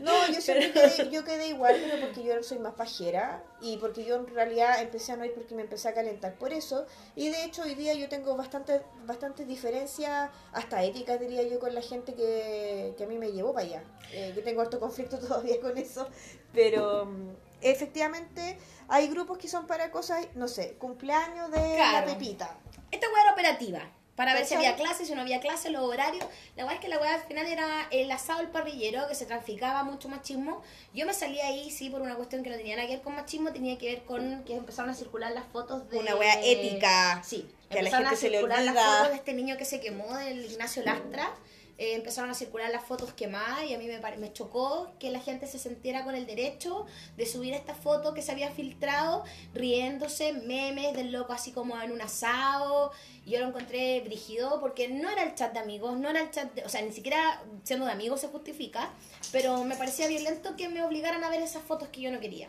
No, 0.00 0.12
yo 0.32 0.40
siempre 0.40 0.70
quedé, 0.72 1.10
yo 1.10 1.24
quedé 1.24 1.48
igual, 1.48 1.76
pero 1.82 2.00
porque 2.06 2.22
yo 2.22 2.40
soy 2.42 2.58
más 2.60 2.74
pajera 2.74 3.42
y 3.60 3.78
porque 3.78 4.04
yo 4.04 4.14
en 4.14 4.28
realidad 4.28 4.80
empecé 4.80 5.10
a 5.12 5.16
no 5.16 5.24
ir 5.24 5.34
porque 5.34 5.56
me 5.56 5.62
empecé 5.62 5.88
a 5.88 5.94
calentar 5.94 6.38
por 6.38 6.52
eso. 6.52 6.86
Y 7.16 7.30
de 7.30 7.44
hecho 7.44 7.62
hoy 7.62 7.74
día 7.74 7.94
yo 7.94 8.08
tengo 8.08 8.36
bastante, 8.36 8.80
bastantes 9.06 9.48
diferencias, 9.48 10.30
hasta 10.52 10.84
éticas 10.84 11.18
diría 11.18 11.42
yo, 11.42 11.58
con 11.58 11.74
la 11.74 11.82
gente 11.82 12.14
que, 12.14 12.94
que 12.96 13.04
a 13.04 13.06
mí 13.08 13.18
me 13.18 13.32
llevó 13.32 13.52
para 13.52 13.66
allá. 13.66 13.82
Eh, 14.12 14.32
yo 14.36 14.42
tengo 14.44 14.60
harto 14.60 14.78
conflicto 14.78 15.18
todavía 15.26 15.60
con 15.60 15.76
eso, 15.76 16.06
pero 16.52 17.06
mm, 17.06 17.30
efectivamente 17.60 18.56
hay 18.86 19.08
grupos 19.08 19.36
que 19.38 19.48
son 19.48 19.66
para 19.66 19.90
cosas, 19.90 20.28
no 20.34 20.46
sé, 20.48 20.74
cumpleaños 20.78 21.50
de 21.50 21.74
Claro. 21.74 22.06
la 22.06 22.12
Pepita. 22.14 22.56
Operativa. 23.38 23.80
Para 24.16 24.34
ver 24.34 24.44
si 24.44 24.54
había 24.56 24.74
clases, 24.74 25.06
si 25.06 25.14
no 25.14 25.20
había 25.20 25.38
clases, 25.38 25.70
los 25.70 25.82
horarios. 25.82 26.24
La 26.56 26.66
weá 26.66 26.74
es 26.74 26.80
que 26.80 26.88
la 26.88 26.98
weá 26.98 27.14
al 27.14 27.20
final 27.20 27.46
era 27.46 27.86
el 27.92 28.10
asado 28.10 28.40
al 28.40 28.50
parrillero, 28.50 29.06
que 29.06 29.14
se 29.14 29.26
traficaba 29.26 29.84
mucho 29.84 30.08
machismo. 30.08 30.60
Yo 30.92 31.06
me 31.06 31.14
salí 31.14 31.38
ahí, 31.38 31.70
sí, 31.70 31.88
por 31.88 32.02
una 32.02 32.16
cuestión 32.16 32.42
que 32.42 32.50
no 32.50 32.56
tenía 32.56 32.74
nada 32.74 32.88
que 32.88 32.94
ver 32.94 33.04
con 33.04 33.14
machismo, 33.14 33.52
tenía 33.52 33.78
que 33.78 33.94
ver 33.94 34.02
con 34.02 34.42
que 34.42 34.56
empezaron 34.56 34.90
a 34.90 34.94
circular 34.94 35.30
las 35.30 35.44
fotos 35.46 35.88
de... 35.88 35.98
Una 35.98 36.16
weá 36.16 36.34
ética. 36.42 37.22
Sí, 37.24 37.48
Que 37.70 37.78
a 37.78 37.82
la 37.82 37.90
empezaron 37.90 38.06
gente 38.08 38.16
a 38.16 38.18
se 38.18 38.30
le 38.30 38.38
circular 38.38 38.62
las 38.64 38.74
fotos 38.74 39.10
de 39.10 39.14
este 39.14 39.34
niño 39.34 39.56
que 39.56 39.64
se 39.64 39.78
quemó, 39.78 40.12
del 40.16 40.46
Ignacio 40.46 40.82
Lastra. 40.82 41.30
Eh, 41.78 41.94
empezaron 41.94 42.28
a 42.28 42.34
circular 42.34 42.70
las 42.72 42.84
fotos 42.84 43.12
quemadas 43.12 43.64
y 43.64 43.72
a 43.72 43.78
mí 43.78 43.86
me, 43.86 44.00
me 44.16 44.32
chocó 44.32 44.92
que 44.98 45.10
la 45.10 45.20
gente 45.20 45.46
se 45.46 45.60
sintiera 45.60 46.02
con 46.02 46.16
el 46.16 46.26
derecho 46.26 46.86
de 47.16 47.24
subir 47.24 47.54
esta 47.54 47.72
foto 47.72 48.14
que 48.14 48.22
se 48.22 48.32
había 48.32 48.50
filtrado, 48.50 49.22
riéndose, 49.54 50.32
memes 50.32 50.96
del 50.96 51.12
loco 51.12 51.32
así 51.32 51.52
como 51.52 51.80
en 51.80 51.92
un 51.92 52.00
asado. 52.00 52.90
Yo 53.24 53.38
lo 53.38 53.46
encontré 53.46 54.00
brígido 54.00 54.58
porque 54.60 54.88
no 54.88 55.08
era 55.08 55.22
el 55.22 55.36
chat 55.36 55.52
de 55.52 55.60
amigos, 55.60 55.96
no 55.98 56.10
era 56.10 56.20
el 56.20 56.30
chat 56.32 56.52
de... 56.52 56.64
O 56.64 56.68
sea, 56.68 56.82
ni 56.82 56.92
siquiera 56.92 57.42
siendo 57.62 57.86
de 57.86 57.92
amigos 57.92 58.20
se 58.20 58.28
justifica, 58.28 58.90
pero 59.30 59.62
me 59.62 59.76
parecía 59.76 60.08
violento 60.08 60.56
que 60.56 60.68
me 60.68 60.82
obligaran 60.82 61.22
a 61.22 61.30
ver 61.30 61.42
esas 61.42 61.62
fotos 61.62 61.88
que 61.90 62.00
yo 62.00 62.10
no 62.10 62.18
quería. 62.18 62.48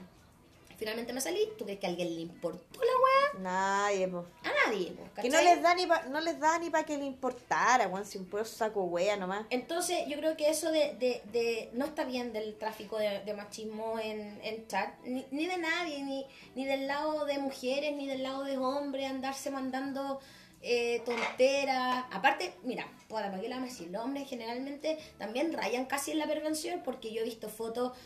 Finalmente 0.79 1.13
me 1.13 1.21
salí. 1.21 1.47
¿Tú 1.57 1.65
crees 1.65 1.79
que 1.79 1.85
a 1.85 1.89
alguien 1.89 2.15
le 2.15 2.21
importó 2.21 2.79
la 2.79 2.93
weá? 2.93 3.41
Nadie, 3.43 4.07
po. 4.07 4.25
A 4.43 4.67
nadie, 4.67 4.91
po, 4.91 5.03
Que 5.21 5.29
no 5.29 5.41
les 5.41 5.61
da 5.61 5.75
ni 5.75 5.85
pa, 5.85 6.03
no 6.03 6.19
les 6.21 6.39
da 6.39 6.57
ni 6.57 6.69
para 6.69 6.85
que 6.85 6.97
le 6.97 7.05
importara, 7.05 7.87
weón, 7.87 8.05
si 8.05 8.17
un 8.17 8.25
puro 8.25 8.43
saco 8.45 8.83
wea 8.85 9.15
nomás. 9.17 9.45
Entonces, 9.49 9.99
yo 10.07 10.17
creo 10.17 10.35
que 10.37 10.49
eso 10.49 10.71
de, 10.71 10.95
de, 10.95 11.21
de- 11.31 11.69
no 11.73 11.85
está 11.85 12.03
bien 12.05 12.33
del 12.33 12.55
tráfico 12.57 12.97
de, 12.97 13.19
de 13.19 13.33
machismo 13.33 13.99
en, 13.99 14.39
en 14.43 14.67
chat, 14.67 14.93
ni, 15.03 15.25
ni 15.31 15.45
de 15.45 15.57
nadie, 15.57 16.01
ni, 16.03 16.25
ni 16.55 16.65
del 16.65 16.87
lado 16.87 17.25
de 17.25 17.37
mujeres, 17.37 17.93
ni 17.95 18.07
del 18.07 18.23
lado 18.23 18.43
de 18.43 18.57
hombres, 18.57 19.09
andarse 19.09 19.51
mandando 19.51 20.19
eh, 20.61 21.01
tonteras. 21.05 22.05
Aparte, 22.11 22.53
mira, 22.63 22.87
para 23.07 23.29
qué 23.39 23.47
la 23.49 23.55
vamos 23.57 23.69
a 23.69 23.73
decir, 23.73 23.89
los 23.91 24.03
hombres 24.03 24.27
generalmente 24.29 24.97
también 25.17 25.53
rayan 25.53 25.85
casi 25.85 26.11
en 26.11 26.19
la 26.19 26.27
pervención, 26.27 26.81
porque 26.83 27.13
yo 27.13 27.21
he 27.21 27.25
visto 27.25 27.49
fotos, 27.49 27.97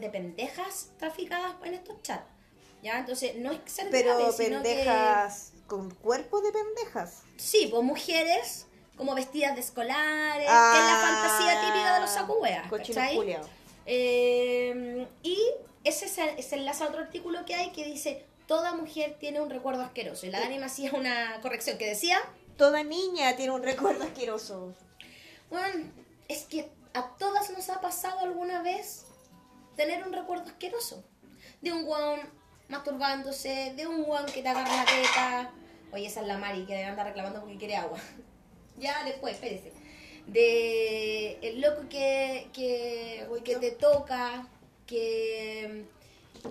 de 0.00 0.10
pendejas 0.10 0.90
traficadas 0.98 1.54
en 1.64 1.74
estos 1.74 2.00
chats. 2.02 2.24
¿Ya? 2.82 2.98
Entonces, 2.98 3.36
no 3.36 3.52
es 3.52 3.60
ser 3.66 3.88
Pero 3.90 4.16
grave, 4.18 4.32
que- 4.36 4.44
pendejas 4.44 5.52
con 5.68 5.90
cuerpo 5.94 6.40
de 6.40 6.50
pendejas. 6.52 7.22
Sí, 7.36 7.68
pues 7.70 7.82
mujeres 7.82 8.66
como 8.96 9.14
vestidas 9.14 9.54
de 9.54 9.60
escolares, 9.60 10.46
Ah, 10.50 10.72
que 10.74 10.80
es 10.80 10.86
la 10.86 11.00
fantasía 11.00 11.60
típica 11.60 11.94
de 11.94 12.00
los 12.00 12.16
¿cachai? 12.96 13.16
culiados. 13.16 13.46
Eh, 13.86 15.06
y 15.22 15.38
ese 15.84 16.08
se, 16.08 16.42
se 16.42 16.56
enlaza 16.56 16.84
a 16.84 16.88
otro 16.88 17.00
artículo 17.00 17.44
que 17.44 17.54
hay 17.54 17.70
que 17.70 17.84
dice, 17.84 18.24
toda 18.52 18.74
mujer 18.74 19.16
tiene 19.18 19.40
un 19.40 19.48
recuerdo 19.48 19.80
asqueroso. 19.80 20.26
Y 20.26 20.30
la 20.30 20.38
Dani 20.38 20.58
me 20.58 20.66
hacía 20.66 20.92
una 20.92 21.40
corrección 21.40 21.78
que 21.78 21.88
decía, 21.88 22.18
Toda 22.58 22.84
niña 22.84 23.34
tiene 23.34 23.50
un 23.50 23.62
recuerdo 23.62 24.04
asqueroso. 24.04 24.74
bueno, 25.48 25.90
es 26.28 26.44
que 26.44 26.68
a 26.92 27.16
todas 27.16 27.48
nos 27.48 27.70
ha 27.70 27.80
pasado 27.80 28.18
alguna 28.18 28.60
vez 28.60 29.06
tener 29.74 30.06
un 30.06 30.12
recuerdo 30.12 30.50
asqueroso. 30.50 31.02
De 31.62 31.72
un 31.72 31.86
guan 31.86 32.20
masturbándose, 32.68 33.72
de 33.74 33.86
un 33.86 34.02
guan 34.02 34.26
que 34.26 34.42
te 34.42 34.48
agarra 34.50 34.76
la 34.76 34.84
teta. 34.84 35.50
Oye, 35.90 36.08
esa 36.08 36.20
es 36.20 36.26
la 36.26 36.36
Mari 36.36 36.66
que 36.66 36.84
anda 36.84 37.04
reclamando 37.04 37.40
porque 37.40 37.56
quiere 37.56 37.76
agua. 37.76 37.98
ya 38.76 39.02
después, 39.04 39.32
espérese. 39.32 39.72
De 40.26 41.38
el 41.40 41.62
loco 41.62 41.88
que, 41.88 42.50
que, 42.52 43.26
que 43.44 43.56
te 43.56 43.70
toca, 43.70 44.46
que, 44.86 45.86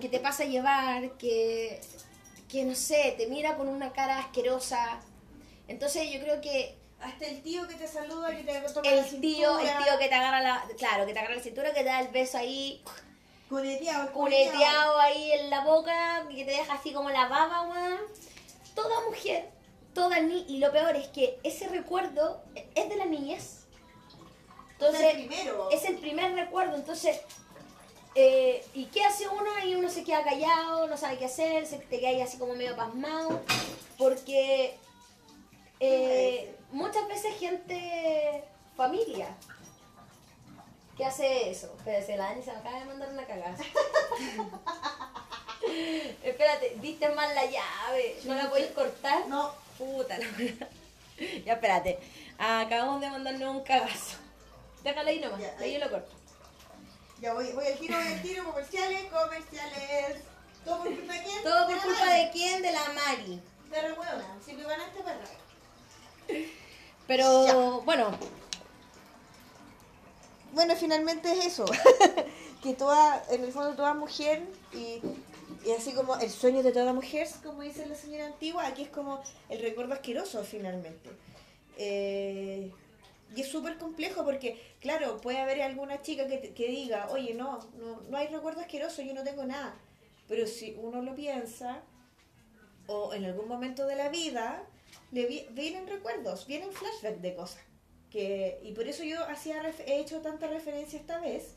que 0.00 0.08
te 0.08 0.20
pasa 0.20 0.44
a 0.44 0.46
llevar, 0.46 1.12
que, 1.18 1.80
que 2.48 2.64
no 2.64 2.74
sé, 2.74 3.14
te 3.16 3.26
mira 3.26 3.56
con 3.56 3.68
una 3.68 3.92
cara 3.92 4.18
asquerosa. 4.18 5.00
Entonces 5.68 6.10
yo 6.10 6.20
creo 6.20 6.40
que 6.40 6.78
Hasta 7.00 7.26
el 7.26 7.42
tío 7.42 7.66
que 7.68 7.74
te 7.74 7.86
saluda, 7.86 8.34
que 8.36 8.42
te 8.42 8.60
toma 8.60 8.90
la 8.90 9.06
el 9.06 9.20
tío, 9.20 9.58
el 9.58 9.66
tío 9.66 9.98
que 9.98 10.08
te 10.08 10.14
agarra 10.14 10.40
la, 10.40 10.64
claro, 10.78 11.06
que 11.06 11.12
te 11.12 11.18
agarra 11.18 11.36
la 11.36 11.42
cintura, 11.42 11.72
que 11.72 11.80
te 11.80 11.84
da 11.84 12.00
el 12.00 12.08
beso 12.08 12.38
ahí, 12.38 12.82
Culeteado, 13.52 14.12
culeteado 14.12 14.98
ahí 14.98 15.32
en 15.32 15.50
la 15.50 15.62
boca, 15.62 16.26
que 16.30 16.42
te 16.42 16.52
deja 16.52 16.72
así 16.72 16.94
como 16.94 17.10
la 17.10 17.28
baba, 17.28 17.68
weón. 17.68 18.00
Toda 18.74 19.04
mujer, 19.04 19.50
toda 19.92 20.20
ni 20.20 20.46
y 20.48 20.56
lo 20.56 20.72
peor 20.72 20.96
es 20.96 21.08
que 21.08 21.38
ese 21.42 21.68
recuerdo 21.68 22.42
es 22.74 22.88
de 22.88 22.96
la 22.96 23.04
niñez. 23.04 23.66
Entonces, 24.70 25.14
el 25.14 25.26
primero. 25.26 25.68
es 25.70 25.84
el 25.84 25.96
primer 25.98 26.32
recuerdo, 26.32 26.76
entonces, 26.76 27.20
eh, 28.14 28.64
¿y 28.74 28.86
qué 28.86 29.04
hace 29.04 29.28
uno? 29.28 29.50
Y 29.64 29.74
uno 29.74 29.88
se 29.88 30.04
queda 30.04 30.22
callado, 30.24 30.86
no 30.86 30.96
sabe 30.96 31.18
qué 31.18 31.26
hacer, 31.26 31.66
se 31.66 31.78
te 31.78 31.98
queda 32.00 32.10
ahí 32.10 32.20
así 32.20 32.38
como 32.38 32.54
medio 32.54 32.76
pasmado, 32.76 33.40
porque 33.98 34.76
eh, 35.80 36.54
muchas 36.72 37.06
veces 37.08 37.36
gente, 37.38 38.44
familia, 38.76 39.28
que 40.96 41.04
hace 41.04 41.50
eso. 41.50 41.72
Espérate, 41.78 42.16
la 42.16 42.24
Dani 42.24 42.42
se 42.42 42.52
me 42.52 42.58
acaba 42.58 42.78
de 42.78 42.84
mandar 42.84 43.08
una 43.10 43.24
cagada. 43.24 43.56
Espérate, 46.22 46.76
diste 46.80 47.08
mal 47.10 47.34
la 47.34 47.44
llave, 47.46 48.16
no 48.24 48.34
la 48.34 48.48
podéis 48.50 48.70
cortar. 48.72 49.26
No, 49.28 49.52
Puta 49.78 50.18
la 50.18 50.26
verdad. 50.36 50.68
Ya, 51.46 51.52
espérate. 51.52 51.98
Acabamos 52.36 53.00
de 53.00 53.08
mandarnos 53.08 53.54
un 53.56 53.62
cagazo. 53.62 54.16
Déjalo 54.82 55.08
ahí 55.08 55.20
nomás, 55.20 55.40
Ya, 55.40 55.54
ahí. 55.60 55.74
yo 55.74 55.78
lo 55.78 55.88
corto. 55.90 56.10
Ya 57.22 57.32
voy, 57.34 57.52
voy 57.52 57.64
al 57.66 57.78
tiro, 57.78 57.96
voy 57.96 58.06
al 58.12 58.22
tiro, 58.22 58.44
comerciales, 58.44 59.04
comerciales. 59.10 60.16
¿Todo 60.64 60.78
por 60.78 60.94
culpa 60.94 61.12
de 61.14 61.22
quién? 61.22 61.42
¿Todo 61.42 61.66
por 61.66 61.76
la 61.76 61.82
culpa 61.82 62.04
Mari. 62.04 62.24
de 62.24 62.30
quién? 62.32 62.62
De 62.62 62.72
la 62.72 62.84
Mari. 62.92 63.40
De 63.70 63.82
la 63.82 63.88
huevona. 63.88 64.38
Siempre 64.44 64.66
van 64.66 64.80
a 64.80 64.86
este 64.86 65.02
perra. 65.02 66.44
Pero 67.06 67.46
Ya. 67.46 67.54
bueno, 67.84 68.18
Bueno, 70.52 70.76
finalmente 70.76 71.32
es 71.32 71.46
eso. 71.46 71.64
que 72.62 72.74
toda, 72.74 73.24
en 73.30 73.42
el 73.42 73.52
fondo 73.52 73.74
toda 73.74 73.94
mujer 73.94 74.42
y, 74.72 75.00
y 75.66 75.72
así 75.76 75.92
como 75.94 76.16
el 76.16 76.30
sueño 76.30 76.62
de 76.62 76.70
toda 76.72 76.92
mujer, 76.92 77.26
como 77.42 77.62
dice 77.62 77.86
la 77.86 77.94
señora 77.96 78.26
antigua, 78.26 78.66
aquí 78.66 78.82
es 78.82 78.90
como 78.90 79.22
el 79.48 79.60
recuerdo 79.62 79.94
asqueroso 79.94 80.44
finalmente. 80.44 81.10
Eh, 81.78 82.70
y 83.34 83.40
es 83.40 83.48
súper 83.48 83.78
complejo 83.78 84.24
porque, 84.24 84.60
claro, 84.80 85.20
puede 85.20 85.38
haber 85.40 85.62
alguna 85.62 86.02
chica 86.02 86.26
que, 86.26 86.52
que 86.54 86.68
diga, 86.68 87.08
oye, 87.10 87.34
no, 87.34 87.58
no, 87.78 88.00
no 88.02 88.16
hay 88.16 88.28
recuerdo 88.28 88.60
asqueroso, 88.60 89.02
yo 89.02 89.14
no 89.14 89.24
tengo 89.24 89.44
nada. 89.44 89.74
Pero 90.28 90.46
si 90.46 90.76
uno 90.80 91.02
lo 91.02 91.14
piensa, 91.14 91.82
o 92.86 93.14
en 93.14 93.24
algún 93.24 93.48
momento 93.48 93.86
de 93.86 93.96
la 93.96 94.08
vida, 94.08 94.64
le 95.10 95.26
vi- 95.26 95.46
vienen 95.52 95.86
recuerdos, 95.86 96.46
vienen 96.46 96.72
flashbacks 96.72 97.22
de 97.22 97.34
cosas. 97.34 97.62
Que, 98.10 98.60
y 98.62 98.72
por 98.72 98.86
eso 98.86 99.04
yo 99.04 99.24
hacía 99.26 99.62
he 99.86 99.98
hecho 100.00 100.20
tanta 100.20 100.46
referencia 100.46 100.98
esta 100.98 101.18
vez, 101.20 101.54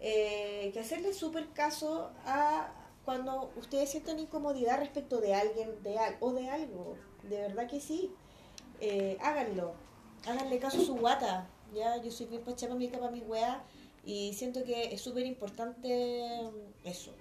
eh, 0.00 0.70
que 0.72 0.80
hacerle 0.80 1.12
súper 1.12 1.48
caso 1.48 2.12
a 2.24 2.72
cuando 3.04 3.50
ustedes 3.56 3.90
sienten 3.90 4.18
incomodidad 4.20 4.78
respecto 4.78 5.20
de 5.20 5.34
alguien 5.34 5.82
de 5.82 5.98
al, 5.98 6.16
o 6.20 6.32
de 6.32 6.48
algo. 6.50 6.96
De 7.24 7.40
verdad 7.40 7.68
que 7.68 7.80
sí. 7.80 8.12
Eh, 8.80 9.16
háganlo. 9.20 9.74
Háganle 10.28 10.58
caso 10.58 10.80
a 10.80 10.84
su 10.84 10.96
guata. 10.96 11.46
¿ya? 11.74 11.96
Yo 12.02 12.10
soy 12.10 12.26
bien 12.26 12.42
pachapa 12.42 12.74
mi 12.74 12.88
capa, 12.88 13.10
mi 13.10 13.20
weá. 13.20 13.62
Y 14.04 14.32
siento 14.34 14.64
que 14.64 14.94
es 14.94 15.00
súper 15.00 15.26
importante 15.26 16.30
mm, 16.42 16.88
eso. 16.88 17.12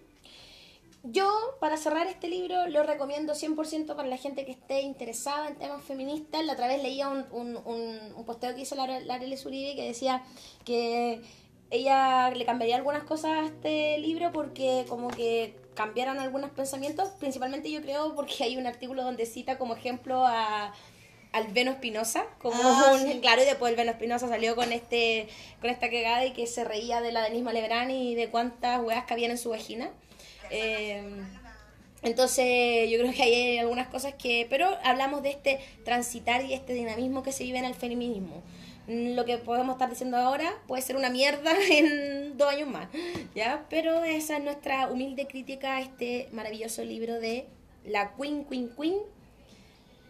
yo 1.03 1.29
para 1.59 1.77
cerrar 1.77 2.07
este 2.07 2.27
libro 2.27 2.67
lo 2.67 2.83
recomiendo 2.83 3.33
100% 3.33 3.95
para 3.95 4.07
la 4.07 4.17
gente 4.17 4.45
que 4.45 4.51
esté 4.51 4.81
interesada 4.81 5.47
en 5.47 5.55
temas 5.55 5.83
feministas. 5.83 6.45
La 6.45 6.53
otra 6.53 6.67
vez 6.67 6.81
leía 6.81 7.09
un, 7.09 7.25
un, 7.31 7.57
un, 7.65 7.99
un 8.15 8.25
posteo 8.25 8.53
que 8.55 8.61
hizo 8.61 8.75
la, 8.75 8.99
la 8.99 9.15
Arely 9.15 9.37
Zuribe 9.37 9.75
que 9.75 9.87
decía 9.87 10.23
que 10.65 11.21
ella 11.69 12.29
le 12.31 12.45
cambiaría 12.45 12.77
algunas 12.77 13.03
cosas 13.03 13.31
a 13.31 13.45
este 13.45 13.97
libro 13.99 14.31
porque 14.31 14.85
como 14.87 15.09
que 15.09 15.55
cambiaron 15.73 16.19
algunos 16.19 16.51
pensamientos, 16.51 17.09
principalmente 17.19 17.69
yo 17.71 17.81
creo 17.81 18.15
porque 18.15 18.43
hay 18.43 18.57
un 18.57 18.65
artículo 18.65 19.03
donde 19.03 19.25
cita 19.25 19.57
como 19.57 19.75
ejemplo 19.75 20.25
a 20.25 20.73
al 21.31 21.47
Veno 21.47 21.71
Espinosa, 21.71 22.25
como 22.39 22.55
Ah, 22.63 22.91
un, 22.93 22.99
sí. 23.11 23.19
claro, 23.21 23.41
y 23.41 23.45
después 23.45 23.69
el 23.71 23.75
Veno 23.77 23.91
Espinosa 23.91 24.27
salió 24.27 24.55
con 24.55 24.71
este 24.71 25.27
con 25.61 25.69
esta 25.69 25.89
cagada 25.89 26.25
y 26.25 26.31
que 26.33 26.47
se 26.47 26.63
reía 26.63 27.01
de 27.01 27.11
la 27.11 27.23
Denise 27.23 27.43
Malebrán 27.43 27.91
y 27.91 28.15
de 28.15 28.29
cuántas 28.29 28.81
weas 28.83 29.05
cabían 29.05 29.31
en 29.31 29.37
su 29.37 29.49
vagina. 29.49 29.89
Eh, 30.49 31.03
entonces 32.03 32.89
yo 32.89 32.99
creo 32.99 33.11
que 33.11 33.23
hay 33.23 33.57
algunas 33.57 33.87
cosas 33.87 34.13
que... 34.13 34.45
Pero 34.49 34.69
hablamos 34.83 35.23
de 35.23 35.29
este 35.29 35.59
transitar 35.83 36.45
y 36.45 36.53
este 36.53 36.73
dinamismo 36.73 37.23
que 37.23 37.31
se 37.31 37.43
vive 37.43 37.57
en 37.57 37.65
el 37.65 37.73
feminismo. 37.75 38.43
Lo 38.87 39.25
que 39.25 39.37
podemos 39.37 39.73
estar 39.73 39.89
diciendo 39.89 40.15
ahora 40.15 40.53
puede 40.67 40.81
ser 40.81 40.95
una 40.95 41.09
mierda 41.09 41.51
en 41.71 42.37
dos 42.37 42.49
años 42.49 42.69
más, 42.69 42.87
¿ya? 43.35 43.65
Pero 43.69 44.03
esa 44.03 44.37
es 44.37 44.43
nuestra 44.43 44.87
humilde 44.87 45.27
crítica 45.27 45.77
a 45.77 45.81
este 45.81 46.29
maravilloso 46.31 46.83
libro 46.85 47.19
de 47.19 47.47
la 47.83 48.13
Queen 48.15 48.45
Queen 48.45 48.69
Queen, 48.79 48.95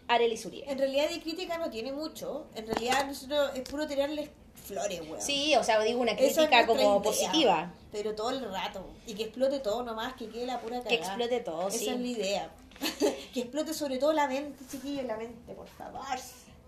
Arely 0.08 0.36
Zuribe. 0.36 0.70
En 0.70 0.78
realidad 0.78 1.08
de 1.08 1.20
crítica 1.20 1.58
no 1.58 1.70
tiene 1.70 1.92
mucho. 1.92 2.46
En 2.54 2.66
realidad 2.66 3.06
nosotros 3.06 3.50
es 3.54 3.62
puro 3.62 3.86
tirarles 3.86 4.30
flores, 4.66 5.00
weón. 5.02 5.20
Sí, 5.20 5.54
o 5.56 5.64
sea, 5.64 5.80
digo 5.82 6.00
una 6.00 6.12
Esa 6.12 6.22
es 6.24 6.34
crítica 6.34 6.66
nuestra 6.66 6.66
como 6.66 6.90
idea, 6.90 7.02
positiva. 7.02 7.72
Pero 7.92 8.14
todo 8.14 8.30
el 8.30 8.50
rato. 8.50 8.86
Y 9.06 9.14
que 9.14 9.24
explote 9.24 9.60
todo 9.60 9.82
nomás, 9.82 10.14
que 10.14 10.28
quede 10.28 10.46
la 10.46 10.60
pura 10.60 10.78
cagada. 10.78 10.88
Que 10.88 10.94
explote 10.96 11.40
todo, 11.40 11.68
Esa 11.68 11.78
sí. 11.78 11.88
es 11.88 12.00
la 12.00 12.06
idea. 12.06 12.50
que 13.34 13.40
explote 13.40 13.74
sobre 13.74 13.98
todo 13.98 14.12
la 14.12 14.26
mente, 14.26 14.64
chiquillos, 14.70 15.04
la 15.04 15.16
mente, 15.16 15.52
por 15.54 15.68
favor. 15.68 16.02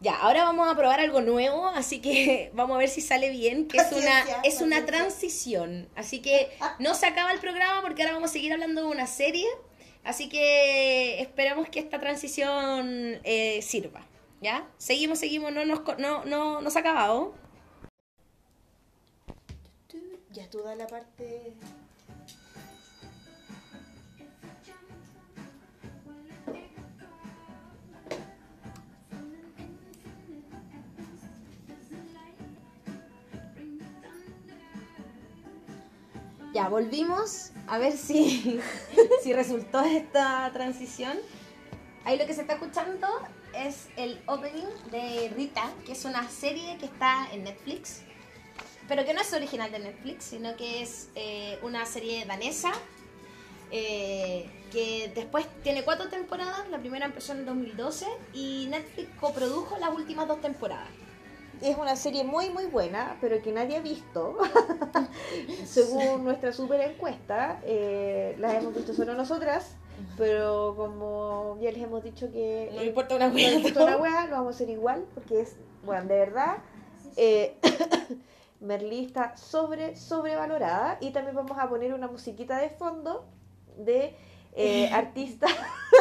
Ya, 0.00 0.16
ahora 0.16 0.44
vamos 0.44 0.66
a 0.66 0.74
probar 0.74 0.98
algo 1.00 1.20
nuevo, 1.20 1.66
así 1.66 2.00
que 2.00 2.50
vamos 2.54 2.76
a 2.76 2.78
ver 2.78 2.88
si 2.88 3.02
sale 3.02 3.28
bien, 3.30 3.68
que 3.68 3.76
es 3.76 3.92
una, 3.92 4.24
es 4.44 4.60
una 4.62 4.86
transición. 4.86 5.88
Así 5.94 6.20
que 6.20 6.50
no 6.78 6.94
se 6.94 7.06
acaba 7.06 7.32
el 7.32 7.38
programa 7.38 7.82
porque 7.82 8.02
ahora 8.02 8.14
vamos 8.14 8.30
a 8.30 8.32
seguir 8.32 8.52
hablando 8.52 8.80
de 8.80 8.86
una 8.86 9.06
serie. 9.06 9.46
Así 10.04 10.28
que 10.28 11.20
esperamos 11.20 11.68
que 11.68 11.80
esta 11.80 12.00
transición 12.00 13.20
eh, 13.24 13.60
sirva. 13.62 14.06
¿Ya? 14.40 14.66
Seguimos, 14.78 15.18
seguimos, 15.18 15.52
no 15.52 15.66
nos, 15.66 15.82
no, 15.98 16.24
no, 16.24 16.62
no 16.62 16.70
se 16.70 16.78
ha 16.78 16.80
acabado. 16.80 17.34
Ya 20.32 20.48
toda 20.48 20.74
la 20.76 20.86
parte. 20.86 21.54
Volvimos 36.68 37.50
a 37.66 37.78
ver 37.78 37.96
si, 37.96 38.60
si 39.22 39.32
resultó 39.32 39.80
esta 39.80 40.50
transición. 40.52 41.18
Ahí 42.04 42.18
lo 42.18 42.26
que 42.26 42.34
se 42.34 42.42
está 42.42 42.54
escuchando 42.54 43.06
es 43.54 43.88
el 43.96 44.20
opening 44.26 44.66
de 44.90 45.32
Rita, 45.36 45.70
que 45.84 45.92
es 45.92 46.04
una 46.04 46.28
serie 46.28 46.76
que 46.78 46.86
está 46.86 47.28
en 47.32 47.44
Netflix, 47.44 48.02
pero 48.88 49.04
que 49.04 49.14
no 49.14 49.20
es 49.20 49.32
original 49.32 49.70
de 49.70 49.78
Netflix, 49.80 50.24
sino 50.24 50.56
que 50.56 50.82
es 50.82 51.10
eh, 51.14 51.58
una 51.62 51.84
serie 51.86 52.24
danesa, 52.24 52.72
eh, 53.70 54.50
que 54.72 55.12
después 55.14 55.46
tiene 55.62 55.84
cuatro 55.84 56.08
temporadas, 56.08 56.68
la 56.70 56.78
primera 56.78 57.06
empezó 57.06 57.32
en 57.32 57.44
2012 57.44 58.06
y 58.32 58.66
Netflix 58.70 59.08
coprodujo 59.20 59.76
las 59.78 59.90
últimas 59.94 60.26
dos 60.26 60.40
temporadas. 60.40 60.88
Es 61.62 61.76
una 61.76 61.94
serie 61.96 62.24
muy 62.24 62.50
muy 62.50 62.66
buena, 62.66 63.16
pero 63.20 63.40
que 63.42 63.52
nadie 63.52 63.76
ha 63.76 63.80
visto. 63.80 64.36
Según 65.64 66.24
nuestra 66.24 66.52
super 66.52 66.80
encuesta, 66.80 67.60
eh, 67.64 68.34
las 68.38 68.54
hemos 68.54 68.74
visto 68.74 68.94
solo 68.94 69.14
nosotras. 69.14 69.76
Pero 70.16 70.74
como 70.76 71.58
ya 71.60 71.70
les 71.72 71.82
hemos 71.82 72.02
dicho 72.02 72.30
que 72.32 72.70
No 72.74 72.82
importa 72.82 73.16
una 73.16 73.28
no 73.28 73.34
hueá. 73.34 73.50
nos 73.50 73.56
importa 73.58 73.84
una 73.84 73.96
wea, 73.98 74.26
lo 74.26 74.36
vamos 74.36 74.54
a 74.54 74.56
hacer 74.56 74.70
igual, 74.70 75.04
porque 75.14 75.42
es, 75.42 75.56
bueno, 75.84 76.06
de 76.08 76.18
verdad, 76.18 76.56
eh, 77.16 77.58
Merlí 78.60 79.04
está 79.04 79.36
sobre, 79.36 79.96
sobrevalorada. 79.96 80.96
Y 81.00 81.10
también 81.10 81.36
vamos 81.36 81.58
a 81.58 81.68
poner 81.68 81.92
una 81.92 82.08
musiquita 82.08 82.58
de 82.58 82.70
fondo 82.70 83.26
de 83.76 84.16
eh, 84.54 84.88
artistas. 84.92 85.52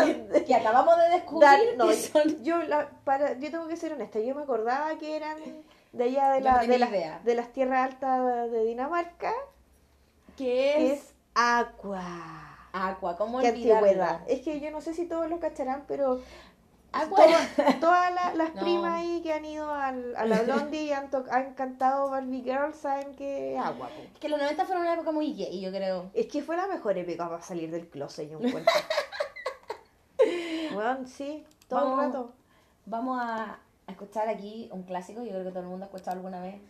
que 0.48 0.56
acabamos 0.56 0.98
de 0.98 1.10
descubrir 1.10 1.78
no, 1.78 1.88
que 1.88 1.96
son... 1.96 2.44
yo, 2.44 2.58
la, 2.64 2.90
para, 3.04 3.34
yo 3.40 3.52
tengo 3.52 3.68
que 3.68 3.78
ser 3.78 3.94
honesta, 3.94 4.20
yo 4.20 4.36
me 4.36 4.44
acordaba 4.44 4.98
que 4.98 5.16
eran 5.16 5.38
de 5.92 6.04
allá 6.04 6.32
de, 6.32 6.42
la, 6.42 6.62
no 6.64 6.68
de, 6.68 6.78
las- 6.80 6.90
idea. 6.90 7.20
de 7.24 7.36
las 7.36 7.52
tierras 7.54 7.86
altas 7.92 8.52
de 8.52 8.64
Dinamarca, 8.66 9.34
que 10.38 10.92
es 10.94 11.00
es 11.00 11.14
Aqua. 11.36 12.58
Aqua, 12.74 13.18
¿cómo 13.18 13.40
Qué 13.40 13.48
antigüedad. 13.48 14.22
Es 14.28 14.42
que 14.42 14.60
yo 14.60 14.70
no 14.72 14.82
sé 14.82 14.94
si 14.94 15.06
todos 15.06 15.28
lo 15.30 15.40
cacharán, 15.40 15.86
pero 15.88 16.22
Aqua 16.92 17.24
todas, 17.26 17.80
todas 17.80 18.14
la- 18.14 18.34
las 18.36 18.56
No. 18.56 18.62
primas 18.62 19.00
ahí 19.00 19.22
que 19.24 19.34
han 19.34 19.46
ido 19.46 19.72
al, 19.74 20.16
a 20.16 20.26
la 20.26 20.42
Blondie 20.42 20.84
y 20.84 20.92
han, 20.92 21.10
to- 21.10 21.26
han 21.32 21.54
cantado 21.56 22.10
Barbie 22.10 22.42
Girl 22.44 22.74
saben 22.74 23.16
que 23.16 23.56
es 23.56 23.60
Aqua. 23.60 23.88
po. 23.90 23.94
Es 24.14 24.20
que 24.20 24.30
los 24.30 24.40
90 24.40 24.66
fueron 24.66 24.84
una 24.84 24.94
época 24.94 25.12
muy 25.12 25.34
gay, 25.34 25.60
yo 25.62 25.72
creo. 25.72 26.10
Es 26.14 26.28
que 26.28 26.42
fue 26.44 26.56
la 26.58 26.68
mejor 26.68 26.98
época 26.98 27.30
para 27.30 27.42
salir 27.42 27.72
del 27.72 27.88
closet, 27.88 28.30
yo 28.30 28.38
encuentro. 28.40 28.74
Bueno, 30.84 31.08
sí, 31.08 31.46
todo 31.68 31.80
Vamos. 31.82 32.00
el 32.00 32.06
rato. 32.08 32.34
Vamos 32.86 33.20
a, 33.22 33.60
a 33.88 33.92
escuchar 33.92 34.28
aquí 34.30 34.70
un 34.72 34.84
clásico, 34.84 35.22
yo 35.24 35.30
creo 35.32 35.44
que 35.44 35.50
todo 35.52 35.62
el 35.64 35.68
mundo 35.70 35.86
ha 35.86 35.88
escuchado 35.88 36.12
alguna 36.18 36.42
vez. 36.42 36.62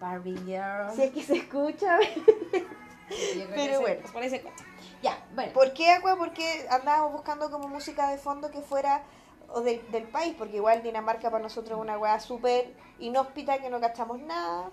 Barbie 0.00 0.36
Girl. 0.44 0.90
Si 0.94 1.02
es 1.02 1.12
que 1.12 1.22
se 1.22 1.36
escucha. 1.36 1.98
Pero 3.54 3.74
se- 3.74 3.78
bueno. 3.80 4.00
Por 4.12 4.22
se 4.28 4.36
escucha. 4.36 4.64
Ya, 5.02 5.24
bueno. 5.34 5.52
¿Por 5.52 5.72
qué 5.74 5.90
Aqua? 5.92 6.16
Porque 6.16 6.66
andábamos 6.70 7.12
buscando 7.12 7.50
como 7.50 7.68
música 7.68 8.10
de 8.10 8.18
fondo 8.18 8.50
que 8.50 8.60
fuera 8.62 9.02
o 9.48 9.60
del, 9.60 9.88
del 9.90 10.04
país, 10.08 10.34
porque 10.38 10.56
igual 10.56 10.82
Dinamarca 10.82 11.30
para 11.30 11.42
nosotros 11.42 11.76
es 11.76 11.82
una 11.82 11.98
weá 11.98 12.18
súper 12.20 12.74
inhóspita 12.98 13.58
que 13.58 13.68
no 13.68 13.80
cachamos 13.80 14.18
nada. 14.20 14.70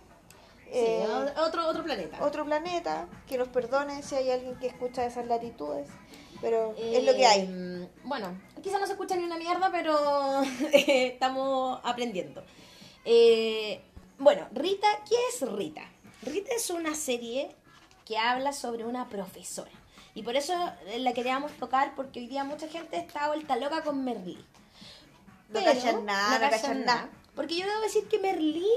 Sí, 0.72 0.72
Eh, 0.74 1.08
otro, 1.38 1.68
otro 1.68 1.84
planeta. 1.84 2.18
otro 2.24 2.46
planeta, 2.46 3.08
que 3.28 3.38
nos 3.40 3.48
perdone 3.50 4.04
si 4.04 4.16
hay 4.16 4.30
alguien 4.32 4.56
que 4.60 4.68
escucha 4.68 5.04
esas 5.04 5.26
latitudes, 5.26 5.90
pero 6.42 6.76
es 6.78 7.04
lo 7.04 7.14
que 7.16 7.26
hay. 7.26 7.42
Eh, 7.50 7.88
Bueno, 8.04 8.40
quizá 8.64 8.80
no 8.80 8.86
se 8.86 8.94
escucha 8.94 9.16
ni 9.16 9.24
una 9.24 9.38
mierda, 9.38 9.70
pero 9.72 10.42
estamos 10.74 11.80
aprendiendo. 11.84 12.44
Eh, 13.06 13.82
bueno, 14.18 14.48
Rita, 14.52 14.88
¿qué 15.08 15.16
es 15.34 15.42
Rita? 15.50 15.84
Rita 16.24 16.54
es 16.56 16.70
una 16.70 16.96
serie 16.96 17.56
que 18.06 18.18
habla 18.18 18.54
sobre 18.54 18.86
una 18.86 19.08
profesora. 19.10 19.72
Y 20.16 20.24
por 20.24 20.36
eso 20.36 20.54
la 20.98 21.14
queríamos 21.14 21.52
tocar, 21.54 21.96
porque 21.96 22.20
hoy 22.20 22.28
día 22.28 22.44
mucha 22.44 22.68
gente 22.68 22.98
está 22.98 23.28
vuelta 23.28 23.56
loca 23.56 23.84
con 23.84 24.04
Merlí. 24.04 24.44
No 25.50 25.64
cachan 25.64 26.06
nada, 26.06 26.40
no 26.40 26.50
cachan 26.50 26.86
nada. 26.86 27.10
Porque 27.36 27.56
yo 27.56 27.66
debo 27.66 27.82
decir 27.82 28.08
que 28.08 28.20
Merlí 28.20 28.68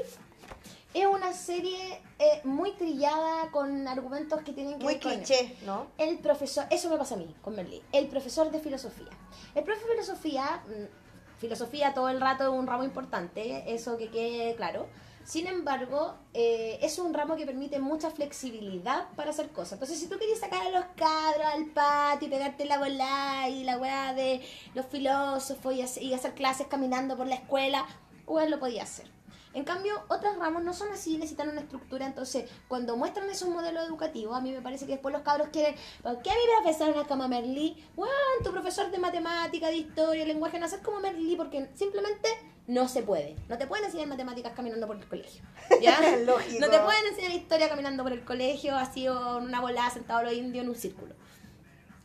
es 0.95 1.07
una 1.07 1.33
serie 1.33 2.01
eh, 2.19 2.41
muy 2.45 2.73
trillada 2.73 3.51
con 3.51 3.89
argumentos 3.89 4.43
que 4.43 4.53
tienen 4.53 4.79
que 4.79 4.85
Muy 4.85 4.95
ver 4.95 5.03
con 5.03 5.13
cliché, 5.13 5.57
¿no? 5.65 5.87
el 5.99 6.19
profesor, 6.19 6.67
eso 6.71 6.91
me 6.91 6.97
pasa 6.97 7.15
a 7.15 7.19
mí 7.19 7.35
con 7.43 7.57
Merlí, 7.57 7.83
el 7.93 8.09
profesor 8.09 8.51
de 8.51 8.61
filosofía. 8.61 9.11
El 9.55 9.65
profe 9.65 9.81
de 9.81 9.91
filosofía, 9.93 10.63
mm, 10.67 11.39
filosofía 11.39 11.95
todo 11.95 12.09
el 12.09 12.21
rato 12.21 12.45
es 12.45 12.51
un 12.51 12.67
ramo 12.67 12.85
importante, 12.85 13.73
eso 13.73 13.97
que 13.97 14.09
quede 14.09 14.55
claro. 14.55 14.87
Sin 15.25 15.47
embargo, 15.47 16.17
eh, 16.35 16.81
es 16.83 16.99
un 16.99 17.15
ramo 17.15 17.37
que 17.37 17.47
permite 17.47 17.79
mucha 17.79 18.11
flexibilidad 18.11 19.07
para 19.15 19.31
hacer 19.31 19.51
cosas. 19.51 19.75
Entonces, 19.75 20.01
si 20.01 20.09
tú 20.09 20.19
querías 20.19 20.41
sacar 20.41 20.67
a 20.67 20.71
los 20.71 20.85
cabros 20.97 21.47
al 21.47 21.67
patio 21.67 22.27
y 22.27 22.31
pegarte 22.31 22.65
la 22.65 22.79
bola 22.79 23.49
y 23.49 23.63
la 23.63 23.79
weá 23.79 24.15
de 24.15 24.41
los 24.75 24.85
filósofos 24.87 25.75
y 25.75 25.83
hacer, 25.83 26.03
y 26.03 26.13
hacer 26.13 26.35
clases 26.35 26.67
caminando 26.67 27.17
por 27.17 27.29
la 27.29 27.37
escuela, 27.37 27.87
pues 28.27 28.51
lo 28.51 28.59
podía 28.59 28.83
hacer. 28.83 29.22
En 29.55 29.65
cambio, 29.65 30.03
otros 30.09 30.37
ramos 30.39 30.63
no 30.63 30.73
son 30.73 30.91
así, 30.93 31.17
necesitan 31.17 31.49
una 31.49 31.61
estructura. 31.61 32.07
Entonces, 32.07 32.49
cuando 32.69 32.97
muestran 32.97 33.29
esos 33.29 33.49
modelos 33.49 33.87
educativos, 33.87 34.37
a 34.37 34.41
mí 34.41 34.51
me 34.51 34.63
parece 34.63 34.87
que 34.87 34.93
después 34.93 35.13
los 35.13 35.23
cabros 35.23 35.49
quieren, 35.53 35.75
¿por 36.03 36.23
qué 36.23 36.31
mi 36.31 36.63
profesor 36.63 36.95
no 36.95 37.03
es 37.03 37.09
como 37.09 37.29
Merlí? 37.29 37.85
Bueno, 37.95 38.13
tu 38.43 38.51
profesor 38.51 38.91
de 38.91 38.99
matemática, 38.99 39.69
de 39.69 39.77
historia, 39.77 40.25
lenguaje, 40.25 40.59
no 40.59 40.69
ser 40.69 40.81
como 40.81 41.01
Merlí 41.01 41.37
porque 41.37 41.69
simplemente 41.75 42.29
no 42.67 42.89
se 42.89 43.03
puede. 43.03 43.37
No 43.49 43.59
te 43.59 43.67
pueden 43.67 43.85
enseñar 43.85 44.09
matemáticas 44.09 44.53
caminando 44.55 44.87
por 44.87 44.97
el 44.97 45.07
colegio. 45.07 45.43
¿Ya? 45.83 46.01
Lógico. 46.25 46.61
No 46.61 46.71
te 46.71 46.79
pueden 46.79 47.07
enseñar 47.09 47.33
historia 47.33 47.69
caminando 47.69 48.03
por 48.03 48.13
el 48.13 48.25
colegio, 48.25 48.77
así 48.77 49.09
o 49.09 49.39
en 49.39 49.45
una 49.45 49.61
volada 49.61 49.91
sentado 49.91 50.23
los 50.23 50.33
indios 50.33 50.65
en 50.65 50.71
un 50.71 50.77
círculo. 50.77 51.15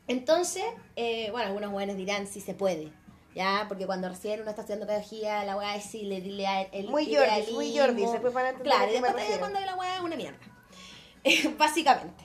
Entonces, 0.07 0.63
eh, 0.95 1.29
bueno, 1.31 1.47
algunos 1.47 1.71
jóvenes 1.71 1.97
dirán 1.97 2.27
si 2.27 2.41
se 2.41 2.53
puede. 2.53 2.91
¿Ya? 3.37 3.65
Porque 3.67 3.85
cuando 3.85 4.09
recién 4.09 4.41
uno 4.41 4.49
está 4.49 4.63
estudiando 4.63 4.87
pedagogía, 4.87 5.45
la 5.45 5.55
weá 5.55 5.75
es 5.75 5.83
si 5.83 6.01
le 6.05 6.21
dile 6.21 6.47
a 6.47 6.63
el 6.63 6.87
Muy 6.87 7.05
Jordi, 7.05 7.53
muy. 7.53 7.77
Jordi, 7.77 8.07
se 8.07 8.19
para 8.31 8.49
entender 8.49 8.73
Claro, 8.73 8.89
y 8.89 8.93
después 8.93 9.15
te 9.15 9.37
que 9.37 9.65
la 9.65 9.75
weá 9.75 9.95
es 9.97 10.01
una 10.01 10.15
mierda. 10.15 10.39
Básicamente. 11.59 12.23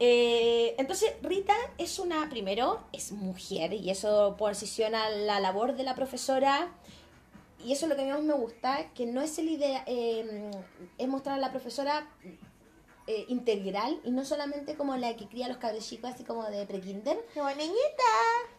Eh, 0.00 0.74
entonces, 0.78 1.12
Rita 1.20 1.52
es 1.76 1.98
una, 1.98 2.30
primero, 2.30 2.80
es 2.90 3.12
mujer 3.12 3.74
y 3.74 3.90
eso 3.90 4.36
posiciona 4.38 5.10
la 5.10 5.40
labor 5.40 5.76
de 5.76 5.84
la 5.84 5.94
profesora 5.94 6.70
y 7.62 7.72
eso 7.72 7.84
es 7.84 7.90
lo 7.90 7.96
que 7.96 8.02
a 8.02 8.04
mí 8.06 8.10
más 8.12 8.22
me 8.22 8.32
gusta, 8.32 8.90
que 8.94 9.04
no 9.04 9.20
es 9.20 9.38
el 9.38 9.50
idea, 9.50 9.82
eh, 9.86 10.50
es 10.96 11.08
mostrar 11.08 11.36
a 11.36 11.40
la 11.40 11.50
profesora 11.50 12.08
eh, 13.06 13.24
integral 13.28 14.00
y 14.04 14.10
no 14.10 14.24
solamente 14.24 14.74
como 14.74 14.96
la 14.96 15.14
que 15.16 15.28
cría 15.28 15.48
los 15.48 15.58
cabros 15.58 15.86
chicos 15.88 16.10
así 16.12 16.24
como 16.24 16.44
de 16.44 16.66
prekinder, 16.66 17.18
Como 17.34 17.48
niñita. 17.50 18.02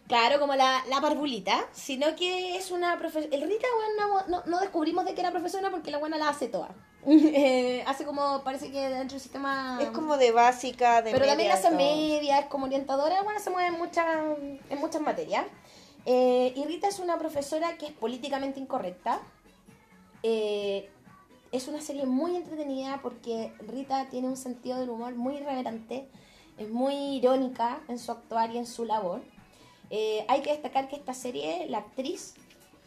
claro, 0.07 0.39
como 0.39 0.55
la, 0.55 0.83
la 0.87 0.99
barbulita, 0.99 1.67
sino 1.73 2.15
que 2.15 2.55
es 2.55 2.71
una 2.71 2.97
profesora, 2.97 3.35
el 3.35 3.41
Rita, 3.41 3.67
bueno, 3.75 4.23
no, 4.27 4.43
no 4.45 4.59
descubrimos 4.59 5.05
de 5.05 5.13
que 5.13 5.21
era 5.21 5.31
profesora 5.31 5.69
porque 5.69 5.91
la 5.91 5.97
buena 5.97 6.17
la 6.17 6.29
hace 6.29 6.47
toda. 6.47 6.69
Eh, 7.09 7.83
hace 7.87 8.03
como, 8.03 8.43
parece 8.43 8.69
que 8.71 8.79
dentro 8.89 9.13
del 9.15 9.21
sistema... 9.21 9.79
Es 9.81 9.89
como 9.89 10.17
de 10.17 10.31
básica, 10.31 11.01
de 11.01 11.11
Pero 11.11 11.25
también 11.25 11.49
media, 11.49 11.53
hace 11.53 11.71
media, 11.71 12.39
es 12.39 12.45
como 12.47 12.65
orientadora, 12.65 13.21
bueno, 13.23 13.39
se 13.39 13.49
mueve 13.49 13.69
en 13.69 13.77
muchas, 13.77 14.05
en 14.69 14.79
muchas 14.79 15.01
materias. 15.01 15.45
Eh, 16.05 16.53
y 16.55 16.65
Rita 16.65 16.87
es 16.87 16.99
una 16.99 17.17
profesora 17.17 17.77
que 17.77 17.87
es 17.87 17.91
políticamente 17.93 18.59
incorrecta. 18.59 19.21
Eh, 20.23 20.89
es 21.51 21.67
una 21.67 21.81
serie 21.81 22.05
muy 22.05 22.35
entretenida 22.35 22.99
porque 23.01 23.53
Rita 23.59 24.07
tiene 24.09 24.27
un 24.27 24.37
sentido 24.37 24.79
del 24.79 24.89
humor 24.89 25.15
muy 25.15 25.35
irreverente, 25.37 26.07
es 26.57 26.69
muy 26.69 26.95
irónica 27.17 27.81
en 27.87 27.99
su 27.99 28.11
actuar 28.11 28.51
y 28.51 28.57
en 28.57 28.65
su 28.65 28.85
labor. 28.85 29.21
Eh, 29.89 30.25
hay 30.27 30.41
que 30.41 30.51
destacar 30.51 30.89
que 30.89 30.95
esta 30.95 31.13
serie, 31.13 31.67
la 31.69 31.79
actriz, 31.79 32.33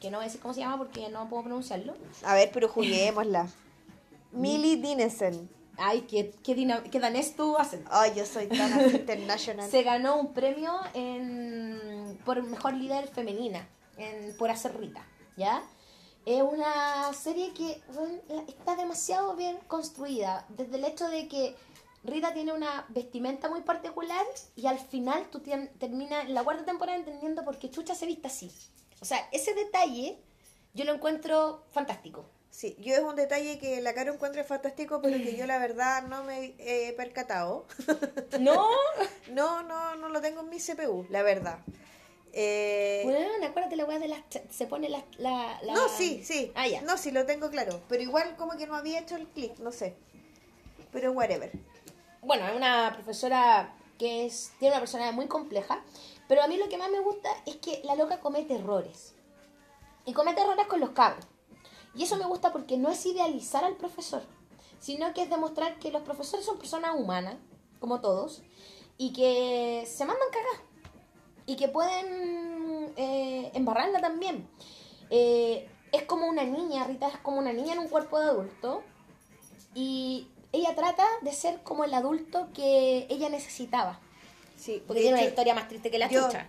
que 0.01 0.11
no 0.11 0.19
voy 0.19 0.25
a 0.25 0.27
decir 0.29 0.41
cómo 0.41 0.55
se 0.55 0.61
llama 0.61 0.79
porque 0.79 1.09
no 1.09 1.29
puedo 1.29 1.45
pronunciarlo, 1.45 1.95
A 2.25 2.35
ver, 2.35 2.51
pero 2.53 2.69
juguémosla. 2.69 3.49
Millie 4.33 4.77
Dinesen. 4.77 5.49
ay, 5.79 6.03
qué, 6.03 6.31
qué, 6.45 6.55
qué 6.91 7.01
danés 7.01 7.35
tu 7.37 7.57
acento. 7.57 7.89
Ay, 7.93 8.13
yo 8.15 8.27
soy 8.27 8.47
tan 8.47 8.73
así 8.73 8.97
international. 8.97 9.71
se 9.71 9.83
ganó 9.83 10.21
un 10.21 10.33
premio 10.33 10.73
en, 10.95 12.19
por 12.25 12.43
mejor 12.43 12.75
líder 12.75 13.09
femenina 13.09 13.67
en, 13.97 14.37
por 14.37 14.51
hacer 14.51 14.77
Rita, 14.79 15.05
¿ya? 15.37 15.63
Es 16.27 16.43
una 16.43 17.13
serie 17.15 17.53
que 17.55 17.81
bueno, 17.95 18.21
está 18.47 18.77
demasiado 18.77 19.35
bien 19.37 19.59
construida, 19.67 20.47
desde 20.49 20.77
el 20.77 20.85
hecho 20.85 21.09
de 21.09 21.29
que 21.29 21.57
Rita 22.05 22.33
tiene 22.33 22.53
una 22.53 22.87
vestimenta 22.89 23.49
muy 23.49 23.63
particular 23.63 24.25
y 24.57 24.67
al 24.67 24.79
final 24.79 25.29
tú 25.31 25.41
terminas 25.79 26.27
en 26.27 26.35
la 26.35 26.45
cuarta 26.45 26.65
temporada 26.65 26.99
entendiendo 26.99 27.45
por 27.45 27.59
qué 27.59 27.71
Chucha 27.71 27.95
se 27.95 28.07
viste 28.07 28.29
así. 28.29 28.51
O 29.01 29.05
sea, 29.05 29.29
ese 29.33 29.55
detalle 29.55 30.19
yo 30.75 30.85
lo 30.85 30.95
encuentro 30.95 31.65
fantástico. 31.73 32.25
Sí, 32.51 32.77
yo 32.81 32.95
es 32.95 33.01
un 33.01 33.15
detalle 33.17 33.59
que 33.59 33.81
la 33.81 33.95
Caro 33.95 34.13
encuentra 34.13 34.43
fantástico, 34.45 35.01
pero 35.01 35.19
que 35.19 35.37
yo 35.37 35.47
la 35.47 35.59
verdad 35.59 36.03
no 36.09 36.25
me 36.25 36.55
he 36.59 36.93
percatado. 36.95 37.67
¿No? 38.39 38.69
No, 39.31 39.63
no, 39.63 39.95
no 39.95 40.09
lo 40.09 40.21
tengo 40.21 40.41
en 40.41 40.49
mi 40.49 40.59
CPU, 40.59 41.07
la 41.09 41.23
verdad. 41.23 41.61
Eh, 42.33 43.03
Bueno, 43.05 43.47
acuérdate 43.47 43.77
la 43.77 43.85
weá 43.85 43.99
de 43.99 44.09
las... 44.09 44.21
Se 44.51 44.67
pone 44.67 44.89
la... 44.89 45.05
la, 45.19 45.59
la- 45.63 45.75
no, 45.75 45.89
sí, 45.89 46.23
sí. 46.25 46.53
Ah, 46.55 46.67
ya. 46.69 46.81
No, 46.83 46.97
sí, 46.97 47.11
lo 47.11 47.27
tengo 47.27 47.51
claro. 47.51 47.81
Pero 47.89 48.03
igual 48.03 48.37
como 48.37 48.53
que 48.57 48.67
no 48.67 48.75
había 48.77 49.01
hecho 49.01 49.17
el 49.17 49.27
clic, 49.29 49.59
no 49.59 49.73
sé. 49.73 49.97
Pero 50.93 51.13
whatever. 51.13 51.51
bueno, 52.23 52.47
es 52.49 52.57
una 52.57 52.93
profesora 52.95 53.75
que 53.99 54.27
es, 54.27 54.53
tiene 54.59 54.75
una 54.75 54.81
personalidad 54.81 55.15
muy 55.15 55.27
compleja, 55.27 55.83
pero 56.29 56.43
a 56.43 56.49
mí 56.49 56.57
lo 56.57 56.69
que 56.69 56.79
más 56.79 56.91
me 56.91 57.01
gusta 57.01 57.29
es 57.47 57.57
que 57.57 57.81
la 57.85 57.95
loca 57.97 58.21
comete 58.21 58.55
errores. 58.57 59.15
Y 60.07 60.13
comete 60.13 60.41
errores 60.41 60.67
con 60.67 60.81
los 60.81 60.91
cabros. 60.91 61.27
Y 61.95 62.05
eso 62.05 62.17
me 62.17 62.25
gusta 62.27 62.53
porque 62.53 62.77
no 62.79 62.91
es 62.91 63.05
idealizar 63.05 63.65
al 63.65 63.77
profesor, 63.77 64.23
sino 64.79 65.13
que 65.13 65.23
es 65.23 65.31
demostrar 65.31 65.79
que 65.79 65.91
los 65.91 66.03
profesores 66.03 66.47
son 66.47 66.59
personas 66.59 66.95
humanas, 66.97 67.37
como 67.81 68.01
todos, 68.01 68.43
y 68.97 69.13
que 69.13 69.85
se 69.87 70.05
mandan 70.05 70.29
cagar. 70.31 70.70
Y 71.47 71.57
que 71.57 71.69
pueden 71.69 72.93
eh, 72.97 73.51
embarrarla 73.55 74.01
también. 74.01 74.49
Eh, 75.11 75.69
es 75.93 76.03
como 76.05 76.27
una 76.27 76.45
niña, 76.45 76.85
Rita 76.85 77.09
es 77.09 77.19
como 77.19 77.39
una 77.39 77.53
niña 77.53 77.73
en 77.75 77.81
un 77.81 77.89
cuerpo 77.89 78.19
de 78.21 78.27
adulto. 78.27 78.83
Y 79.75 80.29
ella 80.53 80.75
trata 80.75 81.07
de 81.23 81.33
ser 81.33 81.63
como 81.63 81.85
el 81.85 81.95
adulto 81.95 82.49
que 82.55 83.07
ella 83.09 83.29
necesitaba. 83.29 83.99
Sí, 84.57 84.83
Porque 84.87 85.03
tiene 85.03 85.19
una 85.19 85.27
historia 85.27 85.55
más 85.55 85.69
triste 85.69 85.91
que 85.91 85.99
la 85.99 86.09
yo- 86.09 86.27
chucha. 86.27 86.49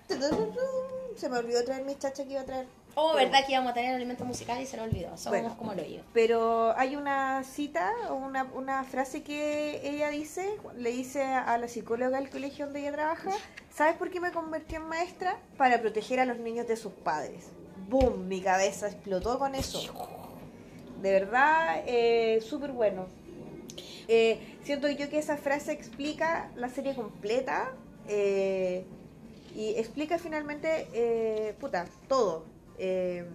Se 1.16 1.30
me 1.30 1.38
olvidó 1.38 1.64
traer 1.64 1.84
mis 1.86 1.98
chachas 2.00 2.26
que 2.26 2.34
iba 2.34 2.42
a 2.42 2.46
traer. 2.46 2.68
Oh, 2.96 3.14
verdad 3.16 3.46
que 3.46 3.54
íbamos 3.54 3.72
a 3.72 3.74
tener 3.74 3.96
elementos 3.96 4.28
musicales 4.28 4.64
y 4.64 4.66
se 4.72 4.78
nos 4.78 4.88
olvidó. 4.88 5.10
Somos 5.18 5.39
Bueno. 5.39 5.58
como 5.58 5.74
lo 5.74 5.82
oído. 5.82 6.04
Pero 6.14 6.74
hay 6.78 6.96
una 6.96 7.44
cita 7.44 7.92
una, 8.12 8.44
una 8.54 8.84
frase 8.84 9.24
que 9.24 9.82
ella 9.88 10.10
dice, 10.10 10.58
le 10.76 10.92
dice 10.92 11.24
a 11.24 11.58
la 11.58 11.68
psicóloga 11.68 12.20
del 12.20 12.30
colegio 12.30 12.66
donde 12.66 12.82
ella 12.82 12.92
trabaja, 12.92 13.32
¿sabes 13.74 13.96
por 13.96 14.10
qué 14.10 14.20
me 14.20 14.32
convertí 14.32 14.76
en 14.76 14.84
maestra? 14.84 15.38
Para 15.58 15.80
proteger 15.80 16.20
a 16.20 16.26
los 16.26 16.38
niños 16.38 16.68
de 16.68 16.76
sus 16.76 16.92
padres. 16.92 17.46
¡Boom! 17.88 18.28
Mi 18.28 18.42
cabeza 18.42 18.88
explotó 18.88 19.39
con 19.39 19.56
eso. 19.56 19.82
De 21.02 21.12
verdad, 21.12 21.82
eh, 21.88 22.42
súper 22.42 22.72
bueno. 22.72 23.08
Eh, 24.08 24.58
siento 24.64 24.89
yo 24.89 25.10
que 25.10 25.18
esa 25.18 25.38
frase 25.38 25.72
explica 25.72 26.52
la 26.56 26.70
serie 26.70 26.94
completa 26.94 27.72
eh, 28.08 28.86
y 29.56 29.70
explica 29.78 30.18
finalmente, 30.20 30.88
eh, 30.94 31.56
puta, 31.60 31.86
todo. 32.08 32.46
Eh, 32.84 33.26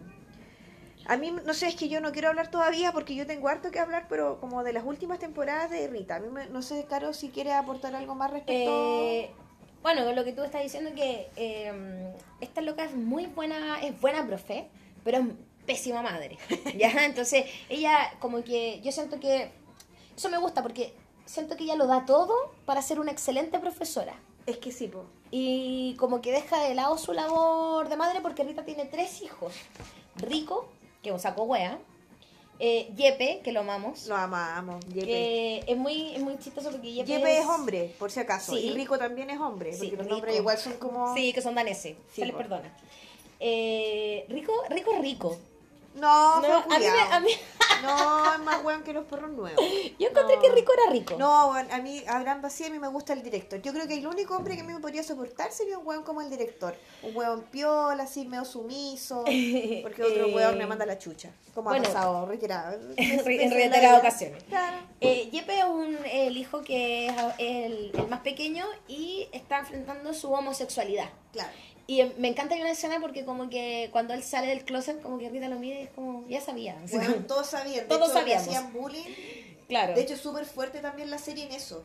a 1.08 1.16
mí, 1.16 1.30
no 1.30 1.54
sé, 1.54 1.68
es 1.68 1.76
que 1.76 1.88
yo 1.88 2.00
no 2.00 2.10
quiero 2.10 2.28
hablar 2.28 2.50
todavía 2.50 2.90
porque 2.90 3.14
yo 3.14 3.26
tengo 3.28 3.46
harto 3.48 3.70
que 3.70 3.78
hablar, 3.78 4.06
pero 4.08 4.40
como 4.40 4.64
de 4.64 4.72
las 4.72 4.84
últimas 4.84 5.20
temporadas 5.20 5.70
de 5.70 5.86
Rita. 5.86 6.16
A 6.16 6.20
mí, 6.20 6.28
me- 6.28 6.48
no 6.48 6.62
sé, 6.62 6.84
Caro, 6.90 7.12
si 7.14 7.28
quiere 7.28 7.52
aportar 7.52 7.94
algo 7.94 8.16
más 8.16 8.32
respecto. 8.32 8.52
Eh, 8.70 9.30
bueno, 9.82 10.04
con 10.04 10.16
lo 10.16 10.24
que 10.24 10.32
tú 10.32 10.42
estás 10.42 10.64
diciendo 10.64 10.90
que 10.96 11.28
eh, 11.36 12.12
esta 12.40 12.60
loca 12.60 12.84
es 12.84 12.94
muy 12.94 13.26
buena, 13.26 13.80
es 13.82 14.00
buena 14.00 14.26
profe, 14.26 14.66
pero 15.04 15.18
es 15.18 15.24
pésima 15.64 16.02
madre. 16.02 16.38
¿Ya? 16.76 17.04
Entonces, 17.04 17.44
ella 17.68 18.12
como 18.18 18.42
que, 18.42 18.80
yo 18.82 18.90
siento 18.90 19.20
que, 19.20 19.52
eso 20.16 20.28
me 20.28 20.38
gusta 20.38 20.60
porque 20.62 20.92
siento 21.24 21.56
que 21.56 21.62
ella 21.64 21.76
lo 21.76 21.86
da 21.86 22.04
todo 22.04 22.34
para 22.64 22.82
ser 22.82 22.98
una 22.98 23.12
excelente 23.12 23.60
profesora. 23.60 24.14
Es 24.46 24.56
que 24.56 24.72
sí, 24.72 24.88
po. 24.88 25.04
Y 25.30 25.94
como 25.96 26.20
que 26.20 26.32
deja 26.32 26.60
de 26.60 26.74
lado 26.74 26.96
su 26.98 27.12
labor 27.12 27.88
de 27.88 27.96
madre 27.96 28.20
porque 28.20 28.44
Rita 28.44 28.64
tiene 28.64 28.84
tres 28.84 29.22
hijos. 29.22 29.52
Rico, 30.16 30.68
que 31.02 31.12
un 31.12 31.18
saco 31.18 31.42
wea. 31.44 31.78
Eh, 32.58 32.90
Yepe, 32.96 33.40
que 33.44 33.52
lo 33.52 33.60
amamos. 33.60 34.06
Lo 34.06 34.16
amamos. 34.16 34.82
Yepe. 34.86 35.06
Que 35.06 35.64
es 35.66 35.76
muy, 35.76 36.14
es 36.14 36.22
muy 36.22 36.38
chistoso 36.38 36.70
porque 36.70 36.90
Yepe, 36.90 37.06
Yepe 37.12 37.38
es 37.38 37.44
hombre, 37.46 37.94
por 37.98 38.10
si 38.10 38.20
acaso. 38.20 38.54
Sí. 38.54 38.60
Y 38.60 38.70
Rico 38.72 38.98
también 38.98 39.28
es 39.28 39.38
hombre, 39.38 39.72
Sí, 39.74 39.78
porque 39.80 39.96
los 39.96 40.04
Rico. 40.06 40.14
nombres 40.14 40.36
igual 40.36 40.56
son 40.56 40.72
como... 40.74 41.14
Sí, 41.14 41.32
que 41.34 41.42
son 41.42 41.54
daneses. 41.54 41.96
Sí, 42.12 42.20
se 42.22 42.26
les 42.26 42.34
perdona. 42.34 42.74
Eh, 43.40 44.24
rico, 44.30 44.52
rico, 44.70 44.92
rico. 45.00 45.38
No, 45.96 46.40
No, 46.40 46.62
fue 46.62 46.76
a 46.76 46.78
mí, 46.78 46.84
me- 46.84 46.90
culiao. 46.90 47.12
a 47.12 47.20
mí- 47.20 47.32
No, 47.82 48.32
es 48.34 48.38
más 48.40 48.64
weón 48.64 48.82
que 48.82 48.92
los 48.92 49.04
perros 49.06 49.30
nuevos. 49.32 49.60
yo 49.98 50.08
encontré 50.08 50.36
No. 50.36 50.42
que 50.42 50.50
rico 50.52 50.72
era 50.72 50.92
rico. 50.92 51.14
No, 51.18 51.52
a 51.54 51.78
mí, 51.78 52.02
hablando 52.08 52.46
así, 52.46 52.64
a 52.64 52.70
mí 52.70 52.78
me 52.78 52.88
gusta 52.88 53.12
el 53.12 53.22
director. 53.22 53.60
Yo 53.62 53.72
creo 53.72 53.86
que 53.86 53.94
el 53.98 54.06
único 54.06 54.34
hombre 54.36 54.54
que 54.54 54.60
a 54.62 54.64
mí 54.64 54.72
me 54.72 54.80
podría 54.80 55.02
soportar 55.02 55.52
sería 55.52 55.78
un 55.78 55.86
weón 55.86 56.02
como 56.02 56.20
el 56.22 56.30
director. 56.30 56.74
Un 57.02 57.16
weón 57.16 57.42
piola, 57.42 58.04
así, 58.04 58.24
medio 58.26 58.44
sumiso. 58.44 59.24
Porque 59.82 60.02
otro 60.02 60.26
Eh, 60.26 60.34
weón 60.34 60.58
me 60.58 60.66
manda 60.66 60.86
la 60.86 60.98
chucha. 60.98 61.30
Como 61.54 61.70
bueno. 61.70 61.84
ha 61.84 61.92
pasado, 61.92 62.26
reiterado. 62.26 62.78
En 62.96 63.24
reiteradas 63.50 63.98
ocasiones. 64.00 64.42
Claro. 64.44 64.76
Eh, 65.00 65.28
Yepe 65.30 65.58
es 65.58 65.64
un, 65.64 65.98
el 66.10 66.36
hijo 66.36 66.62
que 66.62 67.06
es 67.08 67.14
el, 67.38 67.92
el 67.94 68.08
más 68.08 68.20
pequeño 68.20 68.64
y 68.88 69.28
está 69.32 69.58
enfrentando 69.58 70.12
su 70.14 70.32
homosexualidad. 70.32 71.08
Claro. 71.32 71.50
Y 71.88 72.00
eh, 72.00 72.12
me 72.18 72.28
encanta 72.28 72.54
una 72.56 72.70
escena 72.70 72.98
porque 73.00 73.24
como 73.24 73.48
que 73.48 73.88
cuando 73.92 74.12
él 74.14 74.22
sale 74.22 74.48
del 74.48 74.64
closet, 74.64 75.00
como 75.02 75.18
que 75.18 75.28
Rita 75.30 75.48
lo 75.48 75.58
mira 75.58 75.78
y 75.80 75.82
es 75.84 75.90
como, 75.90 76.26
ya 76.28 76.40
sabía. 76.40 76.76
Bueno, 76.90 77.14
todos 77.28 77.46
sabían. 77.48 77.80
De 77.80 77.82
Todos 77.88 78.08
hecho, 78.10 78.18
sabíamos. 78.18 78.46
hacían 78.48 78.72
bullying. 78.72 79.04
claro. 79.68 79.94
De 79.94 80.00
hecho, 80.00 80.14
es 80.14 80.20
súper 80.20 80.44
fuerte 80.46 80.80
también 80.80 81.10
la 81.10 81.18
serie 81.18 81.44
en 81.44 81.52
eso. 81.52 81.84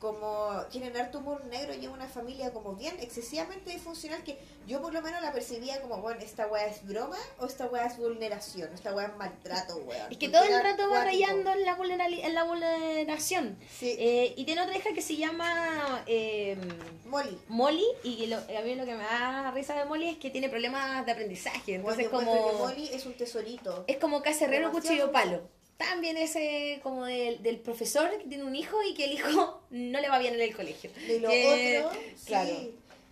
Como 0.00 0.62
tienen 0.70 0.96
harto 0.96 1.18
humor 1.18 1.44
negro 1.44 1.74
y 1.74 1.84
es 1.84 1.90
una 1.92 2.08
familia 2.08 2.52
como 2.54 2.74
bien 2.74 2.96
excesivamente 3.00 3.70
disfuncional 3.70 4.24
que 4.24 4.38
yo 4.66 4.80
por 4.80 4.94
lo 4.94 5.02
menos 5.02 5.20
la 5.20 5.30
percibía 5.30 5.82
como, 5.82 5.98
bueno, 5.98 6.20
esta 6.22 6.46
weá 6.46 6.64
es 6.66 6.86
broma 6.86 7.18
o 7.38 7.44
esta 7.44 7.66
weá 7.66 7.84
es 7.84 7.98
vulneración, 7.98 8.72
esta 8.72 8.94
weá 8.94 9.08
es 9.08 9.16
maltrato, 9.18 9.76
weón. 9.76 10.10
es 10.10 10.16
que 10.16 10.30
todo 10.30 10.42
el 10.42 10.62
rato 10.62 10.88
va 10.88 11.04
rayando 11.04 11.50
en 11.52 11.64
la, 11.66 11.76
en 12.06 12.34
la 12.34 12.44
vulneración. 12.44 13.58
Sí, 13.78 13.94
Eh, 13.98 14.32
y 14.38 14.44
tiene 14.46 14.62
otra 14.62 14.74
hija 14.74 14.90
que 14.94 15.02
se 15.02 15.16
llama 15.16 16.02
eh, 16.06 16.56
Molly. 17.04 17.38
Molly, 17.48 17.84
y 18.02 18.26
lo- 18.26 18.38
a 18.38 18.62
mí 18.64 18.74
lo 18.76 18.86
que 18.86 18.94
me 18.94 19.02
da 19.04 19.50
risa 19.50 19.74
de 19.74 19.84
Molly 19.84 20.08
es 20.08 20.16
que 20.16 20.30
tiene 20.30 20.48
problemas 20.48 21.04
de 21.04 21.12
aprendizaje. 21.12 21.78
Bueno, 21.78 22.00
Entonces, 22.00 22.06
que 22.06 22.10
como, 22.10 22.58
Molly 22.58 22.88
es 22.90 23.04
un 23.04 23.12
tesorito. 23.14 23.84
es 23.86 23.98
como 23.98 24.22
caserrero, 24.22 24.72
cuchillo, 24.72 25.12
palo. 25.12 25.42
También 25.80 26.16
ese 26.18 26.78
como 26.82 27.06
del, 27.06 27.42
del 27.42 27.58
profesor 27.58 28.10
que 28.18 28.24
tiene 28.28 28.44
un 28.44 28.54
hijo 28.54 28.76
y 28.82 28.94
que 28.94 29.06
el 29.06 29.12
hijo 29.12 29.62
no 29.70 30.00
le 30.00 30.08
va 30.08 30.18
bien 30.18 30.34
en 30.34 30.42
el 30.42 30.54
colegio. 30.54 30.90
Y 31.08 31.18
lo 31.18 31.28
otro, 31.28 32.00
sí. 32.16 32.26
claro. 32.26 32.50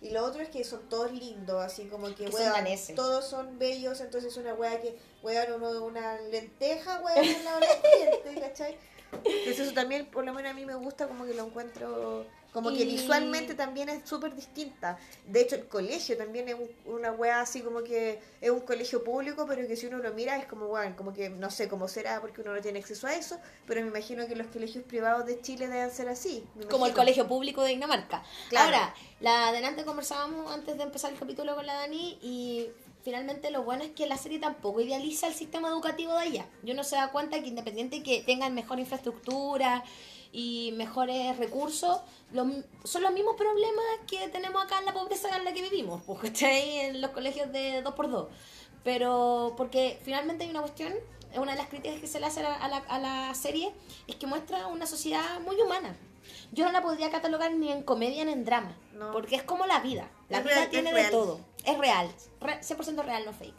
Y 0.01 0.11
lo 0.11 0.23
otro 0.23 0.41
es 0.41 0.49
que 0.49 0.63
son 0.63 0.87
todos 0.87 1.11
lindos, 1.11 1.61
así 1.61 1.85
como 1.85 2.07
que, 2.15 2.25
Que 2.25 2.31
son 2.31 2.41
weón, 2.41 2.53
daneses. 2.53 2.95
todos 2.95 3.27
son 3.27 3.59
bellos, 3.59 3.99
entonces 3.99 4.37
una 4.37 4.53
weá 4.53 4.79
que, 4.79 4.95
weón, 5.23 5.51
uno, 5.61 5.83
una 5.83 6.21
lenteja, 6.21 7.01
weón, 7.01 7.25
en 7.25 7.43
la 7.43 7.59
gente, 7.59 8.39
¿cachai? 8.39 8.77
Entonces 9.11 9.59
eso 9.59 9.73
también, 9.73 10.05
por 10.05 10.23
lo 10.23 10.33
menos 10.33 10.51
a 10.51 10.53
mí 10.53 10.65
me 10.65 10.75
gusta, 10.75 11.07
como 11.07 11.25
que 11.25 11.33
lo 11.33 11.47
encuentro, 11.47 12.27
como 12.53 12.69
que 12.73 12.83
visualmente 12.85 13.53
también 13.53 13.89
es 13.89 14.07
súper 14.09 14.35
distinta. 14.35 14.97
De 15.27 15.41
hecho, 15.41 15.55
el 15.55 15.67
colegio 15.67 16.17
también 16.17 16.49
es 16.49 16.55
un- 16.55 16.93
una 16.95 17.11
weá 17.11 17.41
así 17.41 17.61
como 17.61 17.83
que 17.83 18.19
es 18.41 18.49
un 18.49 18.61
colegio 18.61 19.03
público, 19.03 19.45
pero 19.47 19.67
que 19.67 19.75
si 19.75 19.85
uno 19.85 19.99
lo 19.99 20.13
mira 20.13 20.37
es 20.37 20.45
como, 20.45 20.65
weón, 20.65 20.93
como 20.93 21.13
que 21.13 21.29
no 21.29 21.51
sé 21.51 21.67
cómo 21.67 21.87
será 21.87 22.19
porque 22.21 22.41
uno 22.41 22.55
no 22.55 22.61
tiene 22.61 22.79
acceso 22.79 23.05
a 23.07 23.13
eso, 23.13 23.39
pero 23.67 23.81
me 23.81 23.87
imagino 23.87 24.25
que 24.27 24.35
los 24.35 24.47
colegios 24.47 24.83
privados 24.83 25.25
de 25.25 25.39
Chile 25.41 25.67
deben 25.67 25.91
ser 25.91 26.09
así. 26.09 26.43
Como 26.69 26.85
el 26.87 26.93
colegio 26.93 27.27
público 27.27 27.61
de 27.61 27.69
Dinamarca. 27.69 28.23
Claro. 28.49 28.65
Ahora, 28.65 28.95
la 29.19 29.49
adelante 29.49 29.85
conversábamos 29.85 30.51
antes 30.51 30.75
de 30.77 30.83
empezar 30.83 31.11
el 31.13 31.19
capítulo 31.19 31.55
con 31.55 31.65
la 31.65 31.73
Dani 31.75 32.17
y 32.21 32.67
finalmente 33.03 33.51
lo 33.51 33.63
bueno 33.63 33.83
es 33.83 33.91
que 33.91 34.07
la 34.07 34.17
serie 34.17 34.39
tampoco 34.39 34.81
idealiza 34.81 35.27
el 35.27 35.33
sistema 35.33 35.69
educativo 35.69 36.13
de 36.13 36.19
allá. 36.19 36.45
Yo 36.63 36.73
no 36.73 36.83
se 36.83 36.95
da 36.95 37.11
cuenta 37.11 37.39
que 37.41 37.47
independiente 37.47 38.01
que 38.03 38.21
tengan 38.23 38.53
mejor 38.55 38.79
infraestructura 38.79 39.83
y 40.31 40.71
mejores 40.73 41.37
recursos, 41.37 41.99
son 42.83 43.03
los 43.03 43.11
mismos 43.13 43.35
problemas 43.35 43.85
que 44.07 44.27
tenemos 44.29 44.63
acá 44.63 44.79
en 44.79 44.85
la 44.85 44.93
pobreza 44.93 45.35
en 45.35 45.43
la 45.45 45.53
que 45.53 45.61
vivimos, 45.63 46.01
pues, 46.05 46.19
¿cachai? 46.23 46.79
En 46.81 47.01
los 47.01 47.11
colegios 47.11 47.51
de 47.51 47.83
2x2. 47.83 48.27
Pero 48.83 49.53
porque 49.57 49.99
finalmente 50.03 50.43
hay 50.45 50.49
una 50.51 50.61
cuestión, 50.61 50.93
una 51.35 51.51
de 51.51 51.57
las 51.57 51.67
críticas 51.67 51.99
que 51.99 52.07
se 52.07 52.19
le 52.19 52.25
hace 52.27 52.41
a 52.45 52.67
la, 52.67 52.77
a 52.77 52.99
la- 52.99 53.33
serie 53.35 53.71
es 54.07 54.15
que 54.15 54.25
muestra 54.27 54.67
una 54.67 54.85
sociedad 54.85 55.39
muy 55.41 55.59
humana. 55.61 55.95
Yo 56.51 56.65
no 56.65 56.71
la 56.71 56.81
podría 56.81 57.09
catalogar 57.11 57.51
ni 57.53 57.71
en 57.71 57.83
comedia 57.83 58.23
ni 58.25 58.31
en 58.31 58.45
drama, 58.45 58.75
No. 58.93 59.11
porque 59.11 59.35
es 59.35 59.43
como 59.43 59.65
la 59.65 59.79
vida. 59.79 60.09
La 60.29 60.37
Es 60.39 60.43
vida 60.43 60.55
real, 60.55 60.69
tiene 60.69 60.89
de 60.89 60.95
real. 60.95 61.11
todo. 61.11 61.39
Es 61.65 61.77
real, 61.77 62.09
re- 62.39 62.61
100% 62.61 63.03
real, 63.03 63.25
no 63.25 63.33
fake. 63.33 63.55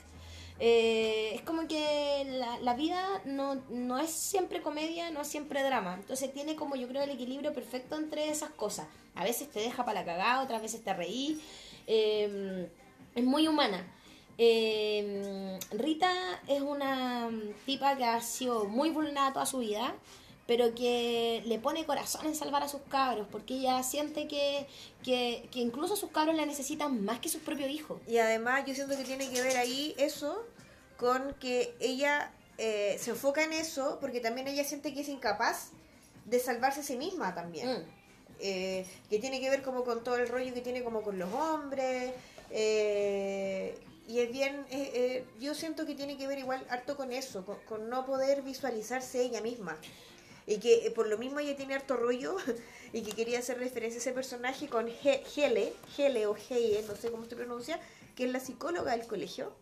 Eh, 0.63 1.33
es 1.37 1.41
como 1.43 1.67
que 1.67 2.27
la, 2.61 2.75
vida 2.75 3.23
no, 3.25 3.57
no 3.71 3.99
es 3.99 4.11
siempre 4.11 4.61
comedia, 4.61 5.11
no 5.11 5.23
es 5.23 5.29
siempre 5.29 5.63
drama. 5.63 5.95
Entonces 5.95 6.33
tiene 6.33 6.55
como 6.55 6.77
yo 6.77 6.87
creo 6.87 7.03
el 7.03 7.11
equilibrio 7.11 7.55
perfecto 7.55 7.97
entre 7.97 8.29
esas 8.29 8.51
cosas. 8.51 8.87
A 9.15 9.25
veces 9.25 9.51
te 9.51 9.61
deja 9.61 9.85
para 9.85 10.01
la 10.01 10.07
cagada, 10.07 10.43
otras 10.43 10.61
veces 10.61 10.85
te 10.85 10.93
reí. 10.93 11.41
Eh, 11.87 12.69
es 13.15 13.25
muy 13.25 13.49
humana. 13.49 13.87
Eh, 14.37 15.59
Rita 15.73 16.13
es 16.47 16.63
una 16.63 17.31
tipa 17.67 17.97
que 17.97 18.05
ha 18.05 18.21
sido 18.21 18.65
muy 18.67 18.91
vulnerada 18.91 19.33
toda 19.33 19.47
su 19.47 19.59
vida, 19.59 19.95
pero 20.51 20.75
que 20.75 21.45
le 21.47 21.61
pone 21.61 21.87
corazón 21.87 22.27
en 22.27 22.35
salvar 22.35 22.65
a 22.65 22.69
sus 22.69 22.81
cabros, 22.91 23.29
porque 23.31 23.55
ella 23.55 23.81
siente 23.85 24.27
que, 24.27 24.67
que, 25.01 25.49
que 25.53 25.61
incluso 25.61 25.95
sus 25.95 26.11
cabros 26.11 26.35
la 26.35 26.45
necesitan 26.45 27.05
más 27.05 27.21
que 27.21 27.29
sus 27.29 27.41
propios 27.41 27.71
hijos. 27.71 28.01
Y 28.09 28.19
además 28.19 28.65
yo 28.67 28.75
siento 28.75 28.97
que 28.97 29.05
tiene 29.05 29.31
que 29.31 29.43
ver 29.43 29.57
ahí 29.59 29.95
eso 29.97 30.45
con 30.97 31.35
que 31.35 31.73
ella 31.79 32.33
eh, 32.59 32.97
se 32.99 33.11
enfoca 33.11 33.45
en 33.45 33.53
eso 33.53 33.99
porque 34.01 34.19
también 34.19 34.49
ella 34.49 34.65
siente 34.65 34.93
que 34.93 35.03
es 35.03 35.09
incapaz 35.09 35.69
de 36.25 36.41
salvarse 36.41 36.81
a 36.81 36.83
sí 36.83 36.97
misma 36.97 37.33
también. 37.33 37.71
Mm. 37.71 37.83
Eh, 38.41 38.87
que 39.09 39.21
tiene 39.21 39.41
que 39.41 39.51
ver 39.51 39.63
como 39.63 39.85
con 39.85 40.03
todo 40.03 40.17
el 40.17 40.27
rollo 40.27 40.53
que 40.53 40.63
tiene 40.63 40.83
como 40.83 41.03
con 41.03 41.17
los 41.17 41.33
hombres. 41.33 42.13
eh, 42.51 43.79
y 44.09 44.19
es 44.19 44.33
bien, 44.33 44.67
eh, 44.73 44.91
eh, 44.93 45.25
yo 45.39 45.55
siento 45.55 45.87
que 45.87 45.95
tiene 45.95 46.17
que 46.17 46.27
ver 46.27 46.41
igual 46.41 46.67
harto 46.69 46.97
con 46.97 47.13
eso, 47.13 47.45
con, 47.47 47.59
con 47.69 47.89
no 47.89 48.05
poder 48.05 48.43
visualizarse 48.43 49.23
ella 49.23 49.41
misma. 49.41 49.79
Y 50.51 50.59
que 50.59 50.87
eh, 50.87 50.91
por 50.91 51.07
lo 51.07 51.17
mismo 51.17 51.39
ella 51.39 51.57
tiene 51.57 51.75
harto 51.75 51.97
rollo 51.97 52.37
y 52.93 53.03
que 53.03 53.13
quería 53.13 53.39
hacer 53.39 53.59
referencia 53.59 53.99
a 53.99 54.03
ese 54.03 54.13
personaje 54.13 54.67
con 54.69 54.89
He- 54.89 55.23
Hele, 55.37 55.73
Hele 55.97 56.27
o 56.27 56.35
Heye, 56.37 56.83
no 56.89 56.97
sé 56.97 57.11
cómo 57.11 57.25
se 57.25 57.37
pronuncia, 57.37 57.79
que 58.17 58.25
es 58.25 58.33
la 58.33 58.41
psicóloga 58.41 58.91
del 58.97 59.07
colegio. 59.07 59.53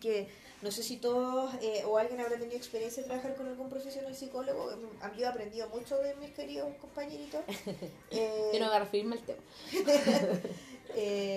Que 0.00 0.28
no 0.62 0.70
sé 0.70 0.82
si 0.82 0.96
todos 0.98 1.52
eh, 1.62 1.82
o 1.86 1.98
alguien 1.98 2.20
habrá 2.20 2.38
tenido 2.38 2.56
experiencia 2.56 3.02
de 3.02 3.08
trabajar 3.08 3.34
con 3.36 3.48
algún 3.48 3.68
profesional 3.68 4.14
psicólogo. 4.14 4.70
Yo 5.18 5.24
he 5.24 5.26
aprendido 5.26 5.68
mucho 5.68 5.98
de 5.98 6.14
mis 6.16 6.30
queridos 6.30 6.68
compañeritos. 6.80 7.40
Eh, 8.10 8.50
Yo 8.54 8.60
no 8.60 8.66
voy 8.68 8.76
a 8.76 8.78
referirme 8.80 9.16
al 9.16 9.22
tema. 9.24 9.40
eh, 10.96 11.33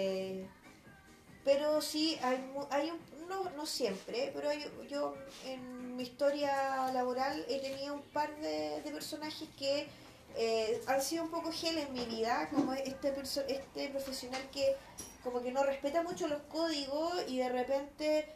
pero 1.47 1.81
sí, 1.81 2.19
hay, 2.21 2.37
hay 2.71 2.91
un, 2.91 2.99
no, 3.29 3.49
no 3.51 3.65
siempre, 3.65 4.31
pero 4.35 4.49
hay- 4.49 4.69
yo 4.89 5.15
en 5.45 5.95
mi 5.95 6.03
historia 6.03 6.91
laboral 6.93 7.45
he 7.47 7.59
tenido 7.59 7.93
un 7.95 8.01
par 8.17 8.29
de, 8.41 8.81
de 8.83 8.91
personajes 8.91 9.47
que 9.57 9.87
eh, 10.35 10.81
han 10.87 11.01
sido 11.01 11.23
un 11.23 11.31
poco 11.31 11.49
gel 11.51 11.77
en 11.77 11.93
mi 11.93 12.03
vida, 12.05 12.49
como 12.53 12.73
este, 12.73 13.15
perso- 13.15 13.45
este 13.47 13.89
profesional 13.89 14.41
que 14.51 14.75
como 15.23 15.41
que 15.41 15.51
no 15.53 15.63
respeta 15.63 16.03
mucho 16.03 16.27
los 16.27 16.41
códigos 16.43 17.13
y 17.27 17.37
de 17.37 17.49
repente 17.49 18.27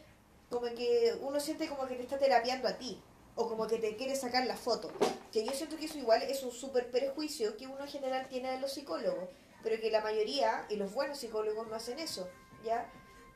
como 0.50 0.66
que 0.78 1.14
uno 1.20 1.38
siente 1.38 1.68
como 1.68 1.86
que 1.86 1.96
te 1.96 2.02
está 2.04 2.18
terapiando 2.18 2.66
a 2.68 2.78
ti 2.78 2.98
o 3.36 3.48
como 3.48 3.66
que 3.66 3.76
te 3.78 3.94
quiere 3.96 4.16
sacar 4.16 4.46
la 4.46 4.56
foto. 4.56 4.90
Que 5.32 5.44
yo 5.44 5.52
siento 5.52 5.76
que 5.76 5.84
eso 5.86 5.98
igual 5.98 6.22
es 6.22 6.42
un 6.42 6.50
súper 6.52 6.90
prejuicio 6.90 7.56
que 7.58 7.66
uno 7.66 7.82
en 7.84 7.88
general 7.88 8.26
tiene 8.28 8.50
de 8.52 8.58
los 8.60 8.72
psicólogos, 8.72 9.28
pero 9.62 9.80
que 9.80 9.90
la 9.90 10.00
mayoría 10.00 10.66
y 10.70 10.76
los 10.76 10.92
buenos 10.92 11.18
psicólogos 11.18 11.66
no 11.68 11.74
hacen 11.76 11.98
eso, 11.98 12.28
¿ya? 12.64 12.90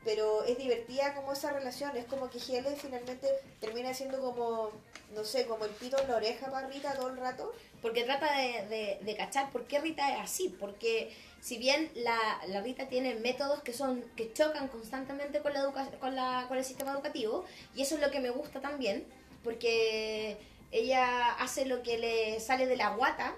Pero 0.07 0.45
es 0.45 0.57
divertida 0.57 1.13
como 1.15 1.33
esa 1.33 1.51
relación, 1.51 1.97
es 1.97 2.05
como 2.05 2.29
que 2.29 2.39
GL 2.39 2.77
finalmente 2.77 3.27
termina 3.59 3.93
siendo 3.93 4.21
como, 4.21 4.71
no 5.13 5.25
sé, 5.25 5.45
como 5.45 5.65
el 5.65 5.71
pito 5.71 6.01
en 6.01 6.07
la 6.07 6.15
oreja 6.15 6.49
para 6.49 6.69
Rita 6.69 6.93
todo 6.93 7.09
el 7.09 7.17
rato. 7.17 7.53
Porque 7.81 8.05
trata 8.05 8.37
de, 8.37 8.67
de, 8.69 8.99
de 9.01 9.15
cachar 9.17 9.51
por 9.51 9.65
qué 9.67 9.81
Rita 9.81 10.15
es 10.15 10.21
así. 10.21 10.47
Porque 10.47 11.13
si 11.41 11.57
bien 11.57 11.91
la, 11.93 12.17
la 12.47 12.61
Rita 12.61 12.87
tiene 12.87 13.15
métodos 13.15 13.61
que 13.63 13.73
son 13.73 14.01
que 14.15 14.31
chocan 14.31 14.69
constantemente 14.69 15.41
con, 15.41 15.51
la 15.51 15.59
educa 15.59 15.85
con, 15.99 16.15
la, 16.15 16.45
con 16.47 16.57
el 16.57 16.63
sistema 16.63 16.93
educativo, 16.93 17.43
y 17.75 17.81
eso 17.81 17.95
es 17.95 18.01
lo 18.01 18.09
que 18.09 18.21
me 18.21 18.29
gusta 18.29 18.61
también, 18.61 19.05
porque 19.43 20.37
ella 20.71 21.33
hace 21.33 21.65
lo 21.65 21.83
que 21.83 21.97
le 21.97 22.39
sale 22.39 22.65
de 22.65 22.77
la 22.77 22.91
guata 22.91 23.35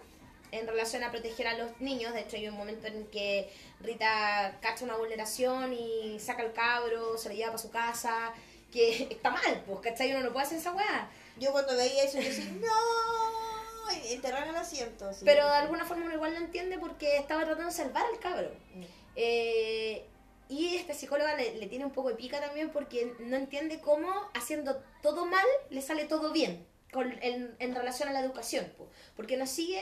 en 0.51 0.67
relación 0.67 1.03
a 1.03 1.11
proteger 1.11 1.47
a 1.47 1.57
los 1.57 1.79
niños. 1.79 2.13
De 2.13 2.21
hecho, 2.21 2.37
hay 2.37 2.47
un 2.47 2.55
momento 2.55 2.87
en 2.87 3.05
que 3.07 3.51
Rita 3.81 4.57
cacha 4.61 4.85
una 4.85 4.97
vulneración 4.97 5.73
y 5.73 6.19
saca 6.19 6.43
al 6.43 6.53
cabro, 6.53 7.17
se 7.17 7.29
lo 7.29 7.35
lleva 7.35 7.47
para 7.47 7.57
su 7.57 7.71
casa, 7.71 8.33
que 8.71 9.03
está 9.11 9.31
mal, 9.31 9.63
pues, 9.65 9.79
¿cachai? 9.81 10.11
Uno 10.11 10.23
no 10.23 10.33
puede 10.33 10.45
hacer 10.45 10.57
esa 10.57 10.73
weá. 10.73 11.09
Yo 11.37 11.51
cuando 11.51 11.75
veía 11.75 12.03
eso, 12.03 12.19
yo 12.19 12.27
decía, 12.27 12.51
no, 12.59 13.91
enterrar 14.09 14.47
el 14.47 14.55
asiento. 14.55 15.09
Pero 15.23 15.45
de 15.45 15.55
alguna 15.55 15.85
forma 15.85 16.05
uno 16.05 16.13
igual 16.13 16.33
lo 16.33 16.39
entiende 16.39 16.77
porque 16.77 17.17
estaba 17.17 17.43
tratando 17.43 17.65
de 17.65 17.71
salvar 17.71 18.05
al 18.05 18.19
cabro. 18.19 18.51
Mm. 18.75 18.83
Eh, 19.15 20.05
y 20.49 20.75
esta 20.75 20.93
psicóloga 20.93 21.35
le, 21.35 21.55
le 21.55 21.67
tiene 21.67 21.85
un 21.85 21.91
poco 21.91 22.09
de 22.09 22.15
pica 22.15 22.39
también 22.41 22.71
porque 22.71 23.13
no 23.19 23.35
entiende 23.35 23.79
cómo 23.79 24.09
haciendo 24.33 24.81
todo 25.03 25.25
mal 25.25 25.45
le 25.69 25.81
sale 25.81 26.05
todo 26.05 26.31
bien 26.31 26.65
con, 26.91 27.11
en, 27.21 27.55
en 27.59 27.75
relación 27.75 28.09
a 28.09 28.13
la 28.13 28.21
educación. 28.21 28.65
po. 28.77 28.89
Porque 29.15 29.37
no 29.37 29.45
sigue 29.45 29.81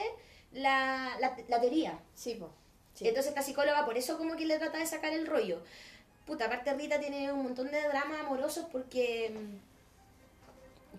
la, 0.52 1.16
la, 1.20 1.36
la 1.48 1.60
teoría. 1.60 1.98
Sí, 2.14 2.34
po. 2.34 2.50
Sí. 2.94 3.06
Entonces 3.06 3.30
esta 3.30 3.42
psicóloga 3.42 3.84
por 3.84 3.96
eso 3.96 4.18
como 4.18 4.36
que 4.36 4.46
le 4.46 4.58
trata 4.58 4.78
de 4.78 4.86
sacar 4.86 5.12
el 5.12 5.26
rollo. 5.26 5.62
Puta, 6.26 6.46
aparte 6.46 6.74
Rita 6.74 7.00
tiene 7.00 7.32
un 7.32 7.42
montón 7.42 7.70
de 7.70 7.80
dramas 7.82 8.20
amorosos 8.20 8.66
porque... 8.70 9.32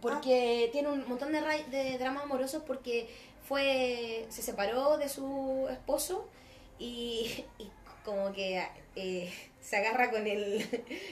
Porque 0.01 0.69
tiene 0.71 0.89
un 0.89 1.07
montón 1.09 1.33
de, 1.33 1.41
de 1.69 1.97
dramas 1.97 2.23
amorosos 2.23 2.63
porque 2.65 3.09
fue 3.47 4.25
se 4.29 4.41
separó 4.41 4.97
de 4.97 5.09
su 5.09 5.67
esposo 5.69 6.29
y, 6.77 7.43
y 7.57 7.69
como 8.05 8.31
que 8.31 8.65
eh, 8.95 9.33
se 9.61 9.77
agarra 9.77 10.09
con 10.09 10.25
el, 10.25 10.65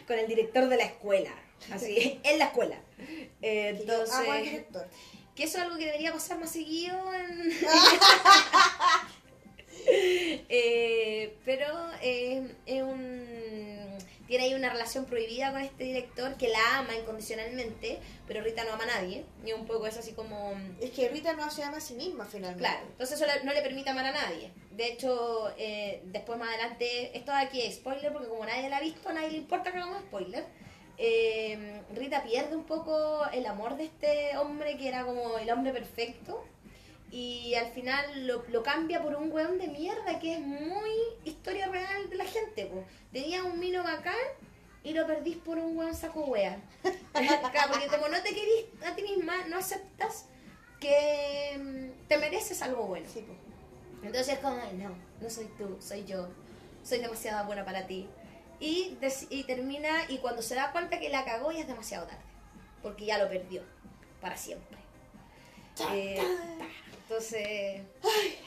con 0.07 0.17
el 0.17 0.27
director 0.27 0.67
de 0.69 0.77
la 0.77 0.85
escuela. 0.85 1.31
Así, 1.71 2.19
en 2.23 2.39
la 2.39 2.45
escuela. 2.45 2.79
Eh, 3.41 3.75
entonces, 3.79 4.43
director. 4.43 4.88
Que 5.38 5.43
eso 5.43 5.59
es 5.59 5.63
algo 5.65 5.77
que 5.77 5.85
debería 5.85 6.11
pasar 6.11 6.39
más 6.39 6.51
seguido 6.51 6.97
en... 7.13 7.51
Eh, 10.49 11.38
pero 11.45 11.65
eh, 12.01 12.55
es 12.65 12.83
un... 12.83 13.97
tiene 14.27 14.45
ahí 14.45 14.53
una 14.53 14.69
relación 14.69 15.05
prohibida 15.05 15.51
con 15.51 15.61
este 15.61 15.85
director 15.85 16.35
que 16.35 16.49
la 16.49 16.79
ama 16.79 16.93
incondicionalmente, 16.95 17.99
pero 18.27 18.41
Rita 18.41 18.65
no 18.65 18.73
ama 18.73 18.83
a 18.83 18.99
nadie. 18.99 19.23
Y 19.45 19.53
un 19.53 19.65
poco 19.65 19.88
es 19.88 19.95
así 19.95 20.11
como... 20.11 20.53
Es 20.81 20.91
que 20.91 21.07
Rita 21.07 21.33
no 21.33 21.49
se 21.51 21.63
ama 21.63 21.77
a 21.77 21.81
sí 21.81 21.93
misma 21.93 22.25
finalmente. 22.25 22.59
Claro, 22.59 22.85
entonces 22.85 23.21
eso 23.21 23.31
no 23.45 23.53
le 23.53 23.61
permite 23.61 23.89
amar 23.89 24.07
a 24.07 24.11
nadie. 24.11 24.51
De 24.71 24.88
hecho, 24.88 25.53
eh, 25.57 26.01
después 26.05 26.38
más 26.38 26.49
adelante, 26.49 27.17
esto 27.17 27.31
de 27.31 27.38
aquí 27.38 27.61
es 27.61 27.75
spoiler 27.75 28.11
porque 28.11 28.27
como 28.27 28.45
nadie 28.45 28.69
la 28.69 28.77
ha 28.77 28.81
visto, 28.81 29.07
a 29.07 29.13
nadie 29.13 29.31
le 29.31 29.38
importa 29.38 29.71
que 29.71 29.77
hagamos 29.77 30.01
spoiler. 30.01 30.43
Eh, 30.97 31.81
Rita 31.95 32.23
pierde 32.23 32.55
un 32.55 32.63
poco 32.63 33.21
el 33.31 33.45
amor 33.45 33.77
de 33.77 33.85
este 33.85 34.35
hombre 34.37 34.77
que 34.77 34.87
era 34.87 35.05
como 35.05 35.37
el 35.37 35.49
hombre 35.51 35.71
perfecto 35.71 36.43
y 37.11 37.53
al 37.53 37.67
final 37.71 38.25
lo, 38.27 38.43
lo 38.49 38.63
cambia 38.63 39.01
por 39.01 39.15
un 39.15 39.31
weón 39.31 39.59
de 39.59 39.67
mierda 39.67 40.19
que 40.19 40.33
es 40.33 40.39
muy 40.39 40.89
historia 41.23 41.67
real 41.67 42.09
de 42.09 42.15
la 42.15 42.25
gente. 42.25 42.65
po. 42.65 42.83
Tenía 43.13 43.43
un 43.43 43.59
mino 43.59 43.83
bacán 43.83 44.15
y 44.83 44.93
lo 44.93 45.05
perdís 45.05 45.37
por 45.37 45.57
un 45.57 45.77
weón 45.77 45.95
saco 45.95 46.21
wea. 46.25 46.59
Claro, 47.13 47.71
porque 47.71 47.87
como 47.87 48.07
no 48.09 48.21
te 48.21 48.29
querís 48.29 48.65
a 48.85 48.95
ti 48.95 49.01
misma, 49.01 49.45
no 49.47 49.57
aceptas 49.57 50.25
que 50.79 51.57
mm, 51.59 52.07
te 52.07 52.17
mereces 52.19 52.61
algo 52.61 52.83
bueno. 52.83 53.07
Sí. 53.11 53.25
Entonces 54.03 54.33
es 54.35 54.39
como, 54.39 54.55
"Ay, 54.61 54.77
no, 54.77 54.91
no 55.19 55.29
soy 55.29 55.45
tú, 55.57 55.77
soy 55.81 56.05
yo, 56.05 56.27
soy 56.83 56.99
demasiado 56.99 57.45
buena 57.47 57.65
para 57.65 57.87
ti. 57.87 58.07
Y, 58.59 58.97
termina, 59.45 59.89
y 60.09 60.17
cuando 60.17 60.41
se 60.41 60.55
da 60.55 60.71
cuenta 60.71 60.99
que 60.99 61.09
la 61.09 61.23
cagó 61.25 61.51
ya 61.51 61.59
es 61.59 61.67
demasiado 61.67 62.07
tarde, 62.07 62.23
porque 62.81 63.05
ya 63.05 63.17
lo 63.17 63.29
perdió, 63.29 63.61
para 64.19 64.35
siempre. 64.35 64.77
Eh, 65.91 66.19
entonces, 67.03 67.81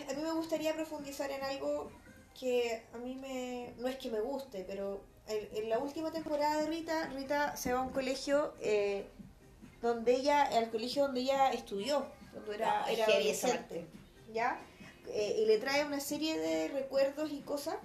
A 0.08 0.12
mí 0.14 0.22
me 0.22 0.32
gustaría 0.32 0.74
profundizar 0.74 1.30
en 1.30 1.42
algo 1.44 1.92
que 2.38 2.82
a 2.92 2.98
mí 2.98 3.14
me... 3.14 3.72
No 3.78 3.86
es 3.86 3.96
que 3.96 4.11
me 4.11 4.20
guste, 4.20 4.64
pero 4.66 5.00
en, 5.28 5.48
en 5.56 5.68
la 5.68 5.78
última 5.78 6.11
temporada 6.11 6.61
de 6.61 6.66
Rita, 6.66 7.06
Rita 7.14 7.56
se 7.56 7.72
va 7.72 7.80
a 7.80 7.82
un 7.82 7.90
colegio 7.90 8.54
eh, 8.61 9.06
donde 9.80 10.14
ella, 10.14 10.42
al 10.42 10.70
colegio 10.70 11.04
donde 11.04 11.20
ella 11.20 11.50
estudió, 11.52 12.06
cuando 12.32 12.52
era, 12.52 12.84
Ay, 12.84 12.96
era 12.96 13.06
adolescente, 13.06 13.86
¿ya? 14.32 14.61
Eh, 15.08 15.36
y 15.38 15.46
le 15.46 15.58
trae 15.58 15.84
una 15.84 16.00
serie 16.00 16.38
de 16.38 16.68
recuerdos 16.68 17.30
y 17.32 17.40
cosas 17.40 17.76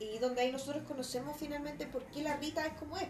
y 0.00 0.18
donde 0.18 0.40
ahí 0.42 0.50
nosotros 0.52 0.82
conocemos 0.88 1.36
finalmente 1.38 1.86
por 1.86 2.02
qué 2.06 2.22
la 2.22 2.36
Rita 2.36 2.66
es 2.66 2.72
como 2.74 2.96
es. 2.96 3.06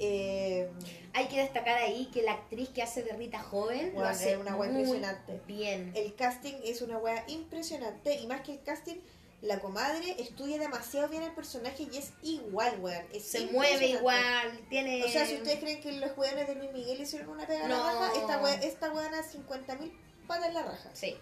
Eh, 0.00 0.68
hay 1.12 1.28
que 1.28 1.38
destacar 1.40 1.76
ahí 1.78 2.06
que 2.12 2.22
la 2.22 2.32
actriz 2.32 2.68
que 2.70 2.82
hace 2.82 3.02
de 3.04 3.12
Rita 3.12 3.38
joven 3.38 3.88
lo 3.88 3.94
Bueno, 3.94 4.08
hace 4.08 4.32
es 4.32 4.38
una 4.38 4.56
wea 4.56 4.68
impresionante. 4.70 5.40
bien. 5.46 5.92
el 5.94 6.14
casting 6.16 6.54
es 6.64 6.82
una 6.82 6.98
wea 6.98 7.24
impresionante 7.28 8.14
y 8.16 8.26
más 8.26 8.40
que 8.40 8.52
el 8.54 8.62
casting, 8.62 8.96
la 9.40 9.60
comadre 9.60 10.16
estudia 10.20 10.58
demasiado 10.58 11.08
bien 11.08 11.22
el 11.22 11.32
personaje 11.32 11.86
y 11.92 11.96
es 11.96 12.12
igual, 12.22 12.76
weón. 12.80 13.04
Se 13.20 13.46
mueve 13.46 13.86
igual, 13.88 14.58
tiene... 14.68 15.04
O 15.04 15.08
sea, 15.08 15.26
si 15.26 15.34
ustedes 15.36 15.60
creen 15.60 15.80
que 15.80 15.92
los 15.92 16.16
weones 16.18 16.48
de 16.48 16.54
Luis 16.56 16.72
Miguel 16.72 17.00
hicieron 17.00 17.28
una 17.28 17.46
pega 17.46 17.68
No. 17.68 17.76
la 17.76 17.92
raja, 17.92 18.12
esta, 18.20 18.42
wea, 18.42 18.54
esta 18.54 18.92
weona 18.92 19.22
50.000 19.22 19.92
patas 20.26 20.48
en 20.48 20.54
la 20.54 20.62
raja. 20.62 20.90
Sí, 20.94 21.16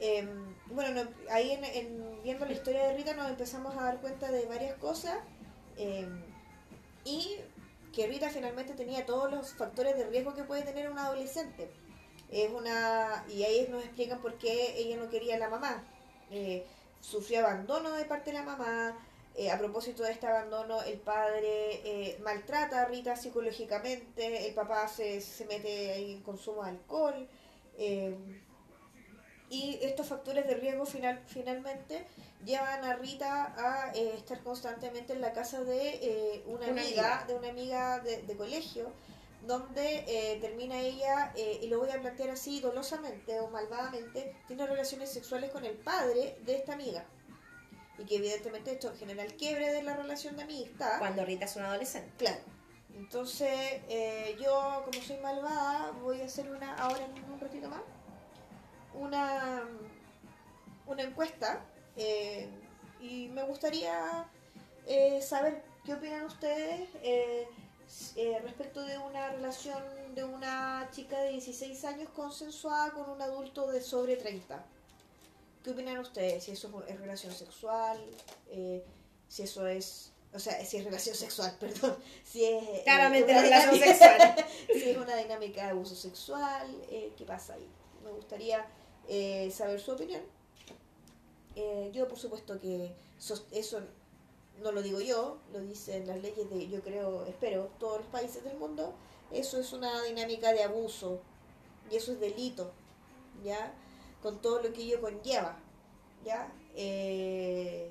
Eh, 0.00 0.26
bueno, 0.66 1.02
no, 1.04 1.10
ahí 1.30 1.50
en, 1.52 1.64
en- 1.64 2.22
viendo 2.22 2.46
la 2.46 2.52
historia 2.52 2.84
de 2.86 2.94
Rita 2.96 3.14
nos 3.14 3.28
empezamos 3.30 3.76
a 3.76 3.82
dar 3.82 4.00
cuenta 4.00 4.30
de 4.30 4.46
varias 4.46 4.76
cosas 4.78 5.16
eh, 5.76 6.08
y 7.04 7.36
que 7.92 8.06
Rita 8.06 8.30
finalmente 8.30 8.74
tenía 8.74 9.06
todos 9.06 9.30
los 9.30 9.54
factores 9.54 9.96
de 9.96 10.06
riesgo 10.06 10.34
que 10.34 10.44
puede 10.44 10.62
tener 10.62 10.90
un 10.90 10.98
adolescente. 10.98 11.68
Es 12.30 12.50
una 12.52 13.24
y 13.28 13.42
ahí 13.44 13.66
nos 13.70 13.82
explican 13.84 14.20
por 14.20 14.34
qué 14.38 14.74
ella 14.76 14.96
no 14.98 15.08
quería 15.10 15.36
a 15.36 15.38
la 15.38 15.48
mamá. 15.48 15.82
Eh, 16.30 16.64
sufrió 17.00 17.40
abandono 17.40 17.90
de 17.92 18.04
parte 18.04 18.30
de 18.30 18.38
la 18.38 18.42
mamá. 18.44 18.96
eh, 19.34 19.50
a 19.52 19.58
propósito 19.58 20.02
de 20.02 20.10
este 20.12 20.26
abandono, 20.26 20.82
el 20.82 20.98
padre 20.98 21.80
eh, 21.84 22.18
maltrata 22.22 22.82
a 22.82 22.84
Rita 22.86 23.14
psicológicamente, 23.16 24.48
el 24.48 24.54
papá 24.54 24.88
se, 24.88 25.20
se 25.20 25.46
mete 25.46 25.92
ahí 25.92 26.12
en 26.12 26.22
consumo 26.22 26.64
de 26.64 26.70
alcohol. 26.70 27.28
Y 29.50 29.78
estos 29.82 30.06
factores 30.06 30.46
de 30.46 30.54
riesgo 30.54 30.86
final, 30.86 31.22
finalmente 31.26 32.06
llevan 32.44 32.84
a 32.84 32.96
Rita 32.96 33.54
a 33.56 33.92
eh, 33.94 34.12
estar 34.16 34.42
constantemente 34.42 35.12
en 35.12 35.20
la 35.20 35.32
casa 35.32 35.62
de 35.64 35.88
eh, 36.02 36.42
una, 36.46 36.66
Una 36.68 36.82
amiga, 36.82 37.18
amiga. 37.18 37.24
de 37.26 37.34
una 37.34 37.48
amiga 37.48 38.00
de, 38.00 38.22
de 38.22 38.36
colegio, 38.36 38.92
donde 39.46 40.04
eh, 40.06 40.38
termina 40.40 40.78
ella, 40.80 41.32
eh, 41.36 41.60
y 41.62 41.68
lo 41.68 41.78
voy 41.78 41.90
a 41.90 42.00
plantear 42.00 42.30
así 42.30 42.60
dolosamente 42.60 43.40
o 43.40 43.48
malvadamente, 43.48 44.36
tiene 44.46 44.66
relaciones 44.66 45.10
sexuales 45.10 45.50
con 45.50 45.64
el 45.64 45.74
padre 45.76 46.38
de 46.44 46.56
esta 46.56 46.74
amiga. 46.74 47.04
Y 47.98 48.04
que 48.04 48.16
evidentemente 48.16 48.72
esto 48.72 48.92
genera 48.98 49.24
el 49.24 49.34
quiebre 49.34 49.72
de 49.72 49.82
la 49.82 49.96
relación 49.96 50.36
de 50.36 50.42
amistad. 50.42 50.98
cuando 50.98 51.24
Rita 51.24 51.46
es 51.46 51.56
una 51.56 51.68
adolescente. 51.68 52.12
Claro. 52.18 52.40
Entonces, 52.94 53.48
eh, 53.88 54.36
yo, 54.40 54.82
como 54.84 55.02
soy 55.04 55.16
malvada, 55.18 55.92
voy 56.02 56.20
a 56.20 56.26
hacer 56.26 56.50
una 56.50 56.74
ahora 56.76 57.04
en 57.04 57.32
un 57.32 57.40
ratito 57.40 57.68
más. 57.68 57.80
Una, 58.98 59.62
una 60.86 61.02
encuesta 61.02 61.64
eh, 61.96 62.48
y 63.00 63.28
me 63.28 63.42
gustaría 63.44 64.26
eh, 64.86 65.20
saber 65.22 65.62
qué 65.84 65.94
opinan 65.94 66.24
ustedes 66.24 66.88
eh, 67.02 67.46
eh, 68.16 68.38
respecto 68.42 68.82
de 68.82 68.98
una 68.98 69.30
relación 69.30 69.82
de 70.14 70.24
una 70.24 70.88
chica 70.92 71.20
de 71.20 71.30
16 71.30 71.84
años 71.84 72.08
consensuada 72.10 72.90
con 72.92 73.08
un 73.08 73.20
adulto 73.22 73.70
de 73.70 73.80
sobre 73.80 74.16
30. 74.16 74.64
¿Qué 75.62 75.70
opinan 75.70 75.98
ustedes? 75.98 76.44
Si 76.44 76.52
eso 76.52 76.84
es 76.86 76.98
relación 77.00 77.32
sexual, 77.32 77.98
eh, 78.50 78.84
si 79.28 79.42
eso 79.42 79.66
es... 79.66 80.12
O 80.34 80.38
sea, 80.38 80.62
si 80.64 80.76
es 80.76 80.84
relación 80.84 81.14
sexual, 81.16 81.56
perdón. 81.60 81.96
Si 82.24 82.44
es... 82.44 82.82
Claramente 82.84 83.32
relación 83.32 83.74
dinámica- 83.74 83.94
sexual. 83.94 84.46
si 84.72 84.90
es 84.90 84.96
una 84.96 85.16
dinámica 85.16 85.64
de 85.64 85.70
abuso 85.70 85.94
sexual, 85.94 86.68
eh, 86.90 87.12
¿qué 87.16 87.24
pasa 87.24 87.54
ahí? 87.54 87.66
Me 88.04 88.10
gustaría 88.10 88.64
eh, 89.08 89.50
saber 89.50 89.80
su 89.80 89.92
opinión. 89.92 90.22
Eh, 91.56 91.90
yo, 91.92 92.06
por 92.06 92.18
supuesto, 92.18 92.58
que 92.60 92.94
eso 93.52 93.80
no 94.62 94.72
lo 94.72 94.82
digo 94.82 95.00
yo, 95.00 95.38
lo 95.52 95.60
dicen 95.60 96.06
las 96.06 96.20
leyes 96.20 96.48
de, 96.50 96.68
yo 96.68 96.82
creo, 96.82 97.24
espero, 97.26 97.70
todos 97.78 97.98
los 97.98 98.06
países 98.08 98.44
del 98.44 98.56
mundo. 98.56 98.94
Eso 99.32 99.58
es 99.58 99.72
una 99.72 100.02
dinámica 100.04 100.52
de 100.52 100.62
abuso 100.62 101.20
y 101.90 101.96
eso 101.96 102.12
es 102.12 102.20
delito, 102.20 102.70
¿ya? 103.44 103.74
Con 104.22 104.40
todo 104.40 104.62
lo 104.62 104.72
que 104.72 104.82
ello 104.82 105.00
conlleva, 105.00 105.58
¿ya? 106.24 106.52
Eh, 106.74 107.90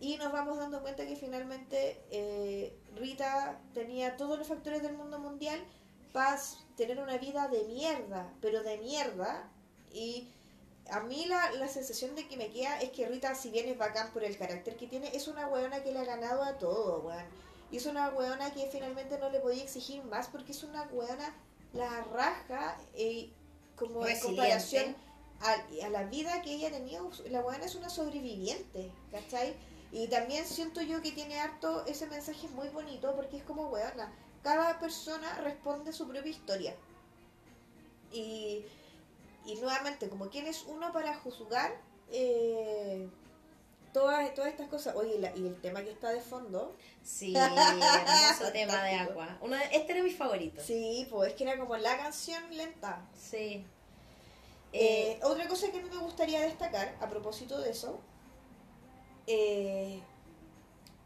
y 0.00 0.16
nos 0.16 0.32
vamos 0.32 0.58
dando 0.58 0.82
cuenta 0.82 1.06
que 1.06 1.16
finalmente 1.16 2.00
eh, 2.10 2.76
Rita 2.96 3.60
tenía 3.74 4.16
todos 4.16 4.38
los 4.38 4.48
factores 4.48 4.82
del 4.82 4.94
mundo 4.94 5.18
mundial 5.18 5.60
para 6.12 6.38
tener 6.76 6.98
una 6.98 7.18
vida 7.18 7.48
de 7.48 7.64
mierda, 7.64 8.32
pero 8.40 8.62
de 8.62 8.78
mierda. 8.78 9.48
Y 9.92 10.28
a 10.90 11.00
mí 11.00 11.26
la, 11.26 11.52
la 11.52 11.68
sensación 11.68 12.14
de 12.14 12.26
que 12.28 12.36
me 12.36 12.50
queda 12.50 12.80
es 12.80 12.90
que 12.90 13.08
Rita, 13.08 13.34
si 13.34 13.50
bien 13.50 13.68
es 13.68 13.78
bacán 13.78 14.12
por 14.12 14.24
el 14.24 14.36
carácter 14.36 14.76
que 14.76 14.86
tiene, 14.86 15.14
es 15.14 15.28
una 15.28 15.46
weona 15.48 15.82
que 15.82 15.92
le 15.92 16.00
ha 16.00 16.04
ganado 16.04 16.42
a 16.42 16.58
todo, 16.58 17.00
weón. 17.00 17.24
Y 17.70 17.78
es 17.78 17.86
una 17.86 18.10
weona 18.10 18.52
que 18.52 18.66
finalmente 18.66 19.18
no 19.18 19.30
le 19.30 19.40
podía 19.40 19.62
exigir 19.62 20.04
más 20.04 20.28
porque 20.28 20.52
es 20.52 20.62
una 20.62 20.82
weona 20.92 21.34
la 21.72 22.04
raja 22.04 22.76
eh, 22.94 23.30
como 23.76 24.06
en 24.06 24.20
comparación 24.20 24.94
a, 25.40 25.86
a 25.86 25.88
la 25.88 26.04
vida 26.04 26.42
que 26.42 26.52
ella 26.52 26.70
tenido. 26.70 27.10
La 27.30 27.40
weona 27.40 27.64
es 27.64 27.74
una 27.74 27.88
sobreviviente, 27.88 28.90
¿cachai? 29.10 29.54
Y 29.90 30.08
también 30.08 30.46
siento 30.46 30.80
yo 30.82 31.02
que 31.02 31.12
tiene 31.12 31.38
harto 31.38 31.84
ese 31.86 32.06
mensaje 32.06 32.48
muy 32.48 32.68
bonito 32.68 33.14
porque 33.14 33.38
es 33.38 33.42
como 33.42 33.68
weona. 33.68 34.12
Cada 34.42 34.78
persona 34.78 35.34
responde 35.40 35.90
a 35.90 35.92
su 35.92 36.08
propia 36.08 36.30
historia. 36.30 36.74
Y, 38.12 38.64
y 39.46 39.54
nuevamente, 39.56 40.08
como 40.08 40.28
quién 40.28 40.46
es 40.46 40.64
uno 40.64 40.92
para 40.92 41.14
juzgar 41.16 41.72
eh, 42.10 43.08
todas, 43.92 44.34
todas 44.34 44.50
estas 44.50 44.68
cosas. 44.68 44.94
Oye, 44.96 45.14
y 45.16 45.18
la- 45.18 45.34
y 45.36 45.46
el 45.46 45.60
tema 45.60 45.82
que 45.82 45.90
está 45.92 46.10
de 46.10 46.20
fondo. 46.20 46.74
Sí, 47.04 47.34
hermoso 47.36 48.52
tema 48.52 48.82
de 48.82 48.94
agua. 48.96 49.38
Uno 49.40 49.56
de- 49.56 49.64
este 49.72 49.92
era 49.92 50.02
mi 50.02 50.10
favorito. 50.10 50.60
Sí, 50.62 51.06
pues 51.10 51.30
es 51.30 51.36
que 51.36 51.44
era 51.44 51.58
como 51.58 51.76
la 51.76 51.96
canción 51.96 52.42
lenta. 52.56 53.06
Sí. 53.18 53.64
Eh, 54.74 55.20
otra 55.22 55.46
cosa 55.48 55.70
que 55.70 55.82
me 55.82 55.96
gustaría 55.98 56.40
destacar 56.40 56.96
a 57.00 57.08
propósito 57.08 57.60
de 57.60 57.70
eso. 57.70 58.00
eh, 59.26 60.00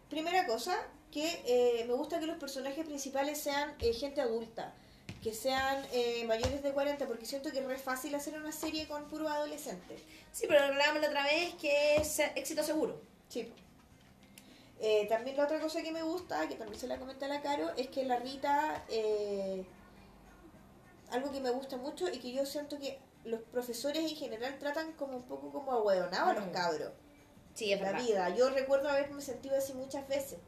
primera 0.08 0.46
cosa, 0.46 0.76
que 1.12 1.42
eh, 1.46 1.84
me 1.86 1.94
gusta 1.94 2.20
que 2.20 2.26
los 2.26 2.38
personajes 2.38 2.84
principales 2.84 3.38
sean 3.38 3.74
eh, 3.80 3.92
gente 3.92 4.20
adulta. 4.20 4.74
Que 5.22 5.32
sean 5.34 5.84
eh, 5.92 6.24
mayores 6.26 6.62
de 6.62 6.72
40, 6.72 7.06
porque 7.06 7.26
siento 7.26 7.50
que 7.50 7.58
es 7.58 7.64
re 7.66 7.78
fácil 7.78 8.14
hacer 8.14 8.34
una 8.38 8.52
serie 8.52 8.86
con 8.86 9.04
puro 9.08 9.28
adolescentes. 9.28 10.00
Sí, 10.32 10.46
pero 10.46 10.62
hablábamos 10.64 11.02
la 11.02 11.08
otra 11.08 11.24
vez 11.24 11.54
que 11.54 11.96
es 11.96 12.18
éxito 12.36 12.62
seguro. 12.62 13.00
Sí. 13.28 13.52
Eh, 14.78 15.06
también 15.08 15.36
la 15.36 15.44
otra 15.44 15.58
cosa 15.58 15.82
que 15.82 15.90
me 15.90 16.02
gusta, 16.02 16.46
que 16.48 16.54
también 16.54 16.78
se 16.78 16.86
la 16.86 16.98
comenté 16.98 17.24
a 17.24 17.28
la 17.28 17.40
Caro, 17.40 17.70
es 17.76 17.88
que 17.88 18.04
la 18.04 18.18
Rita, 18.18 18.84
eh, 18.88 19.64
algo 21.10 21.32
que 21.32 21.40
me 21.40 21.50
gusta 21.50 21.76
mucho 21.76 22.08
y 22.08 22.18
que 22.18 22.32
yo 22.32 22.44
siento 22.44 22.78
que 22.78 22.98
los 23.24 23.40
profesores 23.40 24.02
en 24.04 24.16
general 24.16 24.58
tratan 24.58 24.92
como 24.92 25.16
un 25.16 25.22
poco 25.24 25.50
como 25.50 25.72
ahueonados 25.72 26.28
a 26.28 26.34
los 26.34 26.46
Mm. 26.48 26.52
cabros. 26.52 26.92
Sí, 27.54 27.72
es 27.72 27.80
la 27.80 27.92
verdad. 27.92 28.06
vida. 28.06 28.28
Yo 28.36 28.50
recuerdo 28.50 28.88
haberme 28.90 29.22
sentido 29.22 29.56
así 29.56 29.72
muchas 29.72 30.06
veces. 30.08 30.38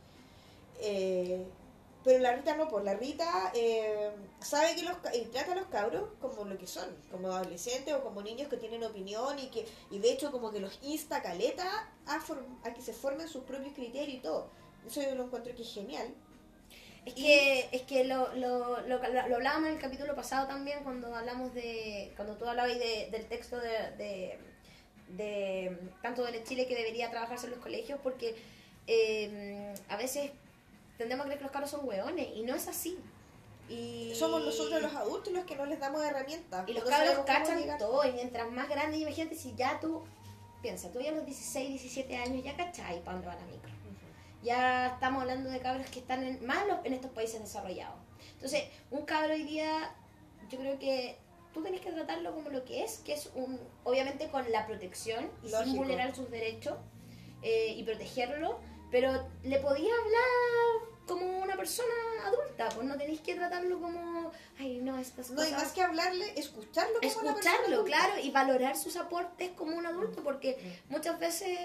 Eh, 0.80 1.44
pero 2.04 2.20
la 2.20 2.32
Rita 2.34 2.56
no, 2.56 2.68
pues 2.68 2.84
la 2.84 2.94
Rita 2.94 3.50
eh, 3.54 4.10
sabe 4.40 4.76
que 4.76 4.82
los 4.82 4.96
y 5.14 5.26
trata 5.26 5.52
a 5.52 5.56
los 5.56 5.66
cabros 5.66 6.08
como 6.20 6.44
lo 6.44 6.56
que 6.56 6.66
son, 6.66 6.88
como 7.10 7.32
adolescentes 7.32 7.92
o 7.92 8.02
como 8.02 8.22
niños 8.22 8.48
que 8.48 8.56
tienen 8.56 8.82
opinión 8.84 9.38
y 9.38 9.48
que 9.48 9.66
y 9.90 9.98
de 9.98 10.12
hecho 10.12 10.30
como 10.30 10.50
que 10.50 10.60
los 10.60 10.78
insta 10.82 11.20
caleta 11.22 11.90
a, 12.06 12.18
form- 12.20 12.58
a 12.64 12.72
que 12.72 12.80
se 12.80 12.92
formen 12.92 13.28
sus 13.28 13.44
propios 13.44 13.74
criterios 13.74 14.16
y 14.18 14.20
todo. 14.20 14.48
Eso 14.86 15.02
yo 15.02 15.14
lo 15.16 15.24
encuentro 15.24 15.54
que 15.54 15.62
es 15.62 15.74
genial. 15.74 16.14
Es 17.04 17.14
que, 17.14 17.68
es 17.72 17.82
que 17.82 18.04
lo, 18.04 18.34
lo, 18.34 18.80
lo, 18.82 18.98
lo 18.98 19.36
hablábamos 19.36 19.68
en 19.68 19.74
el 19.74 19.80
capítulo 19.80 20.14
pasado 20.14 20.46
también 20.46 20.84
cuando 20.84 21.14
hablamos 21.14 21.52
de, 21.54 22.12
cuando 22.16 22.36
tú 22.36 22.46
hablabas 22.46 22.78
de, 22.78 23.08
del 23.10 23.26
texto 23.26 23.58
de, 23.58 23.70
de, 23.96 24.38
de 25.16 25.78
tanto 26.02 26.22
de 26.24 26.44
Chile 26.44 26.66
que 26.66 26.74
debería 26.74 27.10
trabajarse 27.10 27.46
en 27.46 27.52
los 27.52 27.60
colegios 27.60 27.98
porque 28.02 28.36
eh, 28.86 29.72
a 29.88 29.96
veces 29.96 30.30
tendemos 30.98 31.24
a 31.24 31.26
creer 31.26 31.38
que 31.38 31.44
los 31.44 31.52
caros 31.52 31.70
son 31.70 31.88
hueones 31.88 32.28
y 32.34 32.42
no 32.42 32.54
es 32.54 32.68
así. 32.68 32.98
Y, 33.68 34.12
Somos 34.14 34.44
nosotros 34.44 34.82
los 34.82 34.94
adultos 34.94 35.32
los 35.32 35.44
que 35.44 35.54
no 35.54 35.66
les 35.66 35.78
damos 35.78 36.02
herramientas. 36.02 36.68
Y 36.68 36.72
los 36.72 36.84
cabros 36.84 37.18
cachan 37.24 37.58
llegar. 37.58 37.78
todo 37.78 38.04
y 38.04 38.12
mientras 38.12 38.50
más 38.50 38.68
grande, 38.68 38.96
imagínate 38.98 39.36
si 39.36 39.54
ya 39.54 39.78
tú, 39.78 40.02
piensa, 40.62 40.90
tú 40.90 41.00
ya 41.00 41.10
a 41.10 41.14
los 41.14 41.24
16, 41.24 41.68
17 41.68 42.16
años 42.16 42.44
ya 42.44 42.56
cachai 42.56 43.02
para 43.04 43.12
dónde 43.12 43.28
va 43.28 43.36
la 43.36 43.46
micro. 43.46 43.70
Ya 44.42 44.86
estamos 44.94 45.22
hablando 45.22 45.50
de 45.50 45.60
cabros 45.60 45.88
que 45.90 45.98
están 45.98 46.22
en, 46.22 46.44
más 46.46 46.64
en 46.84 46.92
estos 46.92 47.10
países 47.10 47.40
desarrollados. 47.40 47.96
Entonces, 48.34 48.64
un 48.90 49.04
cabro 49.04 49.34
hoy 49.34 49.42
día, 49.42 49.94
yo 50.48 50.58
creo 50.58 50.78
que 50.78 51.18
tú 51.52 51.62
tenés 51.62 51.80
que 51.80 51.92
tratarlo 51.92 52.34
como 52.34 52.50
lo 52.50 52.64
que 52.64 52.84
es, 52.84 52.98
que 52.98 53.12
es 53.12 53.30
un, 53.34 53.60
obviamente 53.84 54.28
con 54.28 54.50
la 54.50 54.66
protección 54.66 55.30
y 55.42 55.48
sin 55.48 55.58
Lógico. 55.58 55.76
vulnerar 55.78 56.14
sus 56.14 56.30
derechos 56.30 56.76
eh, 57.42 57.74
y 57.76 57.82
protegerlo, 57.82 58.60
pero 58.90 59.28
le 59.42 59.58
podía 59.58 59.92
hablar 59.92 60.87
como 61.08 61.42
una 61.42 61.56
persona 61.56 61.88
adulta, 62.24 62.68
pues 62.74 62.86
no 62.86 62.96
tenéis 62.96 63.20
que 63.20 63.34
tratarlo 63.34 63.80
como, 63.80 64.30
ay, 64.58 64.78
no, 64.78 64.96
estas 64.98 65.30
No 65.30 65.40
hay 65.40 65.50
cosas 65.50 65.64
más 65.64 65.72
que 65.72 65.82
hablarle, 65.82 66.32
escucharlo 66.38 67.00
como 67.00 67.20
una 67.20 67.34
persona 67.34 67.54
escucharlo, 67.54 67.76
adulta. 67.76 67.96
claro, 67.96 68.20
y 68.22 68.30
valorar 68.30 68.76
sus 68.76 68.96
aportes 68.96 69.50
como 69.56 69.76
un 69.76 69.86
adulto, 69.86 70.22
porque 70.22 70.78
muchas 70.88 71.18
veces 71.18 71.58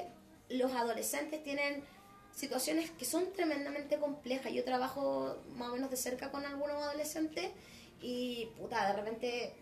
los 0.49 0.71
adolescentes 0.71 1.43
tienen 1.43 1.83
situaciones 2.35 2.89
que 2.91 3.05
son 3.05 3.31
tremendamente 3.33 3.97
complejas. 3.99 4.51
Yo 4.51 4.63
trabajo 4.63 5.37
más 5.55 5.69
o 5.69 5.73
menos 5.73 5.91
de 5.91 5.97
cerca 5.97 6.31
con 6.31 6.45
algunos 6.45 6.81
adolescentes 6.81 7.51
y, 8.01 8.49
puta, 8.57 8.87
de 8.87 8.93
repente 8.93 9.53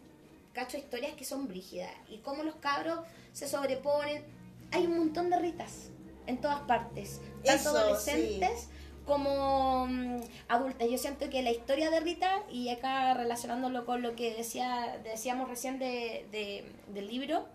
cacho 0.54 0.78
historias 0.78 1.14
que 1.16 1.26
son 1.26 1.48
brígidas 1.48 1.92
y 2.10 2.18
cómo 2.20 2.44
los 2.44 2.56
cabros 2.56 3.00
se 3.34 3.48
sobreponen. 3.48 4.24
Hay 4.72 4.86
un 4.86 4.98
montón 4.98 5.30
de 5.30 5.38
ritas 5.38 5.90
en 6.28 6.40
todas 6.40 6.62
partes, 6.62 7.20
tanto 7.44 7.70
Eso, 7.70 7.78
adolescentes 7.78 8.68
como 9.12 9.88
mm, 9.88 10.22
adultas. 10.47 10.88
Yo 10.89 10.97
siento 10.97 11.30
que 11.30 11.41
la 11.41 11.51
historia 11.51 11.89
de 11.89 11.99
Rita, 11.99 12.43
y 12.49 12.70
acá 12.70 13.14
relacionándolo 13.14 13.86
con 13.86 14.01
lo 14.01 14.16
que 14.16 14.34
decía, 14.34 14.99
decíamos 15.03 15.49
recién 15.49 15.80
de, 15.80 16.26
de- 16.32 16.66
del 16.93 17.07
libro, 17.07 17.45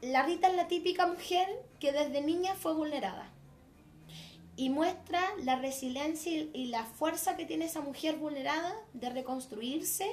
la 0.00 0.22
Rita 0.22 0.46
es 0.48 0.54
la 0.54 0.68
típica 0.68 1.06
mujer 1.08 1.48
que 1.80 1.90
desde 1.92 2.20
niña 2.20 2.54
fue 2.54 2.72
vulnerada. 2.72 3.28
Y 4.54 4.70
muestra 4.70 5.20
la 5.44 5.56
resiliencia 5.56 6.32
y 6.32 6.66
la 6.66 6.84
fuerza 6.84 7.36
que 7.36 7.44
tiene 7.44 7.64
esa 7.66 7.80
mujer 7.80 8.16
vulnerada 8.16 8.74
de 8.92 9.10
reconstruirse 9.10 10.06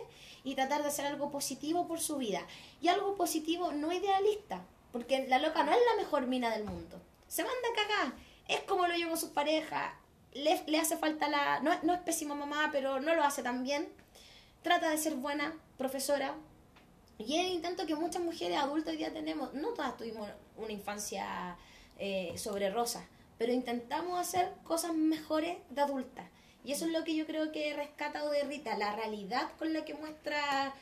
y 0.43 0.55
tratar 0.55 0.81
de 0.83 0.89
hacer 0.89 1.05
algo 1.05 1.29
positivo 1.31 1.87
por 1.87 1.99
su 1.99 2.17
vida. 2.17 2.41
Y 2.81 2.87
algo 2.87 3.15
positivo 3.15 3.71
no 3.73 3.91
idealista, 3.91 4.61
porque 4.91 5.27
la 5.27 5.37
loca 5.39 5.63
no 5.63 5.71
es 5.71 5.77
la 5.95 6.01
mejor 6.03 6.25
mina 6.27 6.49
del 6.49 6.63
mundo. 6.63 6.99
Se 7.27 7.43
manda 7.43 7.67
a 7.71 7.75
cagar. 7.75 8.13
Es 8.47 8.61
como 8.61 8.85
lo 8.87 8.95
llevó 8.95 9.15
sus 9.17 9.29
parejas. 9.29 9.93
Le, 10.35 10.79
hace 10.79 10.97
falta 10.97 11.27
la... 11.27 11.59
No, 11.61 11.71
no 11.81 11.93
es 11.93 12.01
pésima 12.01 12.35
mamá, 12.35 12.69
pero 12.71 13.01
no 13.01 13.15
lo 13.15 13.23
hace 13.23 13.41
tan 13.41 13.63
bien. 13.63 13.89
Trata 14.61 14.91
de 14.91 14.97
ser 14.97 15.15
buena 15.15 15.53
profesora. 15.77 16.35
Y 17.17 17.37
es 17.37 17.47
el 17.47 17.53
intento 17.53 17.87
que 17.87 17.95
muchas 17.95 18.21
mujeres 18.21 18.59
adultas 18.59 18.91
hoy 18.91 18.97
día 18.97 19.11
tenemos. 19.11 19.53
No 19.53 19.69
todas 19.69 19.97
tuvimos 19.97 20.29
una 20.57 20.71
infancia 20.71 21.57
eh, 21.97 22.33
sobre 22.37 22.69
rosa, 22.69 23.07
pero 23.37 23.53
intentamos 23.53 24.19
hacer 24.19 24.51
cosas 24.63 24.93
mejores 24.93 25.57
de 25.69 25.81
adultas. 25.81 26.25
Y 26.65 26.73
eso 26.73 26.85
es 26.85 26.91
lo 26.91 27.03
que 27.03 27.15
yo 27.15 27.25
creo 27.25 27.51
que 27.51 27.69
he 27.69 27.73
rescatado 27.73 28.29
de 28.31 28.43
Rita, 28.43 28.75
la 28.77 28.95
realidad 28.95 29.51
con 29.57 29.71
la 29.71 29.85
que 29.85 29.93
muestra 29.93 30.73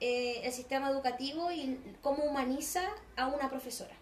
eh, 0.00 0.40
el 0.42 0.52
sistema 0.52 0.90
educativo 0.90 1.52
y 1.52 1.78
cómo 2.02 2.24
humaniza 2.24 2.82
a 3.16 3.28
una 3.28 3.48
profesora. 3.48 3.94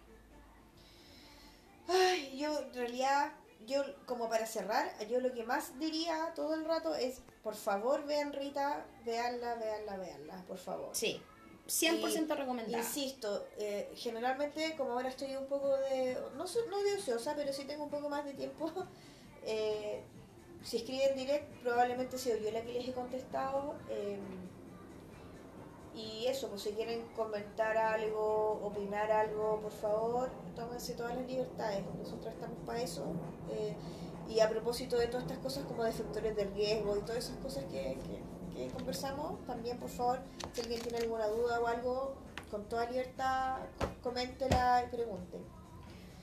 Ay, 1.88 2.38
yo 2.38 2.60
en 2.60 2.74
realidad, 2.74 3.32
yo 3.66 3.82
como 4.06 4.28
para 4.28 4.46
cerrar, 4.46 4.92
yo 5.08 5.20
lo 5.20 5.32
que 5.32 5.44
más 5.44 5.78
diría 5.78 6.32
todo 6.34 6.54
el 6.54 6.64
rato 6.64 6.94
es, 6.94 7.20
por 7.42 7.54
favor 7.54 8.04
vean 8.06 8.32
Rita, 8.32 8.84
veanla, 9.04 9.54
veanla, 9.56 9.96
veanla, 9.96 10.44
por 10.46 10.58
favor. 10.58 10.90
Sí, 10.92 11.20
100% 11.66 12.36
recomendada. 12.36 12.78
Insisto, 12.78 13.46
eh, 13.58 13.90
generalmente 13.96 14.74
como 14.76 14.92
ahora 14.92 15.08
estoy 15.08 15.34
un 15.36 15.46
poco 15.46 15.76
de, 15.76 16.16
no, 16.36 16.44
no 16.44 16.82
de 16.82 16.94
ociosa, 16.94 17.34
pero 17.34 17.52
sí 17.52 17.64
tengo 17.64 17.84
un 17.84 17.90
poco 17.90 18.08
más 18.08 18.24
de 18.24 18.34
tiempo, 18.34 18.70
eh, 19.44 20.02
si 20.62 20.78
escriben 20.78 21.16
direct 21.16 21.50
probablemente 21.62 22.18
sido 22.18 22.38
yo 22.38 22.50
la 22.50 22.62
que 22.62 22.72
les 22.72 22.88
he 22.88 22.92
contestado. 22.92 23.76
eh, 23.90 24.18
y 25.94 26.26
eso, 26.26 26.48
pues 26.48 26.62
si 26.62 26.70
quieren 26.70 27.02
comentar 27.16 27.76
algo, 27.76 28.60
opinar 28.62 29.10
algo, 29.12 29.60
por 29.60 29.72
favor, 29.72 30.30
tómense 30.56 30.94
todas 30.94 31.14
las 31.16 31.26
libertades. 31.26 31.84
Nosotros 31.98 32.32
estamos 32.34 32.58
para 32.66 32.80
eso. 32.82 33.04
eh, 33.50 33.74
y 34.28 34.40
a 34.40 34.48
propósito 34.48 34.96
de 34.96 35.06
todas 35.06 35.24
estas 35.24 35.38
cosas 35.38 35.64
como 35.66 35.84
de 35.84 35.92
factores 35.92 36.34
de 36.34 36.44
riesgo 36.44 36.96
y 36.96 37.00
todas 37.00 37.18
esas 37.26 37.36
cosas 37.38 37.64
que, 37.64 37.98
que- 38.04 38.34
que 38.56 38.68
conversamos, 38.72 39.44
también 39.46 39.78
por 39.78 39.90
favor, 39.90 40.18
si 40.54 40.62
alguien 40.62 40.80
tiene 40.80 40.98
alguna 40.98 41.26
duda 41.26 41.60
o 41.60 41.66
algo, 41.66 42.14
con 42.50 42.64
toda 42.68 42.88
libertad, 42.90 43.58
co- 43.78 43.86
coméntela 44.10 44.84
y 44.86 44.94
pregunte. 44.94 45.38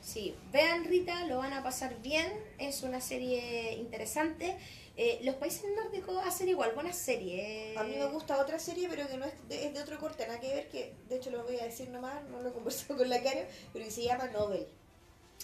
Sí, 0.01 0.36
vean 0.51 0.84
Rita, 0.86 1.26
lo 1.28 1.38
van 1.38 1.53
a 1.53 1.61
pasar 1.61 2.01
bien, 2.01 2.28
es 2.57 2.82
una 2.82 3.01
serie 3.01 3.74
interesante. 3.76 4.57
Eh, 5.04 5.18
los 5.24 5.34
países 5.34 5.64
nórdicos 5.76 6.24
hacen 6.24 6.47
igual, 6.47 6.74
buenas 6.76 6.95
series. 6.95 7.76
A 7.76 7.84
mí 7.84 7.95
me 7.95 8.06
gusta 8.06 8.39
otra 8.39 8.60
serie, 8.60 8.88
pero 8.88 9.08
que 9.08 9.18
no 9.18 9.26
es 9.26 9.34
de, 9.49 9.66
es 9.66 9.74
de 9.74 9.82
otro 9.82 9.97
corte, 9.97 10.28
nada 10.28 10.39
que 10.39 10.54
ver, 10.54 10.70
que 10.70 10.93
de 11.10 11.16
hecho 11.16 11.32
lo 11.32 11.43
voy 11.43 11.58
a 11.58 11.64
decir 11.64 11.89
nomás, 11.89 12.24
no 12.26 12.39
lo 12.39 12.49
he 12.49 12.54
conversado 12.54 12.97
con 12.99 13.10
la 13.10 13.20
Karen, 13.24 13.47
pero 13.74 13.84
que 13.84 13.89
se 13.89 14.04
llama 14.04 14.28
Nobel, 14.28 14.68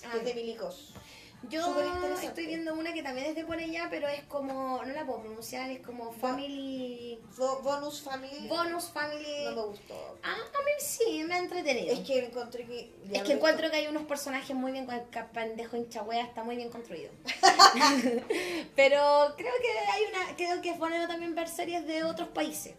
Ah, 0.06 0.12
que 0.12 0.18
es 0.20 0.26
de 0.26 0.36
Milicos. 0.36 0.94
Yo 1.50 1.64
estoy 2.22 2.48
viendo 2.48 2.74
una 2.74 2.94
que 2.94 3.04
también 3.04 3.28
es 3.28 3.36
de 3.36 3.46
por 3.46 3.58
allá, 3.58 3.88
pero 3.90 4.08
es 4.08 4.24
como, 4.24 4.84
no 4.84 4.94
la 4.94 5.06
puedo 5.06 5.22
pronunciar, 5.22 5.70
es 5.70 5.80
como 5.86 6.12
Family... 6.12 7.20
Bo- 7.38 7.62
bonus 7.62 8.02
Family 8.02 8.48
Bonus 8.48 8.90
Family... 8.90 9.46
no 9.46 9.52
me 9.52 9.62
gustó. 9.68 10.18
Ah, 10.24 10.34
a 10.36 10.64
mí 10.64 10.72
sí, 10.80 11.24
me 11.26 11.36
ha 11.36 11.38
entretenido. 11.40 11.94
Es 11.94 12.00
que 12.00 12.26
encontré 12.26 12.66
que... 12.66 12.92
Es 13.14 13.22
que 13.22 13.34
encuentro 13.34 13.70
que 13.70 13.78
hay 13.78 13.88
unos 13.88 14.04
personajes 14.04 14.56
muy 14.56 14.72
bien, 14.72 14.90
el 14.90 15.26
pendejo 15.28 15.78
hinchagüea 15.78 16.24
está 16.24 16.44
muy 16.44 16.56
bien 16.58 16.70
construido. 16.70 17.12
Pero 18.76 19.34
creo 19.38 19.54
que 19.62 19.80
hay 19.92 20.04
una, 20.10 20.36
creo 20.36 20.62
que 20.62 20.72
es 20.72 20.80
bueno 20.80 21.08
también 21.08 21.36
ver 21.36 21.48
series 21.48 21.86
de 21.88 22.04
otros 22.04 22.30
países. 22.30 22.74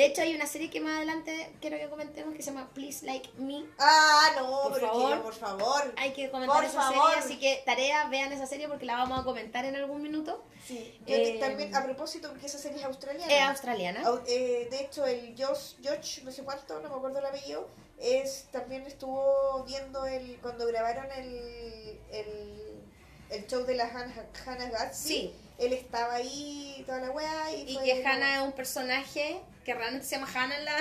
De 0.00 0.06
hecho 0.06 0.22
hay 0.22 0.34
una 0.34 0.46
serie 0.46 0.70
que 0.70 0.80
más 0.80 0.96
adelante 0.96 1.52
quiero 1.60 1.76
que 1.76 1.86
comentemos 1.90 2.34
que 2.34 2.42
se 2.42 2.50
llama 2.50 2.70
Please 2.72 3.04
Like 3.04 3.28
Me. 3.36 3.66
Ah, 3.78 4.30
no, 4.34 4.62
Por 4.62 4.72
pero 4.72 4.86
que 4.86 4.92
favor. 4.98 5.14
yo, 5.16 5.22
por 5.22 5.34
favor. 5.34 5.94
Hay 5.98 6.14
que 6.14 6.30
comentar 6.30 6.56
Por 6.56 6.64
esa 6.64 6.80
favor. 6.90 7.10
serie, 7.10 7.18
así 7.22 7.38
que 7.38 7.62
tarea, 7.66 8.08
vean 8.08 8.32
esa 8.32 8.46
serie 8.46 8.66
porque 8.66 8.86
la 8.86 8.96
vamos 8.96 9.20
a 9.20 9.24
comentar 9.24 9.66
en 9.66 9.76
algún 9.76 10.00
minuto. 10.02 10.42
Sí, 10.66 10.98
yo 11.06 11.14
Eh, 11.16 11.36
también, 11.38 11.76
a 11.76 11.84
propósito, 11.84 12.30
porque 12.30 12.46
esa 12.46 12.56
serie 12.56 12.78
es 12.78 12.84
australiana. 12.84 13.30
Es 13.30 13.42
australiana. 13.42 14.02
Au- 14.04 14.22
eh, 14.26 14.68
de 14.70 14.80
hecho, 14.80 15.04
el 15.04 15.34
Josh, 15.36 15.74
Josh, 15.84 16.22
no 16.22 16.32
sé 16.32 16.44
cuánto, 16.44 16.80
no 16.80 16.88
me 16.88 16.94
acuerdo 16.96 17.18
el 17.18 17.26
apellido, 17.26 17.68
es, 17.98 18.44
también 18.52 18.86
estuvo 18.86 19.64
viendo 19.64 20.06
el 20.06 20.38
cuando 20.40 20.66
grabaron 20.66 21.12
el, 21.12 22.00
el, 22.10 22.80
el 23.28 23.46
show 23.46 23.66
de 23.66 23.74
la 23.74 23.84
Hannah, 23.84 24.26
Hannah 24.46 24.70
Gatsby. 24.70 25.08
Sí. 25.08 25.34
Él 25.60 25.72
estaba 25.74 26.14
ahí, 26.14 26.82
toda 26.86 26.98
la 27.00 27.10
weá. 27.10 27.52
Y, 27.54 27.76
Y 27.76 27.78
que 27.84 28.04
Hannah 28.04 28.36
es 28.36 28.42
un 28.42 28.52
personaje 28.52 29.40
que 29.64 29.74
realmente 29.74 30.06
se 30.06 30.16
llama 30.16 30.28
Hannah, 30.34 30.56
en 30.58 30.64
la, 30.64 30.76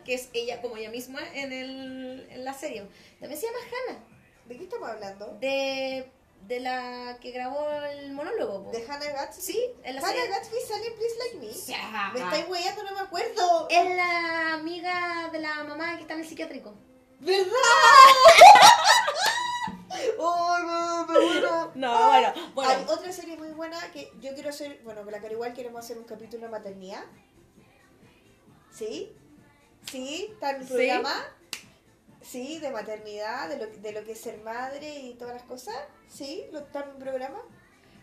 que 0.04 0.14
es 0.14 0.28
ella 0.32 0.60
como 0.60 0.76
ella 0.76 0.90
misma 0.90 1.20
en, 1.34 1.52
el, 1.52 2.26
en 2.30 2.44
la 2.44 2.52
serie. 2.52 2.86
También 3.20 3.40
se 3.40 3.46
llama 3.46 3.58
Hannah. 3.64 4.04
¿De 4.46 4.56
qué 4.56 4.64
estamos 4.64 4.88
hablando? 4.88 5.38
de, 5.40 6.10
de 6.46 6.60
la 6.60 7.16
que 7.20 7.30
grabó 7.30 7.66
el 7.90 8.12
monólogo. 8.12 8.64
po. 8.64 8.70
¿De 8.72 8.84
Hannah 8.84 9.06
Gatsby? 9.12 9.42
Sí, 9.42 9.64
en 9.82 9.94
la 9.94 10.00
Hannah 10.02 10.12
serie. 10.12 10.28
Gatsby 10.28 10.56
sale 10.68 10.86
en 10.88 10.94
Please 10.94 11.16
Like 11.18 11.36
Me. 11.36 12.12
Me 12.12 12.20
estáis 12.24 12.48
weyando, 12.48 12.82
no 12.82 12.92
me 12.92 13.00
acuerdo. 13.00 13.68
Es 13.70 13.96
la 13.96 14.54
amiga 14.54 15.30
de 15.32 15.38
la 15.38 15.64
mamá 15.64 15.94
que 15.96 16.02
está 16.02 16.14
en 16.14 16.20
el 16.20 16.26
psiquiátrico. 16.26 16.74
¿Verdad? 17.20 17.46
¡Oh, 20.18 20.58
no, 20.66 21.06
me 21.06 21.20
muero! 21.20 21.72
No, 21.74 22.08
bueno, 22.08 22.32
bueno. 22.54 22.70
Hay 22.70 22.84
otra 22.88 23.12
serie 23.12 23.36
muy 23.36 23.50
buena 23.50 23.78
que 23.92 24.12
yo 24.20 24.34
quiero 24.34 24.50
hacer, 24.50 24.80
bueno, 24.84 25.02
con 25.02 25.12
la 25.12 25.20
que 25.20 25.32
igual 25.32 25.52
queremos 25.54 25.84
hacer 25.84 25.98
un 25.98 26.04
capítulo 26.04 26.44
de 26.44 26.48
maternidad. 26.50 27.04
¿Sí? 28.70 29.12
¿Sí? 29.90 30.28
¿Está 30.32 30.50
en 30.50 30.62
el 30.62 30.68
programa? 30.68 31.14
Sí, 32.20 32.58
de 32.58 32.70
maternidad, 32.70 33.48
de 33.48 33.58
lo, 33.58 33.66
de 33.66 33.92
lo 33.92 34.04
que 34.04 34.12
es 34.12 34.20
ser 34.20 34.38
madre 34.38 35.00
y 35.00 35.14
todas 35.14 35.34
las 35.34 35.44
cosas. 35.44 35.76
Sí, 36.08 36.46
lo 36.52 36.60
está 36.60 36.82
en 36.84 36.90
el 36.90 36.96
programa. 36.96 37.42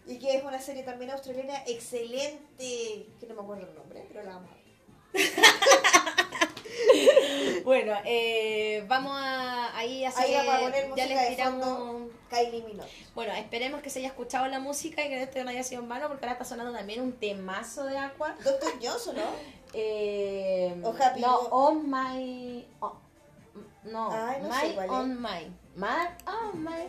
Y 0.06 0.20
que 0.20 0.36
es 0.36 0.44
una 0.44 0.60
serie 0.60 0.84
también 0.84 1.12
australiana 1.12 1.64
excelente, 1.68 3.08
que 3.20 3.28
no 3.28 3.36
me 3.36 3.42
acuerdo 3.42 3.68
el 3.68 3.76
nombre, 3.76 4.06
pero 4.08 4.24
la 4.24 4.36
vamos 4.36 4.52
a 4.52 4.56
ver. 4.56 4.62
Bueno, 7.66 7.94
eh, 8.06 8.84
vamos 8.88 9.14
a 9.16 9.76
ahí 9.78 10.04
así 10.06 10.22
Ahí 10.24 10.34
vamos 10.36 10.56
a 10.56 10.60
poner 10.60 10.96
ya 10.96 11.06
les 11.06 11.30
tiramos. 11.30 11.66
fondo. 11.66 12.12
Kylie 12.30 12.64
Minogue. 12.64 12.90
Bueno, 13.14 13.34
esperemos 13.34 13.82
que 13.82 13.90
se 13.90 14.00
haya 14.00 14.08
escuchado 14.10 14.48
la 14.48 14.60
música 14.60 15.04
y 15.04 15.10
que 15.10 15.22
esto 15.24 15.44
no 15.44 15.50
haya 15.50 15.64
sido 15.64 15.82
en 15.82 15.90
vano 15.90 16.08
porque 16.08 16.26
ahora 16.26 16.34
está 16.34 16.46
sonando 16.46 16.72
también 16.74 17.02
un 17.02 17.14
temazo 17.14 17.84
de 17.86 17.98
Aqua. 17.98 18.36
Doctor 18.44 18.74
Johnson, 18.82 19.16
¿no? 19.16 19.22
Eh, 19.74 20.76
O 20.84 20.94
Happy 20.94 21.22
no, 21.22 21.38
on 21.50 21.90
my. 21.90 22.68
oh, 22.82 22.94
no, 23.86 24.10
Ay, 24.12 24.42
no 24.42 24.50
my 24.50 24.56
sé 24.56 24.74
cuál 24.76 24.86
es. 24.86 24.92
on 24.92 25.22
my. 25.22 25.52
My 25.78 26.08
on 26.26 26.62
my. 26.64 26.88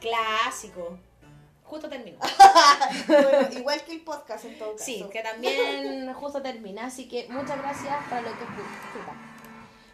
Clásico. 0.00 0.98
Justo 1.68 1.88
terminó. 1.88 2.18
Bueno, 3.06 3.52
igual 3.52 3.82
que 3.82 3.92
el 3.92 4.00
podcast 4.00 4.44
en 4.44 4.58
todo 4.58 4.72
caso. 4.72 4.84
Sí, 4.84 5.04
que 5.12 5.22
también 5.22 6.12
justo 6.14 6.40
termina. 6.40 6.86
Así 6.86 7.08
que 7.08 7.28
muchas 7.28 7.58
gracias 7.58 7.94
para 8.08 8.22
lo 8.22 8.28
que 8.28 8.44
escucharon. 8.44 9.28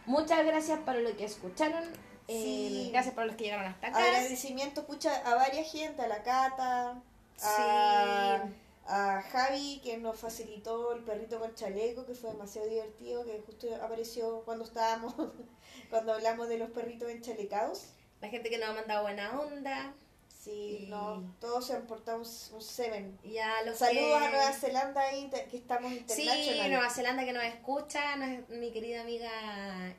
Muchas 0.06 0.46
gracias 0.46 0.78
para 0.80 1.00
lo 1.00 1.16
que 1.16 1.24
escucharon. 1.24 1.84
Eh. 2.28 2.88
Gracias 2.92 3.14
para 3.14 3.26
los 3.26 3.36
que 3.36 3.44
llegaron 3.44 3.66
hasta 3.66 3.88
acá. 3.88 3.98
Agradecimiento, 3.98 4.86
pucha, 4.86 5.14
a 5.26 5.34
varias 5.34 5.70
gente, 5.70 6.02
a 6.02 6.08
la 6.08 6.22
Cata, 6.22 7.02
a, 7.42 8.44
a 8.86 9.22
Javi, 9.22 9.80
que 9.82 9.98
nos 9.98 10.18
facilitó 10.18 10.92
el 10.92 11.02
perrito 11.02 11.38
con 11.38 11.54
chaleco, 11.54 12.06
que 12.06 12.14
fue 12.14 12.30
demasiado 12.30 12.68
divertido, 12.68 13.24
que 13.24 13.42
justo 13.44 13.66
apareció 13.82 14.42
cuando 14.44 14.64
estábamos, 14.64 15.14
cuando 15.90 16.14
hablamos 16.14 16.48
de 16.48 16.58
los 16.58 16.70
perritos 16.70 17.10
enchalecados. 17.10 17.86
La 18.20 18.28
gente 18.28 18.48
que 18.48 18.58
nos 18.58 18.70
ha 18.70 18.74
mandado 18.74 19.02
buena 19.02 19.38
onda. 19.38 19.92
Sí, 20.44 20.84
no, 20.90 21.34
todos 21.40 21.66
se 21.66 21.72
han 21.72 21.86
portado 21.86 22.18
un, 22.18 22.24
un 22.54 22.60
seven. 22.62 23.18
Y 23.24 23.38
a 23.38 23.62
los 23.62 23.78
Saludos 23.78 24.18
que- 24.20 24.26
a 24.26 24.30
Nueva 24.30 24.52
Zelanda 24.52 25.00
ahí, 25.00 25.30
que 25.50 25.56
estamos 25.56 25.90
Sí, 26.06 26.22
internacional. 26.22 26.70
Nueva 26.70 26.90
Zelanda 26.90 27.24
que 27.24 27.32
nos 27.32 27.44
escucha, 27.44 28.16
nos- 28.16 28.48
mi 28.50 28.70
querida 28.70 29.00
amiga 29.00 29.30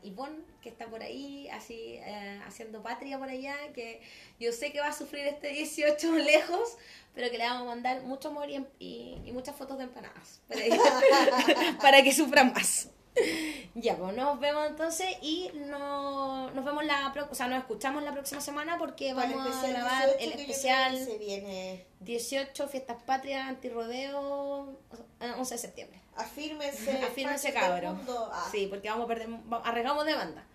Ivonne, 0.03 0.43
que 0.61 0.69
está 0.69 0.85
por 0.87 1.01
ahí, 1.01 1.49
así, 1.49 1.95
eh, 1.99 2.39
haciendo 2.45 2.83
patria 2.83 3.17
por 3.17 3.27
allá, 3.29 3.55
que 3.73 4.01
yo 4.39 4.51
sé 4.51 4.71
que 4.71 4.79
va 4.81 4.87
a 4.89 4.93
sufrir 4.93 5.25
este 5.25 5.47
18 5.47 6.11
lejos, 6.15 6.77
pero 7.15 7.31
que 7.31 7.39
le 7.39 7.45
vamos 7.45 7.63
a 7.63 7.65
mandar 7.65 8.03
mucho 8.03 8.27
amor 8.29 8.47
y, 8.49 8.63
y- 8.77 9.21
y 9.25 9.31
muchas 9.31 9.55
fotos 9.55 9.79
de 9.79 9.85
empanadas, 9.85 10.41
para, 10.47 10.59
para 11.81 12.03
que 12.03 12.13
sufra 12.13 12.43
más. 12.43 12.89
Ya, 13.75 13.97
pues 13.97 14.15
nos 14.15 14.39
vemos 14.39 14.67
entonces 14.67 15.07
y 15.21 15.51
no, 15.53 16.49
nos 16.51 16.63
vemos 16.63 16.85
la 16.85 17.11
pro- 17.13 17.27
o 17.29 17.35
sea, 17.35 17.47
nos 17.47 17.59
escuchamos 17.59 18.03
la 18.03 18.13
próxima 18.13 18.39
semana 18.39 18.77
porque 18.77 19.13
vamos 19.13 19.53
a 19.55 19.67
grabar 19.67 20.17
18, 20.17 20.19
el 20.19 20.39
especial 20.39 20.97
se 20.97 21.17
viene. 21.17 21.85
18 21.99 22.67
Fiestas 22.69 23.03
Patrias 23.03 23.47
Antirrodeo 23.47 24.77
eh, 25.19 25.31
11 25.37 25.55
de 25.55 25.57
septiembre. 25.59 26.01
Afírmense. 26.15 26.91
Afírmense, 27.03 27.53
mundo. 27.91 28.29
Ah. 28.31 28.47
Sí, 28.51 28.67
porque 28.67 28.89
vamos 28.89 29.05
a 29.05 29.07
perder, 29.07 29.29
arriesgamos 29.63 30.05
de 30.05 30.15
banda. 30.15 30.45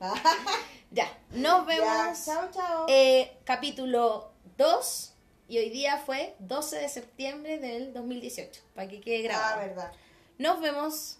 Ya, 0.92 1.12
nos 1.30 1.66
vemos. 1.66 1.84
Ya, 1.86 2.14
chao, 2.24 2.48
chao. 2.52 2.86
Eh, 2.88 3.36
capítulo 3.44 4.30
2 4.56 5.14
y 5.48 5.58
hoy 5.58 5.70
día 5.70 5.98
fue 5.98 6.36
12 6.38 6.76
de 6.76 6.88
septiembre 6.88 7.58
del 7.58 7.92
2018, 7.92 8.62
para 8.74 8.86
que 8.88 9.00
quede 9.00 9.28
ah, 9.28 9.32
grabado. 9.32 9.60
verdad. 9.60 9.92
Nos 10.38 10.60
vemos. 10.60 11.18